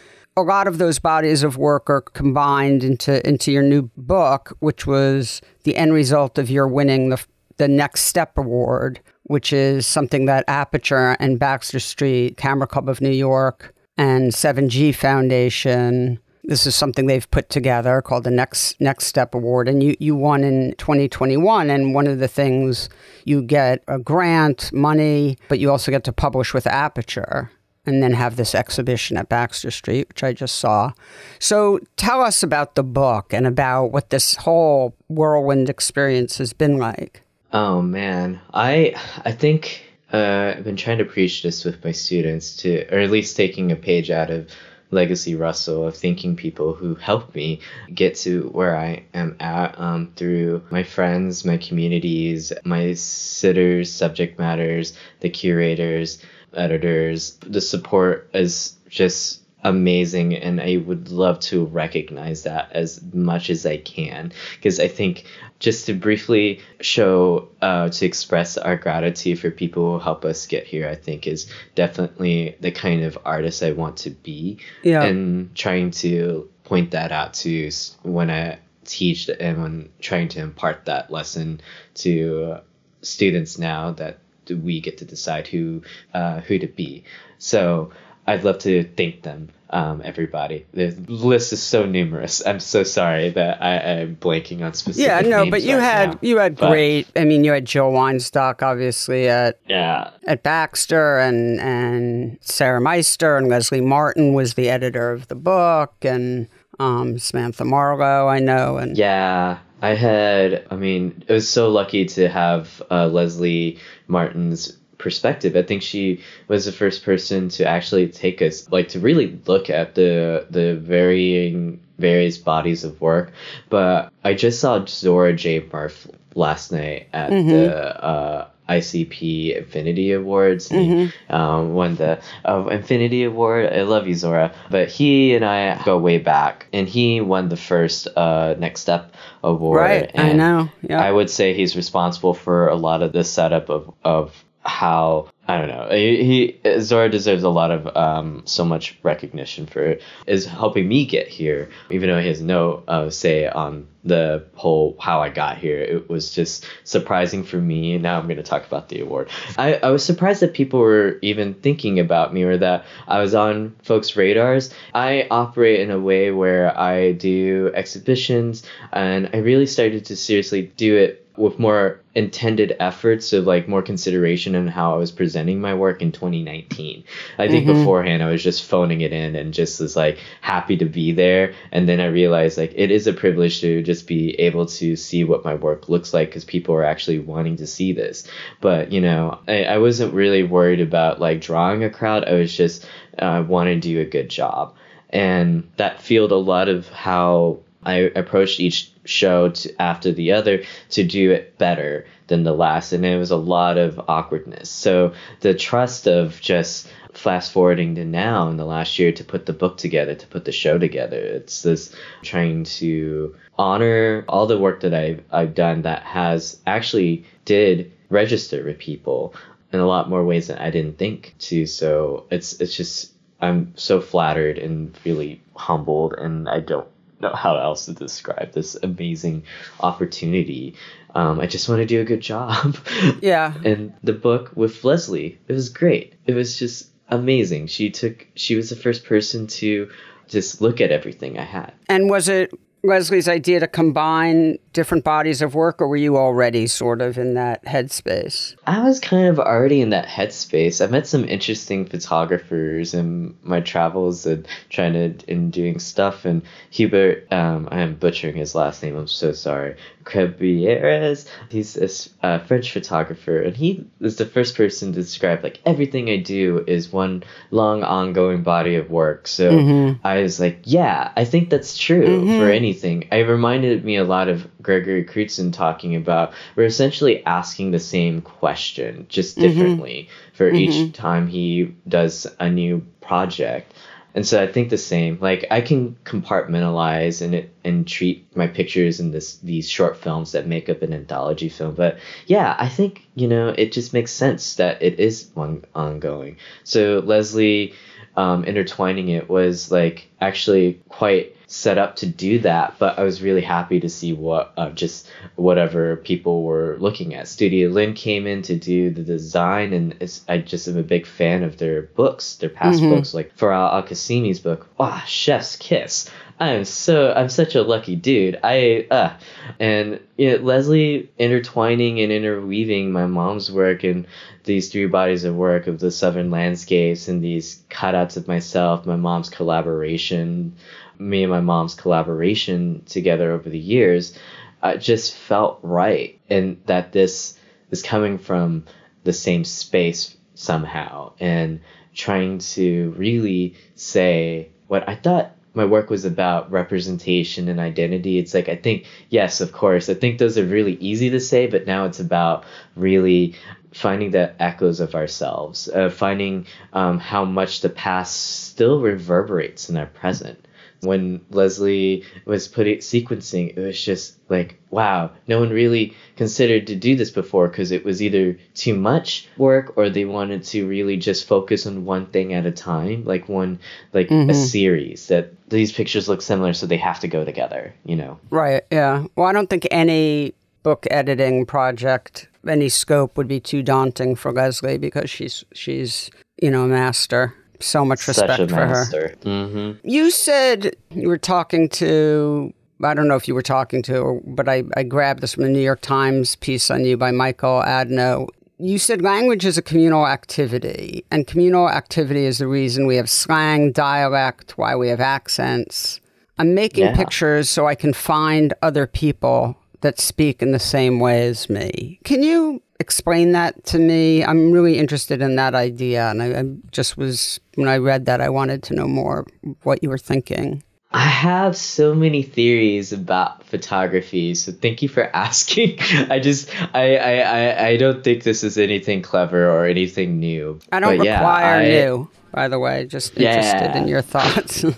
a 0.41 0.43
lot 0.43 0.67
of 0.67 0.79
those 0.79 0.99
bodies 0.99 1.43
of 1.43 1.57
work 1.57 1.91
are 1.91 2.01
combined 2.01 2.83
into 2.83 3.27
into 3.29 3.53
your 3.53 3.63
new 3.63 3.91
book, 3.97 4.57
which 4.61 4.87
was 4.87 5.41
the 5.65 5.77
end 5.77 5.93
result 5.93 6.39
of 6.39 6.51
your 6.51 6.67
winning 6.67 7.11
the 7.11 7.25
the 7.61 7.69
Next 7.69 8.03
Step 8.03 8.39
Award, 8.39 9.01
which 9.25 9.53
is 9.53 9.87
something 9.87 10.25
that 10.25 10.45
Aperture 10.49 11.15
and 11.21 11.39
Baxter 11.39 11.79
Street, 11.79 12.39
Camera 12.39 12.67
Club 12.67 12.89
of 12.89 13.03
New 13.03 13.11
York, 13.11 13.75
and 13.99 14.33
7G 14.33 14.95
Foundation. 14.95 16.19
This 16.45 16.67
is 16.67 16.75
something 16.75 17.07
they've 17.07 17.31
put 17.31 17.51
together 17.51 18.01
called 18.01 18.25
the 18.25 18.31
Next 18.31 18.81
Next 18.81 19.07
Step 19.07 19.35
Award, 19.35 19.69
and 19.69 19.83
you, 19.83 19.95
you 20.01 20.17
won 20.17 20.43
in 20.43 20.75
2021. 20.79 21.69
And 21.69 21.95
one 21.95 22.07
of 22.07 22.19
the 22.19 22.29
things 22.29 22.89
you 23.27 23.43
get 23.43 23.85
a 23.89 23.99
grant, 23.99 24.73
money, 24.73 25.37
but 25.49 25.59
you 25.59 25.71
also 25.71 25.91
get 25.91 26.03
to 26.05 26.13
publish 26.13 26.55
with 26.55 26.67
Aperture 26.67 27.51
and 27.87 28.03
then 28.03 28.13
have 28.13 28.37
this 28.37 28.55
exhibition 28.55 29.17
at 29.17 29.29
Baxter 29.29 29.71
Street, 29.71 30.09
which 30.09 30.23
I 30.23 30.33
just 30.33 30.57
saw. 30.57 30.93
So 31.39 31.81
tell 31.97 32.21
us 32.21 32.43
about 32.43 32.75
the 32.75 32.83
book 32.83 33.33
and 33.33 33.47
about 33.47 33.87
what 33.87 34.11
this 34.11 34.35
whole 34.37 34.95
whirlwind 35.09 35.69
experience 35.69 36.39
has 36.39 36.53
been 36.53 36.79
like. 36.79 37.23
Oh 37.53 37.83
man, 37.83 38.41
I 38.55 38.95
I 39.25 39.33
think 39.33 39.83
uh, 40.13 40.55
I've 40.57 40.65
been 40.65 40.77
trying 40.77 40.99
to 40.99 41.05
preach 41.05 41.43
this 41.43 41.65
with 41.65 41.85
my 41.85 41.93
students 41.93 42.57
to, 42.59 42.87
or 42.95 42.99
at 42.99 43.11
least 43.11 43.37
taking 43.37 43.73
a 43.73 43.77
page 43.77 44.11
out 44.11 44.31
of 44.31 44.51
Legacy 44.93 45.37
Russell 45.37 45.87
of 45.87 45.97
thanking 45.97 46.35
people 46.35 46.75
who 46.75 46.97
helped 46.97 47.35
me 47.35 47.61
get 47.95 48.17
to 48.17 48.49
where 48.49 48.77
I 48.77 49.05
am 49.15 49.37
at 49.39 49.79
um, 49.79 50.13
through 50.17 50.63
my 50.71 50.83
friends, 50.83 51.45
my 51.45 51.57
communities, 51.57 52.53
my 52.65 52.95
sitters, 52.95 53.91
subject 53.93 54.39
matters, 54.39 54.93
the 55.21 55.31
curators 55.31 56.21
editors. 56.55 57.37
The 57.41 57.61
support 57.61 58.31
is 58.33 58.77
just 58.89 59.41
amazing 59.63 60.35
and 60.35 60.61
I 60.61 60.79
would 60.79 61.11
love 61.11 61.41
to 61.41 61.67
recognize 61.67 62.45
that 62.45 62.73
as 62.73 63.03
much 63.13 63.51
as 63.51 63.67
I 63.67 63.77
can 63.77 64.33
because 64.57 64.81
I 64.81 64.89
think 64.89 65.27
just 65.59 65.87
to 65.87 65.93
briefly 65.93 66.61
show 66.81 67.49
uh, 67.61 67.91
to 67.91 68.07
express 68.07 68.57
our 68.57 68.77
gratitude 68.77 69.39
for 69.39 69.51
people 69.51 69.93
who 69.93 69.99
help 69.99 70.25
us 70.25 70.47
get 70.47 70.67
here 70.67 70.89
I 70.89 70.95
think 70.95 71.27
is 71.27 71.51
definitely 71.75 72.57
the 72.61 72.73
kind 72.73 73.05
of 73.05 73.19
artist 73.25 73.63
I 73.63 73.73
want 73.73 73.99
to 73.99 74.11
be 74.11 74.59
yeah. 74.83 75.03
and 75.03 75.55
trying 75.55 75.91
to 75.93 76.49
point 76.65 76.93
that 76.93 77.13
out 77.13 77.35
to 77.35 77.71
when 78.03 78.31
I 78.31 78.61
teach 78.87 79.29
and 79.29 79.63
when 79.63 79.91
trying 80.01 80.29
to 80.29 80.41
impart 80.41 80.87
that 80.87 81.11
lesson 81.11 81.61
to 81.97 82.59
students 83.03 83.59
now 83.59 83.93
that 83.93 84.20
we 84.49 84.81
get 84.81 84.99
to 84.99 85.05
decide 85.05 85.47
who 85.47 85.83
uh, 86.15 86.41
who 86.41 86.59
to 86.59 86.67
be. 86.67 87.05
So 87.39 87.91
I'd 88.27 88.45
love 88.45 88.59
to 88.61 88.85
thank 88.97 89.23
them, 89.23 89.49
um, 89.71 90.03
everybody. 90.05 90.67
The 90.73 90.91
list 91.09 91.53
is 91.53 91.63
so 91.63 91.85
numerous. 91.85 92.45
I'm 92.47 92.61
so 92.61 92.83
sorry 92.85 93.31
that 93.31 93.63
I, 93.63 93.77
am 93.77 94.17
blanking 94.17 94.63
on 94.63 94.75
specific. 94.75 95.09
Yeah, 95.09 95.21
no, 95.21 95.51
but 95.51 95.63
you 95.63 95.77
right 95.77 95.83
had 95.83 96.11
now. 96.11 96.19
you 96.23 96.37
had 96.39 96.57
but, 96.57 96.71
great. 96.71 97.09
I 97.17 97.25
mean, 97.25 97.45
you 97.45 97.53
had 97.53 97.65
Joe 97.65 97.91
Weinstock, 97.91 98.63
obviously 98.63 99.29
at 99.29 99.59
yeah 99.69 100.11
at 100.27 100.43
Baxter, 100.43 101.19
and 101.19 101.59
and 101.61 102.39
Sarah 102.41 102.81
Meister 102.81 103.37
and 103.37 103.49
Lesley 103.49 103.81
Martin 103.81 104.35
was 104.35 104.55
the 104.55 104.69
editor 104.69 105.11
of 105.11 105.29
the 105.29 105.35
book, 105.35 105.95
and 106.03 106.49
um, 106.79 107.19
Samantha 107.19 107.65
Marlowe, 107.65 108.29
I 108.29 108.39
know, 108.39 108.77
and 108.77 108.97
yeah, 108.97 109.59
I 109.83 109.95
had, 109.95 110.67
I 110.71 110.77
mean, 110.77 111.25
I 111.29 111.35
was 111.35 111.49
so 111.49 111.71
lucky 111.71 112.05
to 112.05 112.29
have 112.29 112.83
uh, 112.91 113.07
Lesley 113.07 113.79
Martin's 114.11 114.77
perspective. 114.99 115.57
I 115.57 115.63
think 115.63 115.83
she 115.83 116.23
was 116.49 116.67
the 116.67 116.73
first 116.73 117.05
person 117.05 117.49
to 117.51 117.65
actually 117.65 118.09
take 118.09 118.43
us, 118.43 118.71
like, 118.71 118.89
to 118.89 119.01
really 119.01 119.41
look 119.47 119.71
at 119.71 119.95
the 119.95 120.47
the 120.51 120.77
varying 120.77 121.81
various 121.99 122.39
bodies 122.39 122.85
of 122.85 123.01
work. 123.01 123.33
But 123.69 124.13
I 124.25 124.35
just 124.35 124.61
saw 124.61 124.85
Zora 124.87 125.33
J. 125.33 125.61
Murff 125.61 126.11
last 126.35 126.73
night 126.73 127.09
at 127.13 127.31
mm-hmm. 127.31 127.49
the 127.49 128.05
uh, 128.05 128.49
ICP 128.71 129.57
Infinity 129.57 130.13
Awards. 130.13 130.69
He 130.69 130.77
mm-hmm. 130.77 131.35
um, 131.35 131.75
won 131.75 131.97
the 131.97 132.21
uh, 132.45 132.67
Infinity 132.67 133.25
Award. 133.25 133.73
I 133.73 133.83
love 133.83 134.07
you, 134.07 134.15
Zora. 134.15 134.55
But 134.71 134.89
he 134.89 135.35
and 135.35 135.45
I 135.45 135.83
go 135.83 135.99
way 135.99 136.19
back, 136.19 136.67
and 136.73 136.89
he 136.89 137.21
won 137.21 137.49
the 137.49 137.57
first 137.57 138.07
uh, 138.17 138.55
Next 138.59 138.83
Step 138.83 139.15
Award. 139.43 139.81
Right, 139.81 140.11
and 140.15 140.29
I 140.29 140.33
know. 140.33 140.69
Yeah. 140.83 141.03
I 141.03 141.11
would 141.11 141.31
say 141.31 141.53
he's 141.55 141.77
responsible 141.77 142.35
for 142.35 142.69
a 142.69 142.77
lot 142.77 143.03
of 143.03 143.13
the 143.13 143.25
setup 143.25 143.69
of, 143.69 143.93
of 144.05 144.45
how 144.65 145.29
I 145.51 145.59
don't 145.59 145.69
know. 145.69 145.89
He, 145.91 146.61
he 146.63 146.81
Zora 146.81 147.09
deserves 147.09 147.43
a 147.43 147.49
lot 147.49 147.73
of 147.73 147.97
um, 147.97 148.43
so 148.45 148.65
much 148.65 148.97
recognition 149.03 149.67
for 149.67 149.99
is 150.29 150.47
helping 150.47 150.87
me 150.87 151.05
get 151.05 151.27
here, 151.27 151.71
even 151.91 152.09
though 152.09 152.21
he 152.21 152.29
has 152.29 152.41
no 152.41 152.85
uh, 152.87 153.11
say 153.11 153.49
on 153.49 153.89
the 154.05 154.47
whole 154.55 154.97
how 155.01 155.21
I 155.21 155.29
got 155.29 155.59
here. 155.59 155.81
It 155.81 156.09
was 156.09 156.33
just 156.33 156.67
surprising 156.85 157.43
for 157.43 157.57
me. 157.57 157.95
And 157.95 158.03
now 158.05 158.17
I'm 158.17 158.27
going 158.27 158.37
to 158.37 158.45
talk 158.45 158.65
about 158.65 158.91
the 158.91 159.01
award. 159.01 159.29
I, 159.59 159.75
I 159.75 159.91
was 159.91 160.05
surprised 160.05 160.41
that 160.41 160.55
people 160.55 160.79
were 160.79 161.19
even 161.21 161.55
thinking 161.55 161.99
about 161.99 162.33
me 162.33 162.45
or 162.45 162.57
that 162.57 162.85
I 163.09 163.21
was 163.21 163.35
on 163.35 163.75
folks' 163.83 164.15
radars. 164.15 164.73
I 164.95 165.27
operate 165.33 165.81
in 165.81 165.91
a 165.91 165.99
way 165.99 166.31
where 166.31 166.79
I 166.79 167.11
do 167.11 167.73
exhibitions, 167.75 168.63
and 168.93 169.31
I 169.33 169.39
really 169.39 169.67
started 169.67 170.05
to 170.07 170.17
seriously 170.17 170.71
do 170.77 170.97
it 170.97 171.27
with 171.41 171.59
more 171.59 172.01
intended 172.15 172.77
efforts 172.81 173.33
of 173.33 173.47
like 173.47 173.69
more 173.69 173.83
consideration 173.83 174.55
in 174.55 174.69
how 174.69 174.95
I 174.95 174.99
was 174.99 175.13
presenting 175.13 175.61
my 175.61 175.75
work 175.75 176.03
in 176.03 176.13
2019. 176.13 177.05
I 177.39 177.49
think 177.49 177.67
mm-hmm. 177.67 177.79
beforehand 177.79 178.23
I 178.23 178.31
was 178.31 178.43
just 178.43 178.65
phoning 178.65 179.01
it 179.01 179.13
in 179.13 179.37
and 179.37 179.55
just 179.55 179.81
was 179.81 179.97
like 179.97 180.19
happy 180.41 180.77
to 180.77 180.85
be 180.85 181.13
there. 181.13 181.55
And 181.73 181.89
then 181.89 182.01
I 182.01 182.07
realized 182.07 182.59
like 182.59 182.73
it 182.77 182.91
is 182.91 183.07
a 183.07 183.13
privilege 183.13 183.61
to 183.61 183.83
just 183.83 184.07
be 184.07 184.35
able 184.41 184.67
to 184.67 184.97
see 184.97 185.25
what 185.25 185.45
my 185.45 185.55
work 185.55 185.89
looks 185.89 186.13
like 186.13 186.29
because 186.29 186.45
people 186.45 186.75
are 186.75 186.85
actually 186.85 187.21
wanting 187.21 187.57
to 187.57 187.67
see 187.67 187.93
this. 187.93 188.27
But 188.61 188.93
you 188.93 189.01
know, 189.01 189.39
I, 189.49 189.65
I 189.65 189.79
wasn't 189.79 190.15
really 190.15 190.43
worried 190.43 190.81
about 190.81 191.21
like 191.21 191.41
drawing 191.41 191.85
a 191.85 191.91
crowd. 191.91 192.25
I 192.25 192.35
was 192.35 192.55
just 192.55 192.87
uh, 193.19 193.45
wanting 193.47 193.81
to 193.81 193.89
do 193.89 194.01
a 194.01 194.05
good 194.05 194.29
job. 194.29 194.75
And 195.11 195.71
that 195.77 196.01
fueled 196.01 196.31
a 196.33 196.37
lot 196.37 196.69
of 196.69 196.89
how 196.89 197.61
I 197.83 197.95
approached 198.15 198.61
each 198.61 198.93
show 199.05 199.51
to, 199.51 199.83
after 199.83 200.13
the 200.13 200.33
other 200.33 200.65
to 200.91 201.05
do 201.05 201.31
it 201.31 201.57
better 201.59 202.07
than 202.27 202.45
the 202.45 202.55
last, 202.55 202.93
and 202.93 203.05
it 203.05 203.19
was 203.19 203.31
a 203.31 203.37
lot 203.37 203.79
of 203.79 204.01
awkwardness. 204.09 204.71
So 204.71 205.15
the 205.41 205.55
trust 205.55 206.07
of 206.07 206.41
just 206.41 206.89
fast 207.13 207.53
forwarding 207.53 207.97
to 207.97 208.05
now 208.05 208.49
in 208.49 208.57
the 208.57 208.65
last 208.65 208.99
year 208.99 209.13
to 209.13 209.25
put 209.25 209.47
the 209.47 209.53
book 209.53 209.77
together, 209.79 210.15
to 210.15 210.27
put 210.27 210.45
the 210.45 210.53
show 210.53 210.79
together, 210.79 211.19
it's 211.19 211.63
this 211.63 211.95
trying 212.23 212.65
to 212.65 213.35
honor 213.59 214.25
all 214.29 214.47
the 214.47 214.59
work 214.59 214.81
that 214.81 214.95
I've 214.95 215.23
I've 215.31 215.55
done 215.55 215.83
that 215.83 216.03
has 216.03 216.59
actually 216.67 217.25
did 217.45 217.93
register 218.11 218.65
with 218.65 218.79
people 218.79 219.35
in 219.73 219.81
a 219.81 219.87
lot 219.87 220.09
more 220.09 220.25
ways 220.25 220.49
than 220.49 220.59
I 220.59 220.71
didn't 220.71 220.99
think 220.99 221.35
to. 221.41 221.67
So 221.67 222.27
it's 222.31 222.61
it's 222.61 222.77
just 222.77 223.13
I'm 223.41 223.73
so 223.77 224.01
flattered 224.01 224.59
and 224.59 224.97
really 225.05 225.41
humbled, 225.57 226.15
and 226.15 226.49
I 226.49 226.61
don't 226.61 226.89
know 227.21 227.35
how 227.35 227.57
else 227.57 227.87
to 227.87 227.93
describe 227.93 228.53
this 228.53 228.77
amazing 228.83 229.45
opportunity. 229.81 230.77
Um, 231.15 231.41
I 231.41 231.47
just 231.47 231.69
want 231.69 231.81
to 231.81 231.87
do 231.87 232.01
a 232.01 232.05
good 232.05 232.21
job. 232.21 232.77
Yeah. 233.21 233.53
and 233.65 233.93
the 234.03 234.13
book 234.13 234.53
with 234.55 234.85
Lesley, 234.85 235.39
it 235.49 235.53
was 235.53 235.69
great. 235.69 236.15
It 236.27 236.35
was 236.35 236.59
just 236.59 236.89
amazing. 237.09 237.67
She 237.67 237.91
took, 237.91 238.27
she 238.35 238.55
was 238.55 238.71
the 238.71 238.77
first 238.77 239.05
person 239.05 239.47
to 239.49 239.91
just 240.29 240.61
look 240.61 240.81
at 240.81 240.91
everything 240.93 241.39
I 241.39 241.45
had. 241.45 241.73
And 241.89 242.09
was 242.09 242.29
it 242.29 242.53
Lesley's 242.83 243.29
idea 243.29 243.61
to 243.61 243.67
combine 243.67 244.59
different 244.73 245.05
bodies 245.05 245.43
of 245.43 245.55
work, 245.55 245.81
or 245.81 245.89
were 245.89 245.97
you 245.97 246.17
already 246.17 246.67
sort 246.67 247.03
of 247.03 247.19
in 247.19 247.35
that 247.35 247.65
headspace? 247.65 248.55
I 248.67 248.83
was 248.83 249.01
kind 249.01 249.27
of 249.27 249.39
already 249.39 249.81
in 249.81 249.91
that 249.91 250.07
headspace. 250.07 250.83
I 250.85 250.91
met 250.91 251.07
some 251.07 251.25
interesting 251.25 251.87
photographers 251.87 252.95
in 252.95 253.37
my 253.43 253.61
travels 253.61 254.27
and 254.27 254.47
trying 254.69 254.93
to 254.93 255.31
and 255.31 255.53
doing 255.53 255.79
stuff. 255.79 256.25
And 256.25 256.43
Hubert, 256.71 257.31
um, 257.33 257.69
I 257.71 257.81
am 257.81 257.97
butchering 257.97 258.37
his 258.37 258.55
last 258.55 258.83
name. 258.83 258.97
I'm 258.97 259.09
so 259.09 259.33
sorry. 259.33 259.77
Crabieres. 260.05 261.29
He's 261.49 261.77
a 261.77 262.27
uh, 262.27 262.39
French 262.41 262.73
photographer, 262.73 263.41
and 263.41 263.57
he 263.57 263.87
is 264.01 264.17
the 264.17 264.27
first 264.27 264.57
person 264.57 264.93
to 264.93 265.01
describe 265.01 265.43
like 265.43 265.61
everything 265.67 266.09
I 266.09 266.17
do 266.17 266.65
is 266.67 266.93
one 266.93 267.25
long 267.51 267.83
ongoing 267.83 268.43
body 268.43 268.77
of 268.77 268.91
work. 268.91 269.27
So 269.27 269.51
mm-hmm. 269.51 270.07
I 270.07 270.23
was 270.23 270.41
like, 270.41 270.61
yeah, 270.65 271.13
I 271.17 271.25
think 271.25 271.51
that's 271.51 271.77
true 271.77 272.07
mm-hmm. 272.07 272.39
for 272.39 272.51
anything. 272.71 273.09
It 273.11 273.29
reminded 273.29 273.85
me 273.85 273.97
a 273.97 274.05
lot 274.05 274.29
of 274.29 274.47
Gregory 274.63 275.05
Crewdson 275.05 275.53
talking 275.53 275.97
about. 275.97 276.33
We're 276.57 276.67
essentially 276.67 277.25
asking 277.27 277.73
the 277.73 277.79
same 277.79 278.23
question, 278.23 279.07
just 279.09 279.37
mm-hmm. 279.37 279.49
differently 279.49 280.09
mm-hmm. 280.09 280.37
for 280.37 280.49
each 280.49 280.93
time 280.93 281.27
he 281.27 281.75
does 281.89 282.27
a 282.39 282.49
new 282.49 282.87
project 283.01 283.75
and 284.15 284.27
so 284.27 284.43
I 284.43 284.51
think 284.51 284.71
the 284.71 284.79
same. 284.79 285.19
Like 285.21 285.47
I 285.51 285.61
can 285.61 285.97
compartmentalize 286.05 287.23
and 287.23 287.49
and 287.65 287.87
treat 287.87 288.37
my 288.37 288.49
pictures 288.49 288.99
in 288.99 289.13
this 289.13 289.37
these 289.37 289.69
short 289.69 289.97
films 289.97 290.33
that 290.33 290.47
make 290.47 290.69
up 290.69 290.83
an 290.83 290.93
anthology 290.93 291.49
film. 291.49 291.75
But 291.75 291.99
yeah, 292.27 292.57
I 292.59 292.69
think 292.69 293.07
you 293.15 293.29
know 293.29 293.55
it 293.57 293.73
just 293.73 293.93
makes 293.93 294.11
sense 294.11 294.57
that 294.57 294.83
it 294.83 294.99
is 294.99 295.31
one 295.35 295.65
ongoing. 295.75 296.39
So 296.65 297.03
Lesley 297.05 297.75
um, 298.17 298.45
intertwining 298.45 299.09
it 299.09 299.29
was 299.29 299.71
like 299.71 300.11
actually 300.21 300.81
quite 300.89 301.37
set 301.51 301.79
up 301.79 301.97
to 301.97 302.07
do 302.07 302.39
that, 302.39 302.77
but 302.79 302.97
I 302.97 303.03
was 303.03 303.23
really 303.23 303.41
happy 303.41 303.81
to 303.81 303.89
see 303.89 304.13
what 304.13 304.53
uh, 304.57 304.71
just 304.71 305.11
whatever 305.35 305.97
people 305.97 306.45
were 306.45 306.77
looking 306.79 307.15
at. 307.15 307.27
Studio 307.27 307.69
Lin 307.71 307.95
came 307.95 308.29
in 308.29 308.43
to 308.43 308.55
do 308.55 308.91
the 308.91 309.03
design, 309.03 309.73
and 309.73 310.23
I 310.29 310.39
just 310.39 310.69
am 310.69 310.77
a 310.77 310.85
big 310.85 311.07
fan 311.07 311.43
of 311.43 311.59
their 311.59 311.83
books, 311.83 312.37
their 312.37 312.51
past 312.51 312.81
mm-hmm. 312.81 312.91
books, 312.91 313.15
like 313.15 313.37
Farah 313.37 313.73
Al 313.73 313.83
Qasimi's 313.83 314.39
book, 314.39 314.69
ah, 314.79 315.03
Chef's 315.09 315.57
Kiss. 315.57 316.09
I 316.41 316.53
am 316.53 316.65
so 316.65 317.13
I'm 317.13 317.29
such 317.29 317.55
a 317.55 317.63
lucky 317.63 317.97
dude. 317.97 318.41
I 318.43 318.87
uh 318.91 319.13
and 319.59 320.01
you 320.17 320.31
know, 320.31 320.37
Lesley 320.43 321.11
intertwining 321.19 322.01
and 322.01 322.11
interweaving 322.11 322.93
my 322.93 323.07
mom's 323.07 323.53
work 323.53 323.85
and 323.85 324.07
these 324.45 324.73
three 324.73 324.87
bodies 324.87 325.25
of 325.25 325.37
work 325.37 325.67
of 325.67 325.81
the 325.81 325.91
southern 325.91 326.31
landscapes 326.31 327.09
and 327.09 327.23
these 327.23 327.63
cutouts 327.69 328.17
of 328.17 328.27
myself, 328.27 328.87
my 328.87 328.97
mom's 328.97 329.29
collaboration, 329.29 330.57
me 330.99 331.25
and 331.25 331.31
my 331.31 331.41
mom's 331.41 331.75
collaboration 331.75 332.83
together 332.87 333.33
over 333.33 333.51
the 333.51 333.59
years, 333.59 334.19
uh, 334.63 334.77
just 334.77 335.15
felt 335.15 335.59
right, 335.63 336.19
and 336.31 336.61
that 336.67 336.93
this 336.93 337.39
is 337.71 337.83
coming 337.83 338.17
from 338.17 338.65
the 339.05 339.13
same 339.13 339.45
space 339.45 340.17
somehow, 340.35 341.13
and 341.21 341.61
trying 341.95 342.39
to 342.39 342.95
really 342.97 343.57
say 343.75 344.49
what 344.69 344.89
I 344.89 344.95
thought 344.95 345.33
my 345.55 345.65
work 345.65 345.91
was 345.91 346.05
about 346.05 346.51
representation 346.51 347.49
and 347.49 347.59
identity. 347.59 348.19
It's 348.19 348.35
like 348.35 348.49
I 348.49 348.57
think 348.57 348.87
yes, 349.09 349.41
of 349.41 349.53
course, 349.53 349.89
I 349.89 349.95
think 349.95 350.19
those 350.19 350.39
are 350.39 350.45
really 350.45 350.75
easy 350.75 351.11
to 351.11 351.21
say, 351.21 351.47
but 351.47 351.67
now 351.67 351.87
it's 351.87 352.01
about 352.01 352.45
really 352.77 353.35
finding 353.73 354.11
the 354.11 354.35
echoes 354.43 354.81
of 354.81 354.95
ourselves, 354.95 355.69
uh, 355.69 355.91
finding 355.91 356.47
um, 356.73 356.99
how 356.99 357.25
much 357.25 357.61
the 357.61 357.69
past 357.69 358.49
still 358.49 358.81
reverberates 358.81 359.71
in 359.71 359.77
our 359.77 359.87
present 359.87 360.45
when 360.81 361.21
Lesley 361.31 362.05
was 362.25 362.49
putting 362.49 362.79
sequencing, 362.79 363.57
it 363.57 363.61
was 363.61 363.83
just 363.83 364.17
like, 364.29 364.59
wow, 364.71 365.11
no 365.27 365.39
one 365.41 365.51
really 365.51 365.95
considered 366.17 366.67
to 366.69 366.77
do 366.77 366.97
this 366.97 367.11
before 367.11 367.49
because 367.49 367.71
it 367.71 367.85
was 367.85 368.03
either 368.03 368.39
too 368.55 368.75
much 368.75 369.29
work 369.37 369.77
or 369.77 369.91
they 369.91 370.05
wanted 370.05 370.45
to 370.45 370.67
really 370.67 370.97
just 370.97 371.27
focus 371.27 371.67
on 371.67 371.85
one 371.85 372.07
thing 372.07 372.33
at 372.33 372.47
a 372.47 372.53
time, 372.53 373.05
like 373.05 373.29
one, 373.29 373.59
like 373.93 374.09
mm-hmm. 374.09 374.31
a 374.31 374.35
series 374.35 375.09
that 375.09 375.33
these 375.49 375.73
pictures 375.73 376.09
look 376.09 376.23
similar, 376.23 376.53
so 376.53 376.67
they 376.67 376.77
have 376.77 377.01
to 377.01 377.09
go 377.09 377.25
together, 377.25 377.75
you 377.85 377.97
know? 377.97 378.19
Right, 378.31 378.63
yeah. 378.71 379.05
Well, 379.17 379.27
I 379.27 379.33
don't 379.33 379.51
think 379.51 379.67
any 379.71 380.35
book 380.63 380.87
editing 380.91 381.45
project, 381.47 382.29
any 382.47 382.69
scope 382.69 383.17
would 383.17 383.29
be 383.29 383.41
too 383.41 383.63
daunting 383.63 384.15
for 384.15 384.33
Lesley 384.33 384.79
because 384.79 385.11
she's, 385.11 385.45
she's, 385.53 386.11
you 386.41 386.51
know, 386.51 386.65
a 386.65 386.69
master 386.69 387.35
so 387.63 387.85
much 387.85 388.07
respect 388.07 388.51
for 388.51 388.67
her. 388.67 389.15
Mm-hmm. 389.23 389.89
You 389.89 390.11
said 390.11 390.77
you 390.91 391.09
were 391.09 391.19
talking 391.19 391.69
to, 391.71 392.53
I 392.83 392.95
don't 392.95 393.09
know 393.09 393.17
if 393.17 393.29
you 393.29 393.35
were 393.35 393.43
talking 393.43 393.83
to, 393.85 394.21
but 394.27 394.49
I, 394.49 394.65
I 394.77 394.83
grabbed 394.83 395.21
this 395.21 395.35
from 395.35 395.45
the 395.45 395.51
New 395.51 395.61
York 395.61 395.81
Times 395.81 396.37
piece 396.37 396.71
on 396.71 396.85
you 396.85 396.97
by 396.97 397.11
Michael 397.11 397.63
Adno. 397.63 398.29
You 398.59 398.79
said 398.79 399.03
language 399.03 399.47
is 399.47 399.57
a 399.57 399.63
communal 399.63 400.07
activity, 400.07 401.05
and 401.11 401.27
communal 401.27 401.69
activity 401.69 402.25
is 402.25 402.39
the 402.39 402.47
reason 402.47 402.87
we 402.87 402.97
have 402.97 403.09
slang, 403.09 403.73
dialect, 403.73 404.59
why 404.59 404.77
we 404.77 404.89
have 404.89 405.01
accents. 405.01 406.01
I'm 406.39 406.55
making 406.55 406.85
yeah. 406.85 406.97
pictures 406.97 407.51
so 407.51 407.67
I 407.67 407.75
can 407.75 407.93
find 407.93 408.55
other 408.63 408.87
people 408.87 409.57
that 409.81 410.01
speak 410.01 410.43
in 410.43 410.53
the 410.53 410.59
same 410.59 411.01
way 411.01 411.27
as 411.27 411.49
me. 411.49 412.01
Can 412.05 412.23
you 412.23 412.63
explain 412.79 413.33
that 413.33 413.65
to 413.67 413.79
me? 413.79 414.25
I'm 414.25 414.53
really 414.53 414.79
interested 414.79 415.23
in 415.23 415.37
that 415.37 415.55
idea. 415.55 416.11
And 416.11 416.23
I, 416.23 416.41
I, 416.41 416.45
just 416.71 416.97
was, 416.97 417.41
when 417.55 417.69
I 417.69 417.77
read 417.77 418.07
that, 418.07 418.21
I 418.21 418.29
wanted 418.29 418.63
to 418.65 418.75
know 418.75 418.89
more 418.89 419.27
what 419.63 419.83
you 419.83 419.89
were 419.89 419.99
thinking. 419.99 420.63
I 420.93 421.05
have 421.05 421.57
so 421.57 421.95
many 421.95 422.25
theories 422.25 422.93
about 422.93 423.45
photography, 423.45 424.35
so 424.35 424.51
thank 424.51 424.83
you 424.83 424.89
for 424.89 425.05
asking. 425.15 425.79
I 426.11 426.19
just, 426.19 426.51
I, 426.75 426.97
I, 426.97 427.13
I, 427.19 427.67
I 427.69 427.77
don't 427.77 428.03
think 428.03 428.25
this 428.25 428.43
is 428.43 428.59
anything 428.59 429.01
clever 429.03 429.49
or 429.49 429.67
anything 429.67 430.19
new. 430.19 430.59
I 430.73 430.81
don't 430.81 430.99
but 430.99 431.07
require 431.07 431.63
yeah, 431.63 431.69
I, 431.69 431.85
new, 431.87 432.11
by 432.33 432.49
the 432.49 432.59
way, 432.59 432.87
just 432.87 433.17
interested 433.17 433.71
yeah. 433.71 433.79
in 433.79 433.87
your 433.87 434.03
thoughts. 434.03 434.65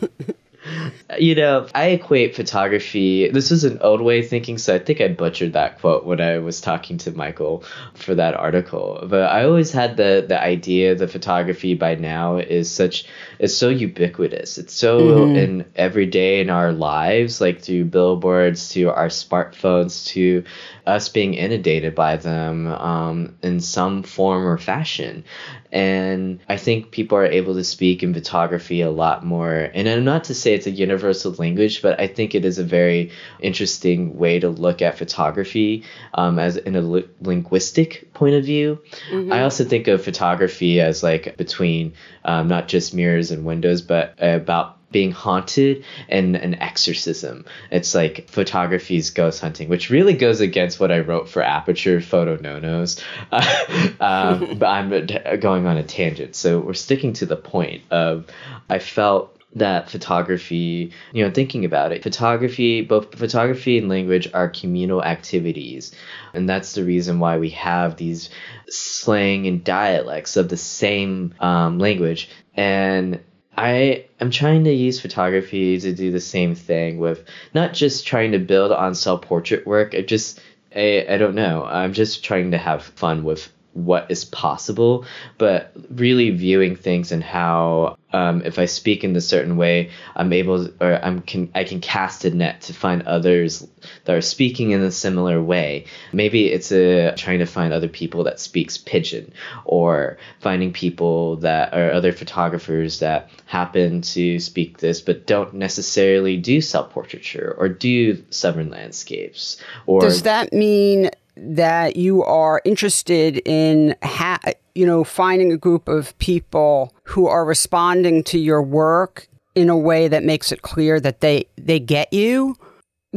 you 1.19 1.35
know, 1.35 1.67
I 1.75 1.89
equate 1.89 2.35
photography. 2.35 3.29
This 3.31 3.51
is 3.51 3.65
an 3.65 3.79
old 3.81 4.01
way 4.01 4.21
of 4.21 4.29
thinking, 4.29 4.59
so 4.59 4.75
I 4.75 4.79
think 4.79 5.01
I 5.01 5.09
butchered 5.09 5.53
that 5.55 5.81
quote 5.81 6.05
when 6.05 6.21
I 6.21 6.39
was 6.39 6.61
talking 6.61 6.99
to 6.99 7.13
Michael 7.13 7.65
for 7.95 8.15
that 8.15 8.35
article. 8.35 9.05
But 9.09 9.31
I 9.31 9.45
always 9.45 9.73
had 9.73 9.97
the 9.97 10.25
the 10.27 10.41
idea 10.43 10.95
that 10.95 11.11
photography 11.11 11.75
by 11.75 11.95
now 11.95 12.39
is 12.39 12.71
such 12.71 13.05
is 13.39 13.57
so 13.57 13.69
ubiquitous. 13.69 14.59
It's 14.59 14.75
so 14.75 15.01
mm-hmm. 15.01 15.37
in 15.37 15.65
every 15.77 16.07
day 16.07 16.41
in 16.41 16.51
our 16.51 16.73
lives, 16.73 17.41
like 17.41 17.61
through 17.61 17.87
billboards 17.87 18.71
to 18.71 18.91
our 18.91 19.09
smartphones 19.09 20.07
to 20.09 20.45
us 20.87 21.09
being 21.09 21.35
inundated 21.35 21.95
by 21.95 22.17
them 22.17 22.67
um, 22.67 23.37
in 23.43 23.61
some 23.61 24.03
form 24.03 24.47
or 24.47 24.59
fashion. 24.59 25.25
And 25.71 26.41
I 26.49 26.57
think 26.57 26.91
people 26.91 27.17
are 27.19 27.27
able 27.27 27.55
to 27.55 27.65
speak 27.65 28.03
in 28.03 28.13
photography 28.13 28.83
a 28.83 28.91
lot 28.91 29.25
more. 29.25 29.53
And 29.53 29.89
I'm 29.89 30.05
not 30.05 30.25
to 30.25 30.35
say 30.35 30.55
it's 30.63 30.79
a 30.79 30.81
universal 30.81 31.33
language, 31.33 31.83
but 31.83 32.01
I 32.01 32.07
think 32.07 32.35
it 32.35 32.45
is 32.45 32.59
a 32.59 32.65
very 32.65 33.11
interesting 33.41 34.17
way 34.17 34.39
to 34.39 34.49
look 34.49 34.81
at 34.81 34.97
photography 34.97 35.85
um, 36.15 36.39
as 36.39 36.57
in 36.57 36.77
a 36.77 36.81
li- 36.81 37.09
linguistic 37.21 38.13
point 38.15 38.37
of 38.37 38.45
view. 38.45 38.79
Mm-hmm. 39.11 39.33
I 39.33 39.43
also 39.43 39.65
think 39.65 39.89
of 39.89 40.05
photography 40.05 40.81
as 40.81 41.03
like 41.03 41.37
between 41.37 41.95
um, 42.25 42.47
not 42.47 42.69
just 42.69 42.95
mirrors 42.95 43.33
and 43.33 43.45
windows, 43.45 43.83
but 43.83 44.15
about 44.19 44.79
being 44.93 45.11
haunted 45.11 45.85
and 46.09 46.37
an 46.37 46.55
exorcism. 46.57 47.45
It's 47.71 47.95
like 47.95 48.29
photography's 48.29 49.11
ghost 49.11 49.41
hunting, 49.41 49.69
which 49.69 49.91
really 49.91 50.13
goes 50.13 50.41
against 50.41 50.79
what 50.79 50.93
I 50.93 51.01
wrote 51.01 51.29
for 51.29 51.43
Aperture 51.43 52.01
Photo 52.01 52.37
No 52.37 52.61
Nos. 52.61 53.03
um, 53.33 54.59
but 54.59 54.67
I'm 54.67 55.41
going 55.41 55.67
on 55.67 55.79
a 55.79 55.83
tangent. 55.83 56.37
So 56.37 56.61
we're 56.61 56.75
sticking 56.75 57.15
to 57.15 57.27
the 57.27 57.37
point 57.37 57.83
of 57.91 58.27
I 58.69 58.79
felt 58.79 59.32
that 59.55 59.91
photography, 59.91 60.93
you 61.13 61.25
know, 61.25 61.31
thinking 61.31 61.65
about 61.65 61.93
it, 61.93 62.03
photography, 62.03 62.83
both 62.83 63.15
photography 63.15 63.79
and 63.79 63.89
language 63.89 64.29
are 64.33 64.49
communal 64.49 65.03
activities. 65.03 65.93
And 66.33 66.49
that's 66.49 66.73
the 66.73 66.85
reason 66.85 67.19
why 67.19 67.39
we 67.39 67.51
have 67.51 67.97
these 67.97 68.31
slang 68.69 69.47
and 69.47 69.63
dialects 69.63 70.37
of 70.37 70.49
the 70.49 70.57
same 70.57 71.35
um, 71.41 71.79
language. 71.79 72.31
And 72.55 73.21
I 73.57 74.07
am 74.21 74.31
trying 74.31 74.65
to 74.65 74.73
use 74.73 75.01
photography 75.01 75.79
to 75.79 75.93
do 75.93 76.11
the 76.11 76.21
same 76.21 76.55
thing 76.55 76.99
with 76.99 77.25
not 77.53 77.75
just 77.75 78.07
trying 78.07 78.33
to 78.33 78.39
build 78.39 78.73
on 78.73 78.95
self 78.95 79.23
portrait 79.23 79.67
work. 79.67 79.95
I 79.95 80.01
just 80.01 80.41
I, 80.75 81.07
I 81.09 81.19
don't 81.19 81.35
know. 81.35 81.65
I'm 81.65 81.93
just 81.93 82.25
trying 82.25 82.53
to 82.53 82.59
have 82.59 82.83
fun 82.83 83.25
with 83.25 83.53
what 83.75 84.11
is 84.11 84.25
possible, 84.25 85.05
but 85.39 85.73
really 85.91 86.31
viewing 86.31 86.77
things 86.77 87.13
and 87.13 87.23
how 87.23 87.97
um, 88.13 88.43
if 88.45 88.59
I 88.59 88.67
speak 88.67 89.05
in 89.05 89.17
a 89.17 89.21
certain 89.21 89.57
way, 89.57 89.91
I'm 90.15 90.33
able 90.33 90.69
or 90.81 91.03
I'm 91.03 91.23
can 91.23 91.51
I 91.55 91.65
can 91.65 91.81
cast 91.81 92.25
a 92.25 92.31
net 92.31 92.63
to 92.63 92.75
find 92.75 93.03
others 93.03 93.67
that 94.05 94.15
are 94.15 94.21
speaking 94.21 94.73
in 94.73 94.83
a 94.83 94.91
similar 94.91 95.43
way. 95.43 95.87
Maybe 96.13 96.49
it's 96.49 96.71
a 96.73 97.15
trying 97.17 97.39
to 97.39 97.47
find 97.47 97.73
other 97.73 97.89
people 97.89 98.25
that 98.25 98.39
speaks 98.39 98.77
pidgin, 98.77 99.33
or 99.65 100.19
finding 100.41 100.73
people 100.73 101.37
that 101.37 101.73
are 101.73 101.93
other 101.93 102.13
photographers 102.13 102.99
that 102.99 103.31
happen 103.47 104.03
to 104.03 104.39
speak 104.39 104.79
this 104.79 105.01
but 105.01 105.27
don't 105.27 105.55
necessarily 105.55 106.37
do 106.37 106.61
self 106.61 106.91
portraiture 106.91 107.55
or 107.59 107.69
do 107.69 108.23
southern 108.29 108.71
landscapes. 108.71 109.57
Or 109.87 110.01
does 110.01 110.23
that 110.23 110.53
mean 110.53 111.11
that 111.37 111.97
you 111.97 112.23
are 112.25 112.61
interested 112.65 113.41
in 113.47 113.97
ha- 114.03 114.41
you 114.75 114.87
know 114.87 115.05
finding 115.05 115.53
a 115.53 115.57
group 115.57 115.89
of 115.89 116.17
people 116.19 116.95
who 117.05 117.27
are 117.27 117.45
responding 117.45 118.23
to 118.25 118.39
your 118.39 118.63
work 118.63 119.29
in 119.55 119.69
a 119.69 119.77
way 119.77 120.09
that 120.09 120.25
makes 120.25 120.53
it 120.53 120.63
clear 120.63 121.01
that 121.01 121.21
they 121.21 121.45
they 121.57 121.79
get 121.79 122.13
you 122.13 122.57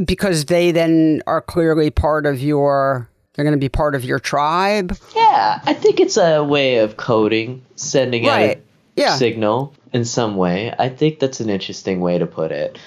because 0.06 0.46
they 0.46 0.72
then 0.72 1.22
are 1.28 1.42
clearly 1.42 1.90
part 1.90 2.26
of 2.26 2.42
your 2.42 3.10
they're 3.34 3.46
going 3.46 3.58
to 3.58 3.60
be 3.60 3.70
part 3.70 3.96
of 3.96 4.06
your 4.06 4.20
tribe 4.20 4.98
yeah 5.16 5.60
i 5.66 5.74
think 5.74 6.00
it's 6.00 6.18
a 6.18 6.44
way 6.44 6.78
of 6.78 6.98
coding 6.98 7.62
sending 7.76 8.26
right. 8.26 8.52
out 8.52 8.58
a 8.58 8.62
yeah. 8.96 9.16
signal 9.16 9.74
in 9.94 10.06
some 10.06 10.38
way 10.38 10.74
i 10.80 10.90
think 10.90 11.20
that's 11.20 11.40
an 11.40 11.50
interesting 11.50 12.00
way 12.00 12.18
to 12.18 12.26
put 12.26 12.52
it 12.52 12.78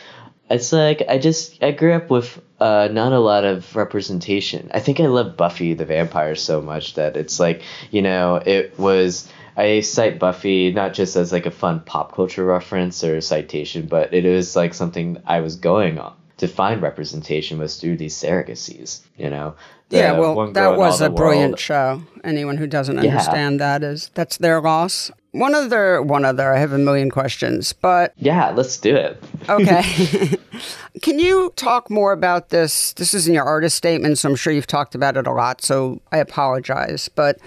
it's 0.50 0.72
like 0.72 1.02
I 1.08 1.18
just 1.18 1.62
I 1.62 1.72
grew 1.72 1.92
up 1.94 2.10
with 2.10 2.40
uh, 2.60 2.88
not 2.90 3.12
a 3.12 3.18
lot 3.18 3.44
of 3.44 3.76
representation. 3.76 4.70
I 4.72 4.80
think 4.80 5.00
I 5.00 5.06
love 5.06 5.36
Buffy 5.36 5.74
the 5.74 5.84
Vampire 5.84 6.34
so 6.34 6.60
much 6.62 6.94
that 6.94 7.16
it's 7.16 7.38
like 7.38 7.62
you 7.90 8.02
know 8.02 8.36
it 8.36 8.78
was. 8.78 9.28
I 9.56 9.80
cite 9.80 10.20
Buffy 10.20 10.70
not 10.70 10.94
just 10.94 11.16
as 11.16 11.32
like 11.32 11.44
a 11.44 11.50
fun 11.50 11.80
pop 11.80 12.14
culture 12.14 12.44
reference 12.44 13.02
or 13.02 13.20
citation, 13.20 13.86
but 13.86 14.14
it 14.14 14.24
was 14.24 14.54
like 14.54 14.72
something 14.72 15.20
I 15.26 15.40
was 15.40 15.56
going 15.56 15.98
on 15.98 16.14
to 16.36 16.46
find 16.46 16.80
representation 16.80 17.58
was 17.58 17.80
through 17.80 17.96
these 17.96 18.14
surrogacies. 18.14 19.00
You 19.16 19.30
know. 19.30 19.56
yeah, 19.90 20.12
well, 20.12 20.52
that 20.52 20.76
was 20.76 21.00
a 21.00 21.10
brilliant 21.10 21.52
world. 21.52 21.60
show. 21.60 22.02
Anyone 22.22 22.56
who 22.56 22.68
doesn't 22.68 22.98
understand 22.98 23.58
yeah. 23.58 23.78
that 23.78 23.84
is 23.84 24.10
that's 24.14 24.38
their 24.38 24.60
loss. 24.60 25.10
One 25.32 25.54
other, 25.54 26.00
one 26.00 26.24
other. 26.24 26.54
I 26.54 26.58
have 26.58 26.72
a 26.72 26.78
million 26.78 27.10
questions, 27.10 27.72
but 27.72 28.14
yeah, 28.16 28.50
let's 28.50 28.78
do 28.78 28.96
it. 28.96 29.22
okay. 29.48 30.30
Can 31.02 31.18
you 31.18 31.52
talk 31.56 31.90
more 31.90 32.12
about 32.12 32.50
this? 32.50 32.92
This 32.94 33.14
is 33.14 33.28
in 33.28 33.34
your 33.34 33.44
artist 33.44 33.76
statement, 33.76 34.18
so 34.18 34.28
I'm 34.28 34.36
sure 34.36 34.52
you've 34.52 34.66
talked 34.66 34.94
about 34.94 35.16
it 35.16 35.26
a 35.26 35.32
lot. 35.32 35.62
So 35.62 36.00
I 36.12 36.18
apologize, 36.18 37.08
but 37.08 37.38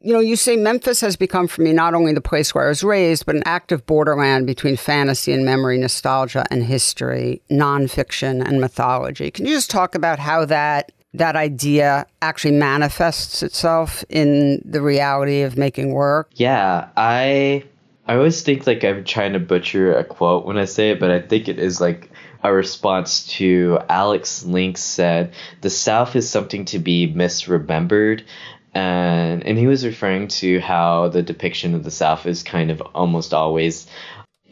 you 0.00 0.12
know, 0.12 0.20
you 0.20 0.36
say 0.36 0.54
Memphis 0.54 1.00
has 1.00 1.16
become 1.16 1.48
for 1.48 1.62
me 1.62 1.72
not 1.72 1.92
only 1.94 2.12
the 2.12 2.20
place 2.20 2.54
where 2.54 2.66
I 2.66 2.68
was 2.68 2.84
raised, 2.84 3.26
but 3.26 3.34
an 3.34 3.42
active 3.44 3.84
borderland 3.86 4.46
between 4.46 4.76
fantasy 4.76 5.32
and 5.32 5.44
memory, 5.44 5.78
nostalgia 5.78 6.44
and 6.50 6.62
history, 6.62 7.42
nonfiction 7.50 8.46
and 8.46 8.60
mythology. 8.60 9.32
Can 9.32 9.46
you 9.46 9.54
just 9.54 9.70
talk 9.70 9.96
about 9.96 10.20
how 10.20 10.44
that 10.44 10.92
that 11.14 11.34
idea 11.34 12.06
actually 12.22 12.52
manifests 12.52 13.42
itself 13.42 14.04
in 14.08 14.60
the 14.64 14.80
reality 14.82 15.42
of 15.42 15.56
making 15.56 15.92
work? 15.92 16.30
Yeah, 16.34 16.88
I 16.96 17.64
I 18.06 18.14
always 18.14 18.42
think 18.42 18.66
like 18.66 18.84
I'm 18.84 19.02
trying 19.02 19.32
to 19.32 19.40
butcher 19.40 19.96
a 19.96 20.04
quote 20.04 20.46
when 20.46 20.58
I 20.58 20.66
say 20.66 20.90
it, 20.90 21.00
but 21.00 21.10
I 21.10 21.20
think 21.20 21.48
it 21.48 21.58
is 21.58 21.80
like 21.80 22.10
a 22.46 22.52
response 22.52 23.26
to 23.38 23.78
Alex 23.88 24.44
Links 24.44 24.82
said, 24.82 25.32
"The 25.60 25.70
South 25.70 26.16
is 26.16 26.28
something 26.28 26.64
to 26.66 26.78
be 26.78 27.12
misremembered." 27.12 28.22
And, 28.74 29.46
and 29.46 29.56
he 29.56 29.66
was 29.66 29.86
referring 29.86 30.28
to 30.28 30.60
how 30.60 31.08
the 31.08 31.22
depiction 31.22 31.74
of 31.74 31.82
the 31.82 31.90
South 31.90 32.26
is 32.26 32.42
kind 32.42 32.70
of 32.70 32.82
almost 32.94 33.32
always 33.32 33.86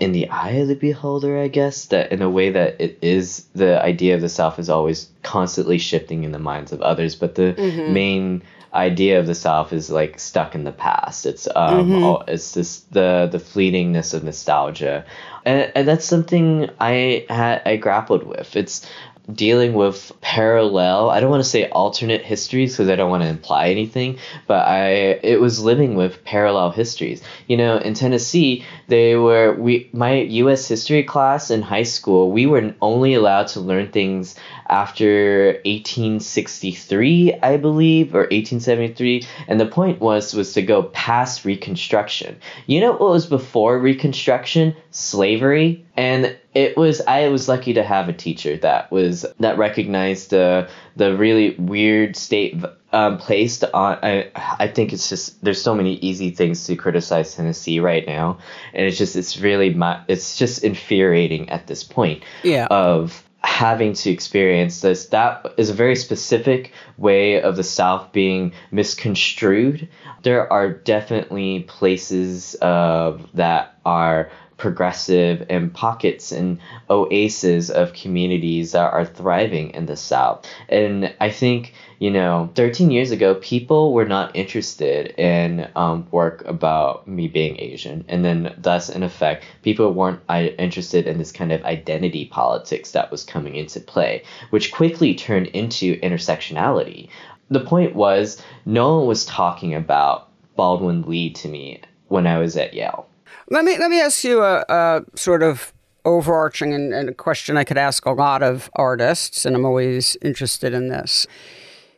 in 0.00 0.12
the 0.12 0.28
eye 0.28 0.52
of 0.52 0.68
the 0.68 0.74
beholder, 0.74 1.38
I 1.38 1.48
guess, 1.48 1.86
that 1.86 2.10
in 2.10 2.20
a 2.22 2.30
way 2.30 2.50
that 2.50 2.80
it 2.80 2.98
is 3.00 3.44
the 3.54 3.82
idea 3.82 4.14
of 4.14 4.20
the 4.20 4.28
South 4.28 4.58
is 4.58 4.68
always 4.68 5.08
constantly 5.22 5.78
shifting 5.78 6.24
in 6.24 6.32
the 6.32 6.38
minds 6.38 6.72
of 6.72 6.82
others, 6.82 7.14
but 7.14 7.34
the 7.34 7.54
mm-hmm. 7.56 7.92
main 7.92 8.42
idea 8.74 9.20
of 9.20 9.26
the 9.26 9.34
South 9.34 9.72
is 9.72 9.90
like 9.90 10.18
stuck 10.18 10.54
in 10.54 10.64
the 10.64 10.72
past. 10.72 11.26
It's 11.26 11.46
um, 11.54 11.90
mm-hmm. 11.90 12.04
all, 12.04 12.24
it's 12.26 12.54
just 12.54 12.92
the 12.92 13.28
the 13.30 13.38
fleetingness 13.38 14.14
of 14.14 14.24
nostalgia, 14.24 15.04
and, 15.44 15.70
and 15.74 15.88
that's 15.88 16.04
something 16.04 16.70
I 16.80 17.26
had 17.28 17.62
I 17.64 17.76
grappled 17.76 18.24
with. 18.24 18.56
It's 18.56 18.86
dealing 19.32 19.72
with 19.72 20.12
parallel 20.20 21.08
i 21.10 21.18
don't 21.18 21.30
want 21.30 21.42
to 21.42 21.48
say 21.48 21.68
alternate 21.70 22.22
histories 22.22 22.72
because 22.72 22.90
i 22.90 22.96
don't 22.96 23.10
want 23.10 23.22
to 23.22 23.28
imply 23.28 23.68
anything 23.68 24.18
but 24.46 24.66
i 24.66 24.88
it 25.22 25.40
was 25.40 25.60
living 25.60 25.94
with 25.94 26.22
parallel 26.24 26.70
histories. 26.70 27.22
You 27.48 27.56
know 27.56 27.78
in 27.78 27.94
tennessee 27.94 28.64
they 28.88 29.16
were 29.16 29.54
we 29.54 29.88
my 29.92 30.22
us 30.24 30.68
history 30.68 31.02
class 31.02 31.50
in 31.50 31.62
high 31.62 31.84
school 31.84 32.30
we 32.30 32.44
were 32.46 32.74
only 32.82 33.14
allowed 33.14 33.48
to 33.48 33.60
learn 33.60 33.90
things 33.90 34.34
after 34.68 35.60
1863 35.64 37.34
i 37.42 37.56
believe 37.56 38.14
or 38.14 38.20
1873 38.20 39.26
and 39.48 39.58
the 39.58 39.66
point 39.66 40.00
was 40.00 40.34
was 40.34 40.52
to 40.54 40.62
go 40.62 40.84
past 40.84 41.44
reconstruction. 41.44 42.36
You 42.66 42.80
know 42.80 42.92
what 42.92 43.00
was 43.00 43.26
before 43.26 43.78
reconstruction? 43.78 44.76
Slavery 44.90 45.83
and 45.96 46.36
it 46.54 46.76
was 46.76 47.00
I 47.02 47.28
was 47.28 47.48
lucky 47.48 47.74
to 47.74 47.82
have 47.82 48.08
a 48.08 48.12
teacher 48.12 48.56
that 48.58 48.90
was 48.90 49.24
that 49.40 49.58
recognized 49.58 50.30
the 50.30 50.68
the 50.96 51.16
really 51.16 51.54
weird 51.56 52.16
state 52.16 52.62
um, 52.92 53.18
placed 53.18 53.64
on. 53.64 53.98
I 54.02 54.30
I 54.34 54.68
think 54.68 54.92
it's 54.92 55.08
just 55.08 55.42
there's 55.44 55.62
so 55.62 55.74
many 55.74 55.94
easy 55.96 56.30
things 56.30 56.66
to 56.66 56.76
criticize 56.76 57.34
Tennessee 57.34 57.80
right 57.80 58.06
now, 58.06 58.38
and 58.72 58.86
it's 58.86 58.98
just 58.98 59.14
it's 59.16 59.38
really 59.38 59.72
my 59.72 60.02
it's 60.08 60.36
just 60.36 60.64
infuriating 60.64 61.48
at 61.50 61.66
this 61.66 61.84
point. 61.84 62.22
Yeah. 62.42 62.66
Of 62.70 63.22
having 63.44 63.92
to 63.92 64.10
experience 64.10 64.80
this 64.80 65.08
that 65.08 65.44
is 65.58 65.68
a 65.68 65.74
very 65.74 65.94
specific 65.94 66.72
way 66.96 67.42
of 67.42 67.56
the 67.56 67.62
south 67.62 68.10
being 68.10 68.50
misconstrued 68.70 69.86
there 70.22 70.50
are 70.50 70.70
definitely 70.70 71.60
places 71.64 72.56
uh, 72.62 73.18
that 73.34 73.78
are 73.84 74.30
progressive 74.64 75.44
and 75.50 75.74
pockets 75.74 76.32
and 76.32 76.58
oases 76.88 77.70
of 77.70 77.92
communities 77.92 78.72
that 78.72 78.94
are 78.94 79.04
thriving 79.04 79.68
in 79.72 79.84
the 79.84 79.94
South. 79.94 80.46
And 80.70 81.14
I 81.20 81.28
think, 81.28 81.74
you 81.98 82.10
know, 82.10 82.48
13 82.54 82.90
years 82.90 83.10
ago, 83.10 83.34
people 83.34 83.92
were 83.92 84.06
not 84.06 84.34
interested 84.34 85.08
in 85.20 85.70
um, 85.76 86.08
work 86.10 86.46
about 86.46 87.06
me 87.06 87.28
being 87.28 87.60
Asian. 87.60 88.06
And 88.08 88.24
then, 88.24 88.54
thus, 88.56 88.88
in 88.88 89.02
effect, 89.02 89.44
people 89.60 89.92
weren't 89.92 90.22
interested 90.30 91.06
in 91.06 91.18
this 91.18 91.30
kind 91.30 91.52
of 91.52 91.62
identity 91.64 92.24
politics 92.24 92.92
that 92.92 93.10
was 93.10 93.22
coming 93.22 93.56
into 93.56 93.80
play, 93.80 94.22
which 94.48 94.72
quickly 94.72 95.14
turned 95.14 95.48
into 95.48 96.00
intersectionality. 96.00 97.10
The 97.50 97.60
point 97.60 97.94
was, 97.94 98.40
no 98.64 98.96
one 98.96 99.08
was 99.08 99.26
talking 99.26 99.74
about 99.74 100.30
Baldwin 100.56 101.02
Lee 101.02 101.34
to 101.34 101.48
me 101.48 101.82
when 102.08 102.26
I 102.26 102.38
was 102.38 102.56
at 102.56 102.72
Yale 102.72 103.06
let 103.50 103.64
me 103.64 103.78
let 103.78 103.90
me 103.90 104.00
ask 104.00 104.24
you 104.24 104.42
a, 104.42 104.64
a 104.68 105.02
sort 105.14 105.42
of 105.42 105.72
overarching 106.04 106.74
and, 106.74 106.92
and, 106.92 107.08
a 107.08 107.14
question 107.14 107.56
I 107.56 107.64
could 107.64 107.78
ask 107.78 108.04
a 108.04 108.10
lot 108.10 108.42
of 108.42 108.70
artists, 108.74 109.46
and 109.46 109.56
I'm 109.56 109.64
always 109.64 110.18
interested 110.20 110.74
in 110.74 110.88
this. 110.88 111.26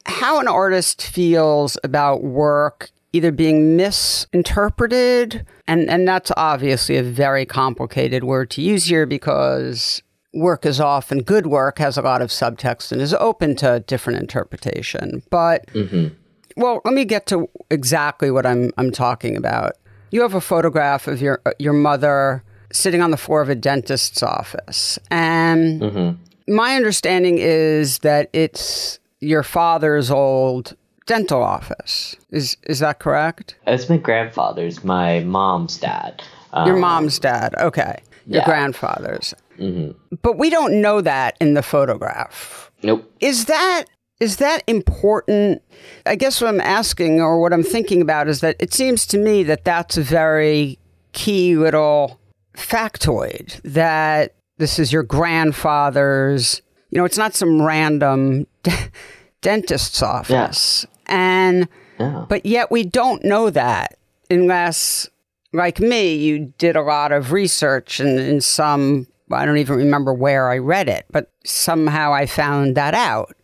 How 0.06 0.38
an 0.38 0.46
artist 0.46 1.02
feels 1.02 1.76
about 1.82 2.22
work 2.22 2.90
either 3.12 3.32
being 3.32 3.76
misinterpreted, 3.76 5.46
and, 5.66 5.88
and 5.88 6.06
that's 6.06 6.30
obviously 6.36 6.96
a 6.96 7.02
very 7.02 7.46
complicated 7.46 8.24
word 8.24 8.50
to 8.50 8.62
use 8.62 8.84
here 8.84 9.06
because 9.06 10.02
work 10.34 10.66
is 10.66 10.80
often 10.80 11.22
good 11.22 11.46
work 11.46 11.78
has 11.78 11.96
a 11.96 12.02
lot 12.02 12.20
of 12.20 12.28
subtext 12.28 12.92
and 12.92 13.00
is 13.00 13.14
open 13.14 13.56
to 13.56 13.80
different 13.86 14.20
interpretation. 14.20 15.22
But 15.30 15.66
mm-hmm. 15.68 16.08
well, 16.56 16.82
let 16.84 16.94
me 16.94 17.04
get 17.04 17.26
to 17.26 17.48
exactly 17.70 18.30
what 18.30 18.46
I'm 18.46 18.70
I'm 18.76 18.92
talking 18.92 19.36
about. 19.36 19.72
You 20.10 20.22
have 20.22 20.34
a 20.34 20.40
photograph 20.40 21.06
of 21.06 21.20
your 21.20 21.40
your 21.58 21.72
mother 21.72 22.42
sitting 22.72 23.02
on 23.02 23.10
the 23.10 23.16
floor 23.16 23.40
of 23.40 23.48
a 23.48 23.54
dentist's 23.54 24.22
office, 24.22 24.98
and 25.10 25.80
mm-hmm. 25.80 26.54
my 26.54 26.76
understanding 26.76 27.38
is 27.38 28.00
that 28.00 28.30
it's 28.32 28.98
your 29.20 29.42
father's 29.42 30.10
old 30.10 30.76
dental 31.06 31.42
office. 31.42 32.16
Is 32.30 32.56
is 32.64 32.80
that 32.80 32.98
correct? 32.98 33.56
It's 33.66 33.88
my 33.88 33.96
grandfather's, 33.96 34.84
my 34.84 35.20
mom's 35.20 35.78
dad. 35.78 36.22
Um, 36.52 36.66
your 36.66 36.76
mom's 36.76 37.18
dad. 37.18 37.54
Okay, 37.56 38.00
your 38.26 38.40
yeah. 38.40 38.44
grandfather's. 38.44 39.34
Mm-hmm. 39.58 40.16
But 40.22 40.38
we 40.38 40.50
don't 40.50 40.80
know 40.80 41.00
that 41.00 41.36
in 41.40 41.54
the 41.54 41.62
photograph. 41.62 42.70
Nope. 42.82 43.10
Is 43.20 43.46
that 43.46 43.84
is 44.20 44.36
that 44.36 44.62
important? 44.66 45.62
I 46.04 46.16
guess 46.16 46.40
what 46.40 46.48
I'm 46.48 46.60
asking 46.60 47.20
or 47.20 47.40
what 47.40 47.52
I'm 47.52 47.62
thinking 47.62 48.00
about 48.00 48.28
is 48.28 48.40
that 48.40 48.56
it 48.58 48.72
seems 48.72 49.06
to 49.08 49.18
me 49.18 49.42
that 49.44 49.64
that's 49.64 49.96
a 49.96 50.02
very 50.02 50.78
key 51.12 51.56
little 51.56 52.18
factoid 52.54 53.60
that 53.62 54.34
this 54.58 54.78
is 54.78 54.92
your 54.92 55.02
grandfather's, 55.02 56.62
you 56.90 56.98
know, 56.98 57.04
it's 57.04 57.18
not 57.18 57.34
some 57.34 57.60
random 57.60 58.46
dentist's 59.42 60.02
office. 60.02 60.84
Yeah. 60.84 61.14
And 61.14 61.68
Oh. 61.98 62.26
But 62.28 62.44
yet 62.46 62.70
we 62.70 62.84
don't 62.84 63.24
know 63.24 63.50
that 63.50 63.98
unless, 64.30 65.08
like 65.52 65.80
me, 65.80 66.14
you 66.16 66.52
did 66.58 66.76
a 66.76 66.82
lot 66.82 67.12
of 67.12 67.32
research 67.32 68.00
and 68.00 68.18
in 68.18 68.40
some, 68.40 69.06
I 69.30 69.46
don't 69.46 69.58
even 69.58 69.76
remember 69.76 70.12
where 70.12 70.50
I 70.50 70.58
read 70.58 70.88
it, 70.88 71.06
but 71.10 71.30
somehow 71.44 72.12
I 72.12 72.26
found 72.26 72.76
that 72.76 72.94
out. 72.94 73.34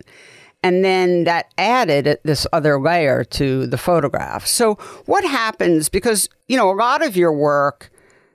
And 0.62 0.84
then 0.84 1.24
that 1.24 1.52
added 1.58 2.18
this 2.22 2.46
other 2.52 2.78
layer 2.78 3.24
to 3.24 3.66
the 3.66 3.78
photograph. 3.78 4.46
So, 4.46 4.74
what 5.06 5.24
happens? 5.24 5.88
Because, 5.88 6.28
you 6.46 6.56
know, 6.56 6.70
a 6.70 6.74
lot 6.74 7.04
of 7.04 7.16
your 7.16 7.32
work, 7.32 7.90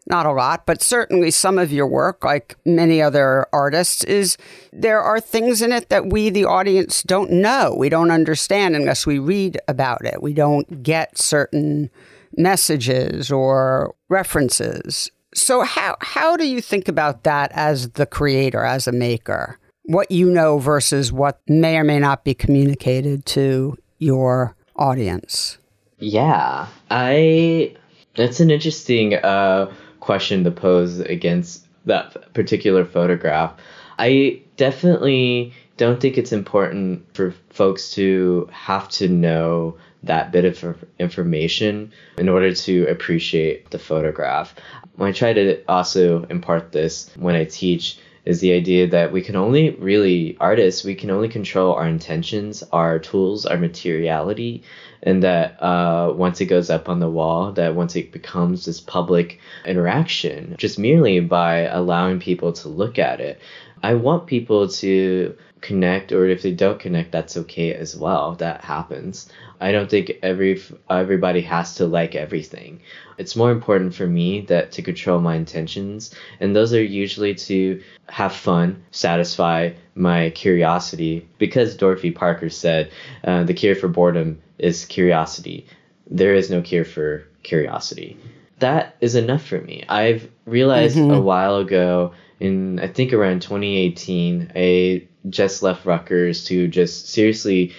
not 0.07 0.25
a 0.25 0.31
lot, 0.31 0.65
but 0.65 0.81
certainly 0.81 1.31
some 1.31 1.57
of 1.57 1.71
your 1.71 1.87
work, 1.87 2.23
like 2.23 2.57
many 2.65 3.01
other 3.01 3.47
artists, 3.53 4.03
is 4.03 4.37
there 4.73 5.01
are 5.01 5.19
things 5.19 5.61
in 5.61 5.71
it 5.71 5.89
that 5.89 6.07
we, 6.07 6.29
the 6.29 6.45
audience, 6.45 7.01
don't 7.03 7.31
know. 7.31 7.73
We 7.77 7.89
don't 7.89 8.11
understand 8.11 8.75
unless 8.75 9.05
we 9.05 9.19
read 9.19 9.59
about 9.67 10.05
it. 10.05 10.21
We 10.21 10.33
don't 10.33 10.83
get 10.83 11.17
certain 11.17 11.89
messages 12.35 13.31
or 13.31 13.95
references. 14.09 15.11
So, 15.33 15.61
how, 15.61 15.97
how 16.01 16.35
do 16.35 16.47
you 16.47 16.61
think 16.61 16.87
about 16.87 17.23
that 17.23 17.51
as 17.53 17.91
the 17.91 18.05
creator, 18.05 18.63
as 18.63 18.87
a 18.87 18.91
maker? 18.91 19.59
What 19.87 20.11
you 20.11 20.29
know 20.29 20.59
versus 20.59 21.11
what 21.11 21.39
may 21.47 21.77
or 21.77 21.83
may 21.83 21.97
not 21.97 22.23
be 22.23 22.33
communicated 22.33 23.25
to 23.25 23.77
your 23.97 24.55
audience? 24.75 25.57
Yeah, 25.97 26.67
I. 26.91 27.75
That's 28.15 28.39
an 28.39 28.51
interesting 28.51 29.15
uh, 29.15 29.71
question 29.99 30.43
to 30.43 30.51
pose 30.51 30.99
against 30.99 31.67
that 31.85 32.33
particular 32.33 32.83
photograph. 32.83 33.53
I 33.99 34.41
definitely 34.57 35.53
don't 35.77 36.01
think 36.01 36.17
it's 36.17 36.31
important 36.31 37.05
for 37.15 37.33
folks 37.51 37.91
to 37.91 38.49
have 38.51 38.89
to 38.89 39.07
know 39.07 39.77
that 40.03 40.31
bit 40.31 40.45
of 40.45 40.83
information 40.99 41.91
in 42.17 42.27
order 42.27 42.53
to 42.53 42.87
appreciate 42.87 43.69
the 43.69 43.79
photograph. 43.79 44.55
I 44.99 45.11
try 45.11 45.33
to 45.33 45.63
also 45.67 46.23
impart 46.25 46.71
this 46.71 47.11
when 47.17 47.35
I 47.35 47.45
teach 47.45 47.99
is 48.27 48.41
the 48.41 48.51
idea 48.51 48.85
that 48.87 49.13
we 49.13 49.21
can 49.21 49.37
only 49.37 49.69
really 49.71 50.35
artists 50.41 50.83
we 50.83 50.93
can 50.95 51.09
only 51.09 51.29
control 51.29 51.73
our 51.73 51.87
intentions 51.87 52.61
our 52.73 52.99
tools 52.99 53.45
our 53.45 53.57
materiality 53.57 54.61
and 55.01 55.23
that 55.23 55.61
uh, 55.63 56.11
once 56.13 56.41
it 56.41 56.47
goes 56.47 56.69
up 56.69 56.89
on 56.89 56.99
the 56.99 57.09
wall 57.09 57.53
that 57.53 57.73
once 57.73 57.95
it 57.95 58.11
becomes 58.11 58.65
this 58.65 58.81
public 58.81 59.39
interaction 59.65 60.55
just 60.57 60.77
merely 60.77 61.21
by 61.21 61.59
allowing 61.59 62.19
people 62.19 62.51
to 62.51 62.67
look 62.67 62.99
at 62.99 63.21
it 63.21 63.39
i 63.83 63.93
want 63.93 64.27
people 64.27 64.67
to 64.67 65.35
connect 65.61 66.11
or 66.11 66.25
if 66.27 66.41
they 66.41 66.51
don't 66.51 66.79
connect 66.79 67.11
that's 67.11 67.37
okay 67.37 67.73
as 67.73 67.95
well. 67.95 68.35
That 68.35 68.63
happens. 68.63 69.29
I 69.59 69.71
don't 69.71 69.89
think 69.89 70.11
every 70.21 70.61
everybody 70.89 71.41
has 71.41 71.75
to 71.75 71.87
like 71.87 72.15
everything. 72.15 72.81
It's 73.17 73.35
more 73.35 73.51
important 73.51 73.95
for 73.95 74.05
me 74.05 74.41
that 74.41 74.71
to 74.73 74.81
control 74.81 75.19
my 75.19 75.35
intentions 75.35 76.13
and 76.39 76.55
those 76.55 76.73
are 76.73 76.83
usually 76.83 77.35
to 77.35 77.81
have 78.07 78.33
fun 78.33 78.83
satisfy 78.91 79.71
my 79.95 80.29
curiosity. 80.31 81.27
Because 81.37 81.75
dorothy 81.75 82.11
parker 82.11 82.49
said 82.49 82.91
uh, 83.23 83.43
the 83.43 83.53
cure 83.53 83.75
for 83.75 83.87
boredom 83.87 84.41
is 84.59 84.85
curiosity. 84.85 85.65
There 86.09 86.35
is 86.35 86.49
no 86.49 86.61
cure 86.61 86.85
for 86.85 87.25
curiosity 87.43 88.17
that 88.59 88.95
is 89.01 89.15
enough 89.15 89.45
for 89.45 89.59
me. 89.61 89.83
I've 89.87 90.29
realized 90.45 90.97
mm-hmm. 90.97 91.11
a 91.11 91.21
while 91.21 91.57
ago 91.57 92.13
in 92.39 92.79
i 92.79 92.87
think 92.87 93.13
around 93.13 93.41
2018 93.41 94.51
i 94.55 95.07
just 95.27 95.63
left 95.63 95.87
rutgers 95.87 96.45
to 96.45 96.67
just 96.67 97.09
seriously 97.09 97.73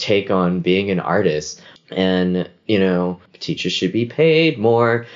take 0.00 0.30
on 0.30 0.60
being 0.60 0.90
an 0.90 0.98
artist. 0.98 1.62
And 1.92 2.48
you 2.66 2.78
know 2.78 3.20
teachers 3.38 3.72
should 3.72 3.92
be 3.92 4.06
paid 4.06 4.58
more. 4.58 5.06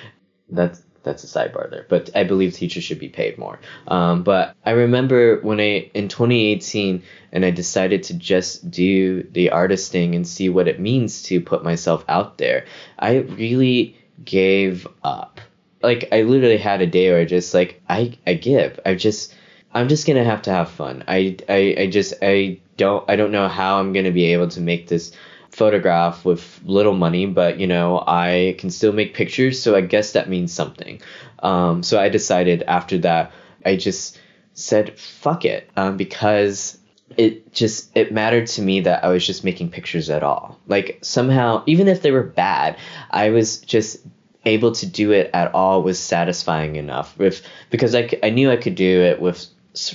That's 0.49 0.83
that's 1.03 1.23
a 1.23 1.27
sidebar 1.27 1.71
there 1.71 1.85
but 1.91 2.09
i 2.15 2.25
believe 2.25 2.55
teachers 2.55 2.83
should 2.83 2.99
be 2.99 3.11
paid 3.11 3.37
more. 3.37 3.59
Um, 3.89 4.23
but 4.23 4.57
i 4.65 4.71
remember 4.71 5.39
when 5.41 5.61
i 5.61 5.91
in 5.93 6.09
2018 6.09 7.03
and 7.33 7.45
i 7.45 7.51
decided 7.51 8.05
to 8.05 8.15
just 8.15 8.71
do 8.71 9.23
the 9.23 9.51
artist 9.51 9.93
thing 9.93 10.15
and 10.15 10.27
see 10.27 10.49
what 10.49 10.67
it 10.67 10.81
means 10.81 11.23
to 11.25 11.43
put 11.43 11.63
myself 11.63 12.07
out 12.09 12.39
there 12.39 12.65
i 12.99 13.17
really 13.17 13.99
gave 14.23 14.87
up. 15.03 15.41
Like 15.83 16.09
i 16.13 16.23
literally 16.23 16.57
had 16.59 16.81
a 16.81 16.87
day 16.87 17.11
where 17.11 17.21
i 17.21 17.25
just 17.25 17.55
like 17.55 17.83
i 17.89 18.17
i 18.27 18.35
give. 18.35 18.81
I 18.85 18.95
just 18.95 19.35
i'm 19.73 19.89
just 19.89 20.07
gonna 20.07 20.25
have 20.25 20.43
to 20.43 20.51
have 20.51 20.71
fun. 20.71 21.05
I 21.09 21.37
i, 21.49 21.75
I 21.79 21.87
just 21.89 22.15
i 22.23 22.59
don't 22.77 23.09
i 23.09 23.17
don't 23.17 23.33
know 23.33 23.49
how 23.49 23.79
i'm 23.79 23.93
gonna 23.93 24.11
be 24.11 24.33
able 24.33 24.49
to 24.49 24.61
make 24.61 24.89
this 24.89 25.13
photograph 25.55 26.25
with 26.25 26.61
little 26.65 26.95
money, 26.95 27.27
but 27.27 27.59
you 27.61 27.67
know, 27.67 28.03
I 28.07 28.57
can 28.59 28.71
still 28.71 28.93
make 28.93 29.15
pictures, 29.15 29.63
so 29.63 29.77
I 29.77 29.83
guess 29.83 30.13
that 30.13 30.29
means 30.29 30.53
something. 30.53 31.01
Um, 31.39 31.83
so 31.83 32.01
I 32.01 32.09
decided 32.09 32.63
after 32.65 32.99
that, 32.99 33.33
I 33.65 33.77
just 33.77 34.19
said 34.55 34.99
fuck 34.99 35.45
it 35.45 35.71
um, 35.77 35.97
because 35.97 36.79
it 37.17 37.53
just 37.53 37.97
it 37.97 38.13
mattered 38.13 38.47
to 38.49 38.63
me 38.63 38.81
that 38.81 39.05
I 39.05 39.09
was 39.09 39.27
just 39.27 39.45
making 39.45 39.71
pictures 39.71 40.11
at 40.11 40.23
all. 40.23 40.59
Like 40.67 40.99
somehow, 41.03 41.63
even 41.67 41.89
if 41.89 42.03
they 42.03 42.11
were 42.11 42.23
bad, 42.23 42.77
I 43.11 43.31
was 43.31 43.59
just 43.59 43.99
able 44.45 44.73
to 44.73 44.87
do 44.87 45.13
it 45.13 45.31
at 45.33 45.55
all 45.55 45.83
was 45.83 45.99
satisfying 45.99 46.77
enough 46.77 47.17
with 47.19 47.43
because 47.71 47.95
I, 47.95 48.11
I 48.23 48.31
knew 48.31 48.51
I 48.51 48.57
could 48.57 48.75
do 48.75 49.01
it 49.03 49.21
with 49.21 49.47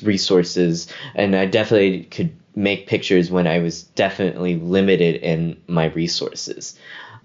resources 0.02 0.92
and 1.16 1.36
I 1.36 1.46
definitely 1.46 2.04
could 2.06 2.36
make 2.56 2.88
pictures 2.88 3.32
when 3.32 3.48
I 3.48 3.60
was 3.60 3.84
definitely 3.84 4.56
limited 4.56 5.18
in 5.18 5.62
my 5.68 5.86
resources. 5.86 6.78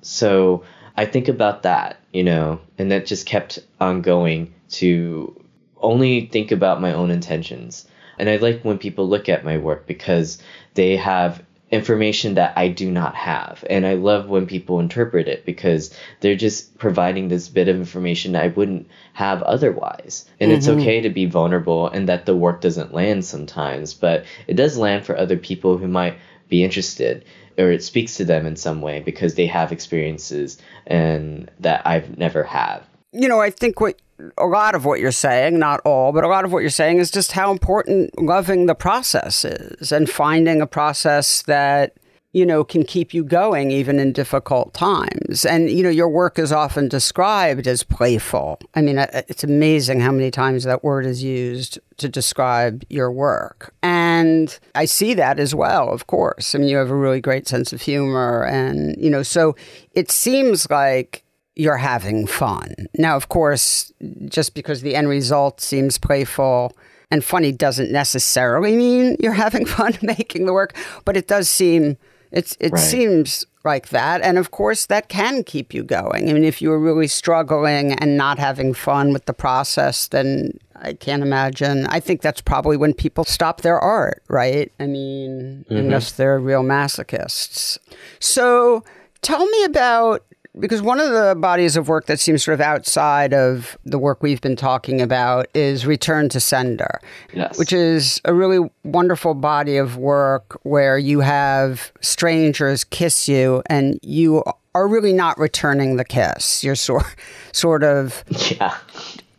So 0.03 0.65
I 0.97 1.07
think 1.07 1.29
about 1.29 1.63
that, 1.63 1.99
you 2.13 2.23
know, 2.23 2.61
and 2.79 2.91
that 2.93 3.07
just 3.07 3.27
kept 3.27 3.59
on 3.81 4.03
going 4.03 4.55
to 4.71 5.41
only 5.81 6.27
think 6.27 6.53
about 6.53 6.81
my 6.81 6.93
own 6.93 7.11
intentions. 7.11 7.87
And 8.19 8.29
I 8.29 8.37
like 8.37 8.63
when 8.63 8.79
people 8.79 9.09
look 9.09 9.29
at 9.29 9.45
my 9.45 9.59
work 9.59 9.87
because 9.87 10.39
they 10.75 10.97
have 10.97 11.43
information 11.71 12.35
that 12.35 12.57
I 12.57 12.69
do 12.69 12.91
not 12.91 13.15
have. 13.15 13.65
And 13.69 13.87
I 13.87 13.95
love 13.95 14.29
when 14.29 14.47
people 14.47 14.81
interpret 14.81 15.27
it 15.29 15.45
because 15.45 15.95
they're 16.21 16.37
just 16.37 16.79
providing 16.79 17.29
this 17.29 17.49
bit 17.49 17.69
of 17.69 17.77
information 17.77 18.37
I 18.37 18.49
wouldn't 18.49 18.89
have 19.13 19.43
otherwise. 19.43 20.27
And 20.39 20.51
mm-hmm. 20.51 20.59
it's 20.59 20.69
okay 20.69 21.01
to 21.01 21.11
be 21.11 21.27
vulnerable 21.27 21.89
and 21.89 22.09
that 22.09 22.27
the 22.27 22.37
work 22.37 22.61
doesn't 22.61 22.95
land 22.95 23.25
sometimes, 23.25 23.93
but 23.93 24.25
it 24.47 24.55
does 24.55 24.79
land 24.79 25.05
for 25.05 25.17
other 25.17 25.37
people 25.37 25.77
who 25.77 25.89
might 25.89 26.17
be 26.49 26.63
interested 26.63 27.25
or 27.59 27.71
it 27.71 27.83
speaks 27.83 28.17
to 28.17 28.25
them 28.25 28.47
in 28.47 28.57
some 28.57 28.81
way 28.81 29.01
because 29.01 29.35
they 29.35 29.47
have 29.47 29.73
experiences 29.73 30.59
and 30.87 31.51
that 31.61 31.87
I've 31.87 32.19
never 32.19 32.43
had. 32.43 32.81
You 33.13 33.29
know, 33.29 33.41
I 33.41 33.51
think 33.51 33.81
what 33.81 33.97
a 34.39 34.47
lot 34.47 34.75
of 34.75 34.85
what 34.85 35.01
you're 35.01 35.13
saying, 35.13 35.59
not 35.59 35.81
all, 35.85 36.13
but 36.13 36.25
a 36.25 36.29
lot 36.29 36.45
of 36.45 36.53
what 36.53 36.61
you're 36.61 36.71
saying 36.71 36.99
is 36.99 37.11
just 37.11 37.33
how 37.33 37.51
important 37.51 38.21
loving 38.21 38.67
the 38.67 38.75
process 38.75 39.45
is 39.45 39.93
and 39.93 40.09
finding 40.09 40.61
a 40.61 40.67
process 40.67 41.43
that, 41.43 41.97
you 42.33 42.45
know, 42.45 42.65
can 42.65 42.85
keep 42.85 43.15
you 43.15 43.25
going 43.25 43.71
even 43.71 43.99
in 43.99 44.13
difficult 44.13 44.75
times. 44.75 45.45
And, 45.45 45.71
you 45.71 45.83
know, 45.83 45.91
your 45.91 46.09
work 46.09 46.39
is 46.39 46.53
often 46.53 46.89
described 46.89 47.67
as 47.67 47.83
playful. 47.83 48.59
I 48.75 48.83
mean, 48.83 48.99
it's 48.99 49.45
amazing 49.45 50.01
how 50.01 50.13
many 50.13 50.31
times 50.31 50.65
that 50.65 50.83
word 50.83 51.07
is 51.07 51.23
used 51.23 51.79
to 51.99 52.09
describe 52.09 52.85
your 52.89 53.11
work. 53.13 53.75
And 53.83 54.57
I 54.75 54.85
see 54.85 55.15
that 55.15 55.39
as 55.39 55.55
well, 55.55 55.91
of 55.91 56.07
course. 56.07 56.55
I 56.55 56.59
mean, 56.59 56.69
you 56.69 56.77
have 56.77 56.91
a 56.91 56.97
really 56.97 57.21
great 57.21 57.47
sense 57.47 57.73
of 57.73 57.83
humor. 57.83 58.45
And, 58.45 58.97
you 58.97 59.11
know, 59.11 59.23
so 59.23 59.55
it 59.93 60.11
seems 60.11 60.69
like 60.71 61.24
you're 61.57 61.77
having 61.77 62.27
fun. 62.27 62.75
Now, 62.95 63.17
of 63.17 63.29
course, 63.29 63.93
just 64.27 64.55
because 64.55 64.83
the 64.83 64.95
end 64.95 65.09
result 65.09 65.61
seems 65.61 65.99
playful 65.99 66.77
and 67.11 67.25
funny 67.25 67.53
doesn't 67.53 67.93
necessarily 67.93 68.77
mean 68.77 69.17
you're 69.21 69.33
having 69.33 69.65
fun 69.79 69.97
making 70.03 70.47
the 70.47 70.53
work, 70.53 70.75
but 71.05 71.17
it 71.17 71.29
does 71.29 71.49
seem 71.49 71.97
it's 72.35 72.57
it 72.59 72.73
right. 72.73 72.81
seems 72.81 73.47
like 73.65 73.91
that. 73.91 74.21
And 74.21 74.39
of 74.39 74.51
course, 74.51 74.87
that 74.87 75.09
can 75.09 75.45
keep 75.45 75.73
you 75.73 75.85
going. 75.85 76.29
I 76.29 76.33
mean, 76.33 76.43
if 76.43 76.61
you 76.61 76.69
were 76.69 76.81
really 76.81 77.07
struggling 77.07 77.93
and 77.93 78.17
not 78.17 78.41
having 78.41 78.75
fun 78.75 79.13
with 79.13 79.27
the 79.27 79.33
process, 79.33 80.09
then 80.09 80.59
I 80.75 80.95
can't 80.95 81.23
imagine. 81.23 81.87
I 81.87 82.01
think 82.01 82.21
that's 82.21 82.41
probably 82.41 82.77
when 82.77 82.93
people 82.93 83.25
stop 83.25 83.61
their 83.61 83.79
art, 83.79 84.23
right? 84.29 84.73
I 84.81 84.87
mean, 84.87 85.65
mm-hmm. 85.65 85.77
unless 85.77 86.13
they're 86.13 86.41
real 86.41 86.65
masochists. 86.65 87.79
So 88.19 88.83
tell 89.23 89.47
me 89.47 89.65
about 89.65 90.25
because 90.59 90.83
one 90.83 91.01
of 91.01 91.11
the 91.11 91.35
bodies 91.39 91.77
of 91.77 91.89
work 91.89 92.07
that 92.07 92.21
seems 92.21 92.45
sort 92.45 92.55
of 92.55 92.61
outside 92.61 93.35
of 93.35 93.77
the 93.85 93.99
work 93.99 94.23
we've 94.23 94.41
been 94.41 94.57
talking 94.57 95.01
about 95.01 95.47
is 95.55 95.87
Return 95.87 96.29
to 96.31 96.41
Sender, 96.41 97.01
yes. 97.33 97.59
which 97.59 97.73
is 97.73 98.21
a 98.25 98.33
really 98.33 98.69
wonderful 98.85 99.35
body 99.35 99.77
of 99.77 99.97
work 99.97 100.59
where 100.63 100.97
you 100.97 101.21
have 101.21 101.93
strangers 102.01 102.85
kiss 102.85 103.29
you 103.29 103.63
and 103.67 103.99
you 104.03 104.45
are 104.75 104.89
really 104.89 105.13
not 105.13 105.39
returning 105.39 105.97
the 105.97 106.05
kiss. 106.05 106.63
You're 106.63 106.75
sort 106.75 107.05
sort 107.53 107.83
of 107.83 108.25
yeah 108.51 108.77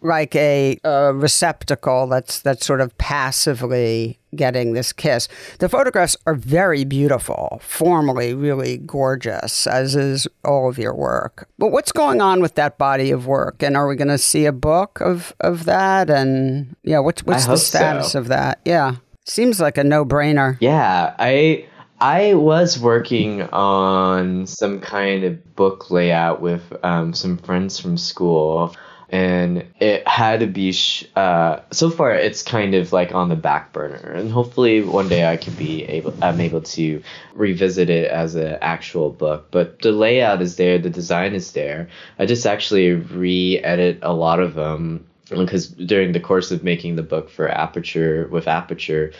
like 0.05 0.35
a, 0.35 0.77
a 0.83 1.13
receptacle 1.13 2.07
that's 2.07 2.41
that's 2.41 2.65
sort 2.65 2.81
of 2.81 2.97
passively 2.97 4.19
getting 4.35 4.73
this 4.73 4.93
kiss. 4.93 5.27
The 5.59 5.69
photographs 5.69 6.15
are 6.25 6.35
very 6.35 6.83
beautiful, 6.83 7.59
formally 7.61 8.33
really 8.33 8.77
gorgeous, 8.77 9.65
as 9.67 9.95
is 9.95 10.27
all 10.43 10.69
of 10.69 10.77
your 10.77 10.93
work. 10.93 11.47
But 11.57 11.71
what's 11.71 11.91
going 11.91 12.21
on 12.21 12.41
with 12.41 12.55
that 12.55 12.77
body 12.77 13.11
of 13.11 13.27
work? 13.27 13.63
And 13.63 13.75
are 13.75 13.87
we 13.87 13.95
going 13.95 14.09
to 14.09 14.17
see 14.17 14.45
a 14.45 14.51
book 14.51 15.01
of, 15.01 15.33
of 15.39 15.65
that? 15.65 16.09
And 16.09 16.75
yeah, 16.83 16.99
what's 16.99 17.23
what's 17.23 17.45
the 17.45 17.57
status 17.57 18.11
so. 18.11 18.19
of 18.19 18.27
that? 18.27 18.59
Yeah, 18.65 18.95
seems 19.25 19.59
like 19.59 19.77
a 19.77 19.83
no 19.83 20.05
brainer. 20.05 20.57
Yeah, 20.59 21.15
I. 21.17 21.67
I 22.01 22.33
was 22.33 22.77
working 22.77 23.43
on 23.53 24.47
some 24.47 24.81
kind 24.81 25.23
of 25.23 25.55
book 25.55 25.89
layout 25.89 26.41
with 26.41 26.61
um, 26.83 27.13
some 27.13 27.37
friends 27.37 27.79
from 27.79 27.97
school 27.97 28.75
and 29.15 29.65
it 29.79 30.07
had 30.07 30.39
to 30.39 30.47
be 30.47 30.71
sh- 30.71 31.05
uh, 31.15 31.59
so 31.71 31.89
far 31.89 32.13
it's 32.13 32.43
kind 32.43 32.75
of 32.75 32.93
like 32.93 33.13
on 33.13 33.29
the 33.29 33.35
back 33.35 33.73
burner 33.73 34.13
and 34.13 34.31
hopefully 34.31 34.81
one 34.81 35.09
day 35.09 35.27
i 35.29 35.37
can 35.37 35.53
be 35.55 35.83
able 35.85 36.13
i'm 36.21 36.39
able 36.39 36.61
to 36.61 37.01
revisit 37.33 37.89
it 37.89 38.09
as 38.09 38.35
an 38.35 38.57
actual 38.61 39.09
book 39.09 39.47
but 39.51 39.81
the 39.81 39.91
layout 39.91 40.41
is 40.41 40.55
there 40.55 40.77
the 40.77 40.89
design 40.89 41.33
is 41.33 41.51
there. 41.53 41.89
I 42.19 42.25
just 42.25 42.45
actually 42.45 42.91
re-edit 42.91 43.99
a 44.01 44.13
lot 44.13 44.39
of 44.39 44.53
them 44.53 45.05
because 45.29 45.67
during 45.67 46.11
the 46.11 46.19
course 46.19 46.51
of 46.51 46.63
making 46.63 46.95
the 46.95 47.03
book 47.03 47.29
for 47.29 47.49
aperture 47.49 48.27
with 48.31 48.47
aperture 48.47 49.11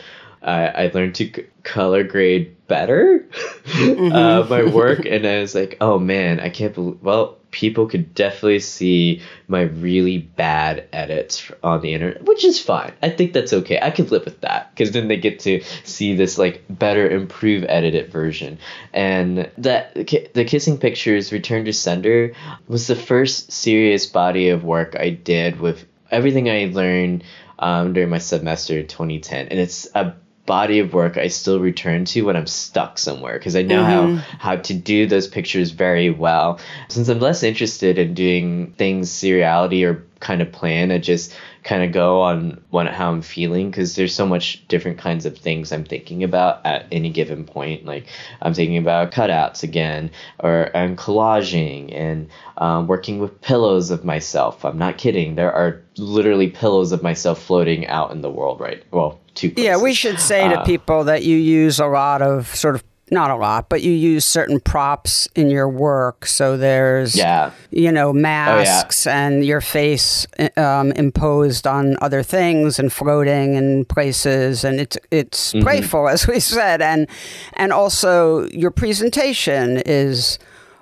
I, 0.46 0.66
I 0.66 0.90
learned 0.94 1.16
to 1.16 1.26
c- 1.26 1.46
color 1.64 2.04
grade 2.04 2.56
better 2.68 3.26
mm-hmm. 3.64 4.12
uh, 4.12 4.46
my 4.48 4.64
work, 4.64 5.04
and 5.10 5.26
I 5.26 5.40
was 5.40 5.54
like, 5.54 5.76
oh 5.80 5.98
man, 5.98 6.40
I 6.40 6.48
can't 6.48 6.74
believe. 6.74 7.02
Well, 7.02 7.36
people 7.50 7.86
could 7.86 8.14
definitely 8.14 8.60
see 8.60 9.22
my 9.48 9.62
really 9.62 10.18
bad 10.18 10.86
edits 10.92 11.50
on 11.62 11.80
the 11.80 11.94
internet, 11.94 12.22
which 12.24 12.44
is 12.44 12.60
fine. 12.60 12.92
I 13.02 13.08
think 13.08 13.32
that's 13.32 13.52
okay. 13.52 13.78
I 13.80 13.90
could 13.90 14.10
live 14.10 14.24
with 14.24 14.42
that 14.42 14.70
because 14.70 14.92
then 14.92 15.08
they 15.08 15.16
get 15.16 15.40
to 15.40 15.62
see 15.84 16.14
this 16.14 16.38
like 16.38 16.64
better, 16.68 17.08
improved, 17.08 17.66
edited 17.68 18.12
version. 18.12 18.58
And 18.92 19.50
that 19.58 19.94
the 19.94 20.44
kissing 20.44 20.78
pictures, 20.78 21.32
Return 21.32 21.64
to 21.64 21.72
Sender, 21.72 22.34
was 22.68 22.86
the 22.86 22.96
first 22.96 23.50
serious 23.50 24.06
body 24.06 24.50
of 24.50 24.62
work 24.62 24.94
I 24.94 25.10
did 25.10 25.58
with 25.58 25.86
everything 26.10 26.50
I 26.50 26.70
learned 26.72 27.24
um, 27.58 27.94
during 27.94 28.10
my 28.10 28.18
semester 28.18 28.78
in 28.78 28.86
2010, 28.86 29.48
and 29.48 29.58
it's 29.58 29.88
a 29.94 30.14
body 30.46 30.78
of 30.78 30.94
work 30.94 31.16
I 31.16 31.28
still 31.28 31.60
return 31.60 32.04
to 32.06 32.22
when 32.22 32.36
I'm 32.36 32.46
stuck 32.46 32.98
somewhere 32.98 33.38
because 33.38 33.56
I 33.56 33.62
know 33.62 33.82
mm-hmm. 33.82 34.16
how 34.16 34.38
how 34.38 34.56
to 34.56 34.74
do 34.74 35.06
those 35.06 35.26
pictures 35.26 35.72
very 35.72 36.10
well. 36.10 36.60
Since 36.88 37.08
I'm 37.08 37.20
less 37.20 37.42
interested 37.42 37.98
in 37.98 38.14
doing 38.14 38.72
things 38.72 39.10
seriality 39.10 39.84
or 39.84 40.04
kind 40.20 40.40
of 40.40 40.50
plan, 40.50 40.90
I 40.90 40.98
just 40.98 41.36
kind 41.62 41.82
of 41.82 41.92
go 41.92 42.22
on 42.22 42.62
what 42.70 42.86
how 42.86 43.10
I'm 43.10 43.22
feeling 43.22 43.70
because 43.70 43.96
there's 43.96 44.14
so 44.14 44.24
much 44.24 44.66
different 44.68 44.98
kinds 44.98 45.26
of 45.26 45.36
things 45.36 45.72
I'm 45.72 45.84
thinking 45.84 46.22
about 46.22 46.64
at 46.64 46.86
any 46.92 47.10
given 47.10 47.44
point. 47.44 47.84
Like 47.84 48.06
I'm 48.40 48.54
thinking 48.54 48.78
about 48.78 49.10
cutouts 49.10 49.62
again, 49.62 50.10
or 50.38 50.70
I'm 50.76 50.96
collaging 50.96 51.92
and 51.92 52.28
um, 52.56 52.86
working 52.86 53.18
with 53.18 53.40
pillows 53.40 53.90
of 53.90 54.04
myself. 54.04 54.64
I'm 54.64 54.78
not 54.78 54.96
kidding. 54.96 55.34
There 55.34 55.52
are 55.52 55.82
literally 55.98 56.48
pillows 56.48 56.92
of 56.92 57.02
myself 57.02 57.42
floating 57.42 57.86
out 57.88 58.12
in 58.12 58.22
the 58.22 58.30
world 58.30 58.60
right. 58.60 58.84
Well, 58.92 59.20
two. 59.36 59.50
Places. 59.50 59.64
Yeah, 59.64 59.76
we 59.76 59.94
should 59.94 60.18
say 60.18 60.48
to 60.48 60.60
uh, 60.60 60.64
people 60.64 61.04
that 61.04 61.22
you 61.22 61.36
use 61.36 61.78
a 61.78 61.86
lot 61.86 62.22
of 62.22 62.54
sort 62.54 62.74
of 62.74 62.82
not 63.10 63.30
a 63.30 63.36
lot, 63.36 63.68
but 63.68 63.82
you 63.82 63.92
use 63.92 64.24
certain 64.24 64.58
props 64.58 65.28
in 65.36 65.48
your 65.48 65.68
work. 65.68 66.26
So 66.26 66.56
there's, 66.56 67.14
yeah. 67.14 67.52
you 67.70 67.92
know, 67.92 68.12
masks 68.12 69.06
oh, 69.06 69.10
yeah. 69.10 69.26
and 69.26 69.44
your 69.44 69.60
face 69.60 70.26
um, 70.56 70.90
imposed 70.92 71.66
on 71.66 71.96
other 72.00 72.22
things 72.22 72.78
and 72.78 72.92
floating 72.92 73.54
in 73.54 73.84
places, 73.84 74.64
and 74.64 74.80
it's 74.80 74.98
it's 75.10 75.52
mm-hmm. 75.52 75.62
playful, 75.62 76.08
as 76.14 76.26
we 76.26 76.40
said, 76.40 76.82
and 76.82 77.06
and 77.54 77.72
also 77.72 78.46
your 78.48 78.70
presentation 78.70 79.82
is 79.86 80.38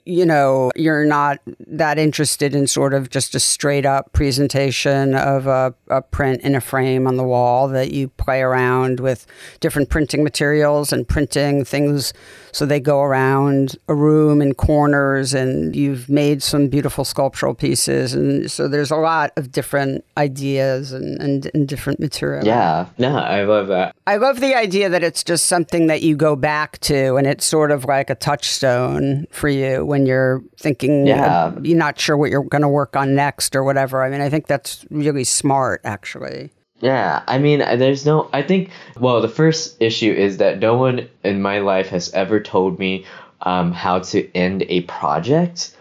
you 0.07 0.27
know, 0.27 0.71
you're 0.77 1.07
not 1.07 1.39
that 1.67 1.99
interested 1.99 2.55
in 2.55 2.67
sort 2.67 2.93
of 2.93 3.09
just 3.09 3.35
a 3.35 3.41
straight 3.41 3.87
up 3.87 4.13
presentation 4.13 5.15
of 5.15 5.47
a, 5.47 5.75
a, 5.89 6.03
print 6.03 6.43
in 6.43 6.55
a 6.55 6.61
frame 6.61 7.07
on 7.07 7.17
the 7.17 7.25
wall, 7.25 7.69
that 7.69 7.93
you 7.93 8.09
play 8.09 8.43
around 8.43 9.01
with 9.01 9.27
different 9.61 9.89
printing 9.89 10.23
materials 10.23 10.93
and 10.93 11.09
printing 11.09 11.65
things 11.65 12.13
so 12.55 12.65
they 12.65 12.79
go 12.79 13.01
around 13.01 13.77
a 13.89 13.95
room 13.97 14.41
in 14.41 14.55
corners, 14.55 15.35
and 15.35 15.75
you've 15.75 16.09
made 16.09 16.41
some 16.41 16.69
beautiful 16.69 17.05
sculptural 17.05 17.53
pieces. 17.53 18.15
And 18.15 18.49
so 18.49 18.69
there's 18.69 18.93
a 18.93 18.97
lot 18.97 19.33
of 19.37 19.51
different 19.51 20.05
ideas 20.17 20.93
and, 20.93 21.21
and, 21.21 21.51
and 21.53 21.67
different 21.67 21.99
material. 21.99 22.47
Yeah, 22.47 22.87
no, 22.97 23.19
I 23.19 23.43
love 23.43 23.67
that. 23.69 23.97
I 24.07 24.19
love 24.19 24.39
the 24.39 24.55
idea 24.55 24.89
that 24.89 25.03
it's 25.03 25.25
just 25.25 25.47
something 25.47 25.89
that 25.89 26.03
you 26.03 26.15
go 26.15 26.37
back 26.37 26.79
to, 26.83 27.17
and 27.17 27.27
it's 27.27 27.45
sort 27.45 27.73
of 27.73 27.87
like 27.87 28.09
a 28.09 28.15
touchstone 28.15 29.27
for 29.33 29.49
you 29.49 29.85
when 29.95 30.07
you're 30.07 30.43
thinking, 30.59 31.07
yeah. 31.07 31.25
Uh, 31.25 31.61
you're 31.63 31.79
not 31.79 32.01
sure 32.01 32.17
what 32.17 32.29
you're 32.29 32.43
going 32.43 32.63
to 32.63 32.69
work 32.69 32.97
on 32.97 33.15
next 33.15 33.55
or 33.55 33.63
whatever. 33.63 34.03
I 34.03 34.11
mean, 34.11 34.21
I 34.21 34.29
think 34.29 34.49
that's 34.49 34.85
really 34.91 35.23
smart, 35.23 35.81
actually. 35.85 36.51
Yeah, 36.81 37.23
I 37.29 37.39
mean, 37.39 37.61
there's 37.61 38.05
no. 38.05 38.29
I 38.33 38.43
think. 38.43 38.71
Well, 38.99 39.21
the 39.21 39.29
first 39.29 39.81
issue 39.81 40.13
is 40.13 40.39
that 40.39 40.59
no 40.59 40.77
one 40.77 41.09
in 41.23 41.41
my 41.41 41.61
life 41.61 41.91
has 41.91 42.13
ever 42.13 42.41
told 42.41 42.81
me 42.81 43.07
um, 43.43 43.71
how 43.71 44.01
to 44.01 44.37
end 44.37 44.65
a 44.69 44.81
project. 44.81 45.77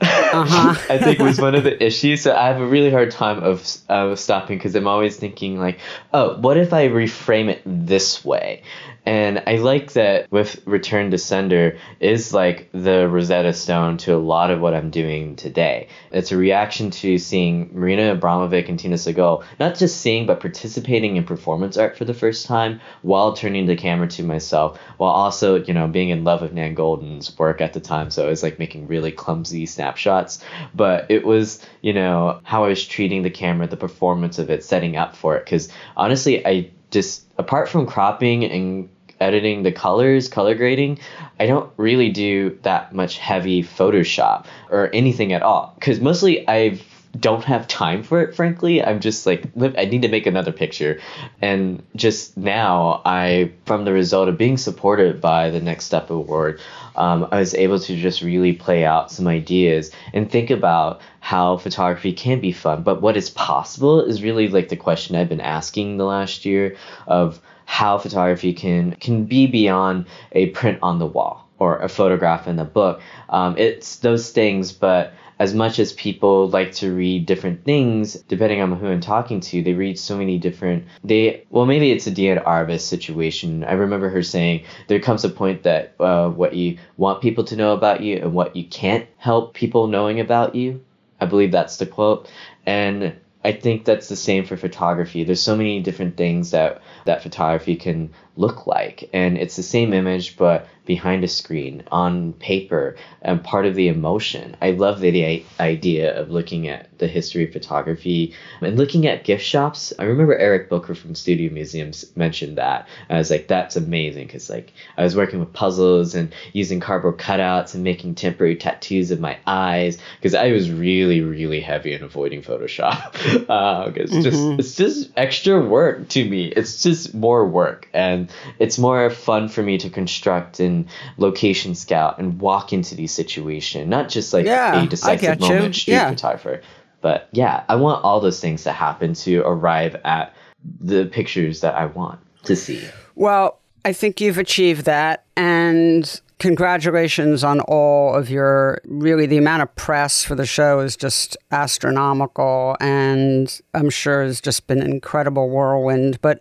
Uh-huh. 0.00 0.74
I 0.94 0.96
think 0.96 1.18
was 1.18 1.38
one 1.38 1.54
of 1.54 1.64
the 1.64 1.84
issues. 1.84 2.22
So 2.22 2.34
I 2.34 2.46
have 2.46 2.60
a 2.62 2.66
really 2.66 2.90
hard 2.90 3.10
time 3.10 3.42
of 3.42 3.76
of 3.90 4.18
stopping 4.18 4.56
because 4.56 4.74
I'm 4.74 4.88
always 4.88 5.18
thinking 5.18 5.58
like, 5.58 5.78
oh, 6.14 6.38
what 6.38 6.56
if 6.56 6.72
I 6.72 6.88
reframe 6.88 7.50
it 7.50 7.60
this 7.66 8.24
way? 8.24 8.62
And 9.06 9.42
I 9.46 9.56
like 9.56 9.92
that 9.92 10.30
with 10.30 10.60
Return 10.66 11.10
to 11.12 11.18
Sender 11.18 11.78
is 11.98 12.34
like 12.34 12.68
the 12.72 13.08
Rosetta 13.08 13.54
Stone 13.54 13.98
to 13.98 14.14
a 14.14 14.18
lot 14.18 14.50
of 14.50 14.60
what 14.60 14.74
I'm 14.74 14.90
doing 14.90 15.36
today. 15.36 15.88
It's 16.12 16.30
a 16.30 16.36
reaction 16.36 16.90
to 16.90 17.16
seeing 17.16 17.70
Marina 17.72 18.14
Abramovic 18.14 18.68
and 18.68 18.78
Tino 18.78 18.96
Sehgal, 18.96 19.44
not 19.58 19.76
just 19.76 20.00
seeing 20.00 20.26
but 20.26 20.40
participating 20.40 21.16
in 21.16 21.24
performance 21.24 21.78
art 21.78 21.96
for 21.96 22.04
the 22.04 22.12
first 22.12 22.46
time 22.46 22.80
while 23.02 23.32
turning 23.32 23.66
the 23.66 23.76
camera 23.76 24.08
to 24.08 24.22
myself, 24.22 24.78
while 24.98 25.12
also, 25.12 25.62
you 25.62 25.72
know, 25.72 25.88
being 25.88 26.10
in 26.10 26.24
love 26.24 26.42
with 26.42 26.52
Nan 26.52 26.74
Goldin's 26.74 27.36
work 27.38 27.60
at 27.60 27.72
the 27.72 27.80
time. 27.80 28.10
So 28.10 28.26
I 28.26 28.28
was 28.28 28.42
like 28.42 28.58
making 28.58 28.88
really 28.88 29.12
clumsy 29.12 29.64
snapshots. 29.66 30.44
But 30.74 31.06
it 31.10 31.24
was, 31.24 31.64
you 31.80 31.94
know, 31.94 32.40
how 32.42 32.64
I 32.64 32.68
was 32.68 32.86
treating 32.86 33.22
the 33.22 33.30
camera, 33.30 33.66
the 33.66 33.76
performance 33.76 34.38
of 34.38 34.50
it, 34.50 34.64
setting 34.64 34.96
up 34.96 35.16
for 35.16 35.36
it. 35.36 35.44
Because 35.44 35.68
honestly, 35.96 36.46
I 36.46 36.70
just 36.90 37.24
apart 37.38 37.68
from 37.68 37.86
cropping 37.86 38.44
and 38.44 38.88
editing 39.20 39.62
the 39.62 39.72
colors, 39.72 40.28
color 40.28 40.54
grading, 40.54 40.98
I 41.40 41.46
don't 41.46 41.70
really 41.76 42.10
do 42.10 42.58
that 42.62 42.94
much 42.94 43.18
heavy 43.18 43.62
Photoshop 43.62 44.46
or 44.70 44.90
anything 44.94 45.32
at 45.32 45.42
all. 45.42 45.72
Because 45.74 46.00
mostly 46.00 46.48
I 46.48 46.80
don't 47.18 47.44
have 47.44 47.66
time 47.66 48.02
for 48.02 48.20
it, 48.20 48.34
frankly. 48.34 48.82
I'm 48.82 49.00
just 49.00 49.26
like, 49.26 49.44
I 49.60 49.86
need 49.86 50.02
to 50.02 50.08
make 50.08 50.26
another 50.26 50.52
picture. 50.52 51.00
And 51.40 51.82
just 51.96 52.36
now, 52.36 53.02
I, 53.04 53.52
from 53.64 53.84
the 53.84 53.92
result 53.92 54.28
of 54.28 54.36
being 54.36 54.56
supported 54.56 55.20
by 55.20 55.50
the 55.50 55.60
Next 55.60 55.86
Step 55.86 56.10
Award, 56.10 56.60
um, 56.96 57.28
I 57.30 57.38
was 57.38 57.54
able 57.54 57.78
to 57.78 57.96
just 57.96 58.22
really 58.22 58.52
play 58.52 58.84
out 58.84 59.10
some 59.10 59.26
ideas 59.26 59.90
and 60.12 60.30
think 60.30 60.50
about 60.50 61.00
how 61.20 61.56
photography 61.56 62.12
can 62.12 62.40
be 62.40 62.52
fun. 62.52 62.82
But 62.82 63.00
what 63.00 63.16
is 63.16 63.30
possible 63.30 64.00
is 64.00 64.22
really 64.22 64.48
like 64.48 64.68
the 64.68 64.76
question 64.76 65.16
I've 65.16 65.28
been 65.28 65.40
asking 65.40 65.96
the 65.96 66.04
last 66.04 66.44
year 66.44 66.76
of 67.06 67.40
how 67.64 67.98
photography 67.98 68.54
can 68.54 68.92
can 68.92 69.26
be 69.26 69.46
beyond 69.46 70.06
a 70.32 70.46
print 70.46 70.78
on 70.82 70.98
the 70.98 71.06
wall 71.06 71.46
or 71.58 71.78
a 71.78 71.88
photograph 71.88 72.48
in 72.48 72.56
the 72.56 72.64
book. 72.64 73.02
Um, 73.28 73.56
it's 73.58 73.96
those 73.96 74.30
things, 74.30 74.72
but 74.72 75.12
as 75.38 75.54
much 75.54 75.78
as 75.78 75.92
people 75.92 76.48
like 76.48 76.72
to 76.72 76.92
read 76.92 77.26
different 77.26 77.64
things, 77.64 78.14
depending 78.14 78.60
on 78.60 78.72
who 78.72 78.88
I'm 78.88 79.00
talking 79.00 79.40
to, 79.40 79.62
they 79.62 79.72
read 79.72 79.98
so 79.98 80.18
many 80.18 80.38
different. 80.38 80.84
They 81.04 81.44
well, 81.50 81.66
maybe 81.66 81.92
it's 81.92 82.06
a 82.06 82.10
Diane 82.10 82.38
Arbus 82.38 82.80
situation. 82.80 83.64
I 83.64 83.72
remember 83.72 84.08
her 84.08 84.22
saying 84.22 84.64
there 84.88 85.00
comes 85.00 85.24
a 85.24 85.28
point 85.28 85.62
that 85.62 85.94
uh, 86.00 86.28
what 86.30 86.54
you 86.54 86.78
want 86.96 87.22
people 87.22 87.44
to 87.44 87.56
know 87.56 87.72
about 87.72 88.02
you 88.02 88.16
and 88.16 88.34
what 88.34 88.56
you 88.56 88.64
can't 88.64 89.06
help 89.16 89.54
people 89.54 89.86
knowing 89.86 90.18
about 90.20 90.54
you. 90.54 90.84
I 91.20 91.26
believe 91.26 91.52
that's 91.52 91.76
the 91.76 91.86
quote, 91.86 92.30
and 92.66 93.14
I 93.44 93.52
think 93.52 93.84
that's 93.84 94.08
the 94.08 94.16
same 94.16 94.44
for 94.44 94.56
photography. 94.56 95.24
There's 95.24 95.42
so 95.42 95.56
many 95.56 95.80
different 95.80 96.16
things 96.16 96.50
that 96.50 96.82
that 97.04 97.22
photography 97.22 97.76
can 97.76 98.10
look 98.38 98.66
like, 98.66 99.10
and 99.12 99.36
it's 99.36 99.56
the 99.56 99.62
same 99.62 99.92
image 99.92 100.36
but 100.36 100.68
behind 100.88 101.22
a 101.22 101.28
screen 101.28 101.82
on 101.92 102.32
paper 102.32 102.96
and 103.20 103.44
part 103.44 103.66
of 103.66 103.74
the 103.74 103.88
emotion. 103.88 104.56
I 104.62 104.70
love 104.70 105.00
the 105.00 105.44
idea 105.60 106.18
of 106.18 106.30
looking 106.30 106.66
at 106.66 106.88
the 106.96 107.06
history 107.06 107.44
of 107.44 107.52
photography 107.52 108.32
and 108.62 108.78
looking 108.78 109.06
at 109.06 109.22
gift 109.22 109.44
shops. 109.44 109.92
I 109.98 110.04
remember 110.04 110.34
Eric 110.34 110.70
Booker 110.70 110.94
from 110.94 111.14
Studio 111.14 111.52
Museums 111.52 112.06
mentioned 112.16 112.56
that. 112.56 112.88
I 113.10 113.18
was 113.18 113.30
like, 113.30 113.48
that's 113.48 113.76
amazing 113.76 114.28
because 114.28 114.48
like 114.48 114.72
I 114.96 115.04
was 115.04 115.14
working 115.14 115.40
with 115.40 115.52
puzzles 115.52 116.14
and 116.14 116.32
using 116.54 116.80
cardboard 116.80 117.18
cutouts 117.18 117.74
and 117.74 117.84
making 117.84 118.14
temporary 118.14 118.56
tattoos 118.56 119.10
of 119.10 119.20
my 119.20 119.36
eyes 119.46 119.98
because 120.16 120.34
I 120.34 120.52
was 120.52 120.70
really 120.70 121.20
really 121.20 121.60
heavy 121.60 121.92
in 121.92 122.02
avoiding 122.02 122.40
Photoshop 122.40 123.12
because 123.12 123.46
uh, 123.50 123.92
it's 123.94 124.12
mm-hmm. 124.12 124.22
just 124.22 124.58
it's 124.58 124.74
just 124.76 125.10
extra 125.18 125.60
work 125.60 126.08
to 126.08 126.24
me. 126.24 126.46
It's 126.46 126.82
just 126.82 127.14
more 127.14 127.46
work 127.46 127.90
and 127.92 128.27
it's 128.58 128.78
more 128.78 129.10
fun 129.10 129.48
for 129.48 129.62
me 129.62 129.78
to 129.78 129.90
construct 129.90 130.60
and 130.60 130.86
location 131.16 131.74
scout 131.74 132.18
and 132.18 132.40
walk 132.40 132.72
into 132.72 132.94
these 132.94 133.12
situations, 133.12 133.88
not 133.88 134.08
just 134.08 134.32
like 134.32 134.46
yeah, 134.46 134.82
a 134.82 134.86
decisive 134.86 135.40
moment 135.40 135.74
street 135.74 135.94
yeah. 135.94 136.10
photographer. 136.10 136.62
But 137.00 137.28
yeah, 137.32 137.64
I 137.68 137.76
want 137.76 138.04
all 138.04 138.20
those 138.20 138.40
things 138.40 138.64
to 138.64 138.72
happen 138.72 139.14
to 139.14 139.40
arrive 139.40 139.96
at 140.04 140.34
the 140.80 141.06
pictures 141.06 141.60
that 141.60 141.74
I 141.74 141.86
want 141.86 142.20
to 142.44 142.56
see. 142.56 142.82
Well, 143.14 143.58
I 143.84 143.92
think 143.92 144.20
you've 144.20 144.38
achieved 144.38 144.84
that. 144.84 145.24
And 145.36 146.20
congratulations 146.38 147.42
on 147.42 147.60
all 147.60 148.14
of 148.14 148.30
your 148.30 148.80
really 148.86 149.26
the 149.26 149.38
amount 149.38 149.62
of 149.62 149.74
press 149.74 150.22
for 150.22 150.34
the 150.34 150.46
show 150.46 150.80
is 150.80 150.96
just 150.96 151.36
astronomical 151.50 152.76
and 152.80 153.60
i'm 153.74 153.90
sure 153.90 154.22
has 154.22 154.40
just 154.40 154.66
been 154.66 154.80
an 154.80 154.90
incredible 154.90 155.50
whirlwind. 155.50 156.20
But 156.20 156.40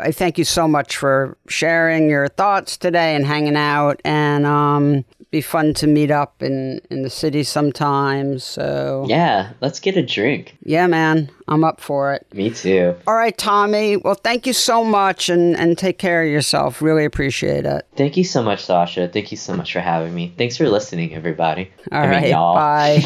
i 0.00 0.10
thank 0.10 0.38
you 0.38 0.44
so 0.44 0.66
much 0.66 0.96
for 0.96 1.36
sharing 1.48 2.08
your 2.10 2.28
thoughts 2.28 2.76
today 2.76 3.14
and 3.14 3.24
hanging 3.24 3.56
out 3.56 4.00
and 4.04 4.46
um, 4.46 5.04
be 5.30 5.40
fun 5.40 5.74
to 5.74 5.86
meet 5.86 6.10
up 6.10 6.42
in 6.42 6.80
in 6.90 7.02
the 7.02 7.10
city 7.10 7.42
sometime. 7.42 8.38
So 8.38 9.04
yeah, 9.08 9.52
let's 9.60 9.80
get 9.80 9.96
a 9.96 10.02
drink. 10.02 10.56
Yeah, 10.62 10.86
man, 10.86 11.30
I'm 11.48 11.64
up 11.64 11.80
for 11.80 12.12
it. 12.14 12.26
Me 12.32 12.50
too. 12.50 12.94
All 13.06 13.14
right, 13.14 13.36
Tommy. 13.36 13.96
Well, 13.96 14.14
thank 14.14 14.46
you 14.46 14.52
so 14.52 14.84
much, 14.84 15.28
and 15.28 15.56
and 15.56 15.76
take 15.76 15.98
care 15.98 16.22
of 16.22 16.28
yourself. 16.28 16.80
Really 16.80 17.04
appreciate 17.04 17.66
it. 17.66 17.86
Thank 17.96 18.16
you 18.16 18.24
so 18.24 18.42
much, 18.42 18.64
Sasha. 18.64 19.08
Thank 19.08 19.30
you 19.30 19.36
so 19.36 19.56
much 19.56 19.72
for 19.72 19.80
having 19.80 20.14
me. 20.14 20.32
Thanks 20.38 20.56
for 20.56 20.68
listening, 20.68 21.14
everybody. 21.14 21.70
All 21.92 21.98
I 21.98 22.08
right, 22.08 22.22
mean, 22.22 22.30
y'all. 22.32 22.54
bye. 22.54 23.04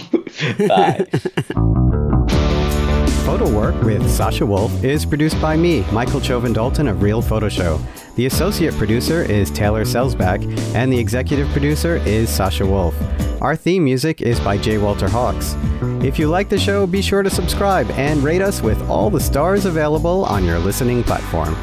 bye. 0.68 1.06
Photo 3.24 3.48
Work 3.56 3.80
with 3.82 4.10
Sasha 4.10 4.44
Wolf 4.44 4.82
is 4.82 5.06
produced 5.06 5.40
by 5.40 5.56
me, 5.56 5.84
Michael 5.92 6.20
Chovan 6.20 6.52
Dalton 6.52 6.88
of 6.88 7.00
Real 7.00 7.22
Photo 7.22 7.48
Show. 7.48 7.80
The 8.20 8.26
associate 8.26 8.74
producer 8.74 9.22
is 9.22 9.50
Taylor 9.50 9.86
Selsback, 9.86 10.44
and 10.74 10.92
the 10.92 10.98
executive 10.98 11.48
producer 11.52 11.96
is 12.04 12.28
Sasha 12.28 12.66
Wolf. 12.66 12.94
Our 13.40 13.56
theme 13.56 13.82
music 13.82 14.20
is 14.20 14.38
by 14.40 14.58
J. 14.58 14.76
Walter 14.76 15.08
Hawks. 15.08 15.56
If 16.04 16.18
you 16.18 16.28
like 16.28 16.50
the 16.50 16.58
show, 16.58 16.86
be 16.86 17.00
sure 17.00 17.22
to 17.22 17.30
subscribe 17.30 17.90
and 17.92 18.22
rate 18.22 18.42
us 18.42 18.60
with 18.60 18.78
all 18.90 19.08
the 19.08 19.20
stars 19.20 19.64
available 19.64 20.26
on 20.26 20.44
your 20.44 20.58
listening 20.58 21.02
platform. 21.02 21.56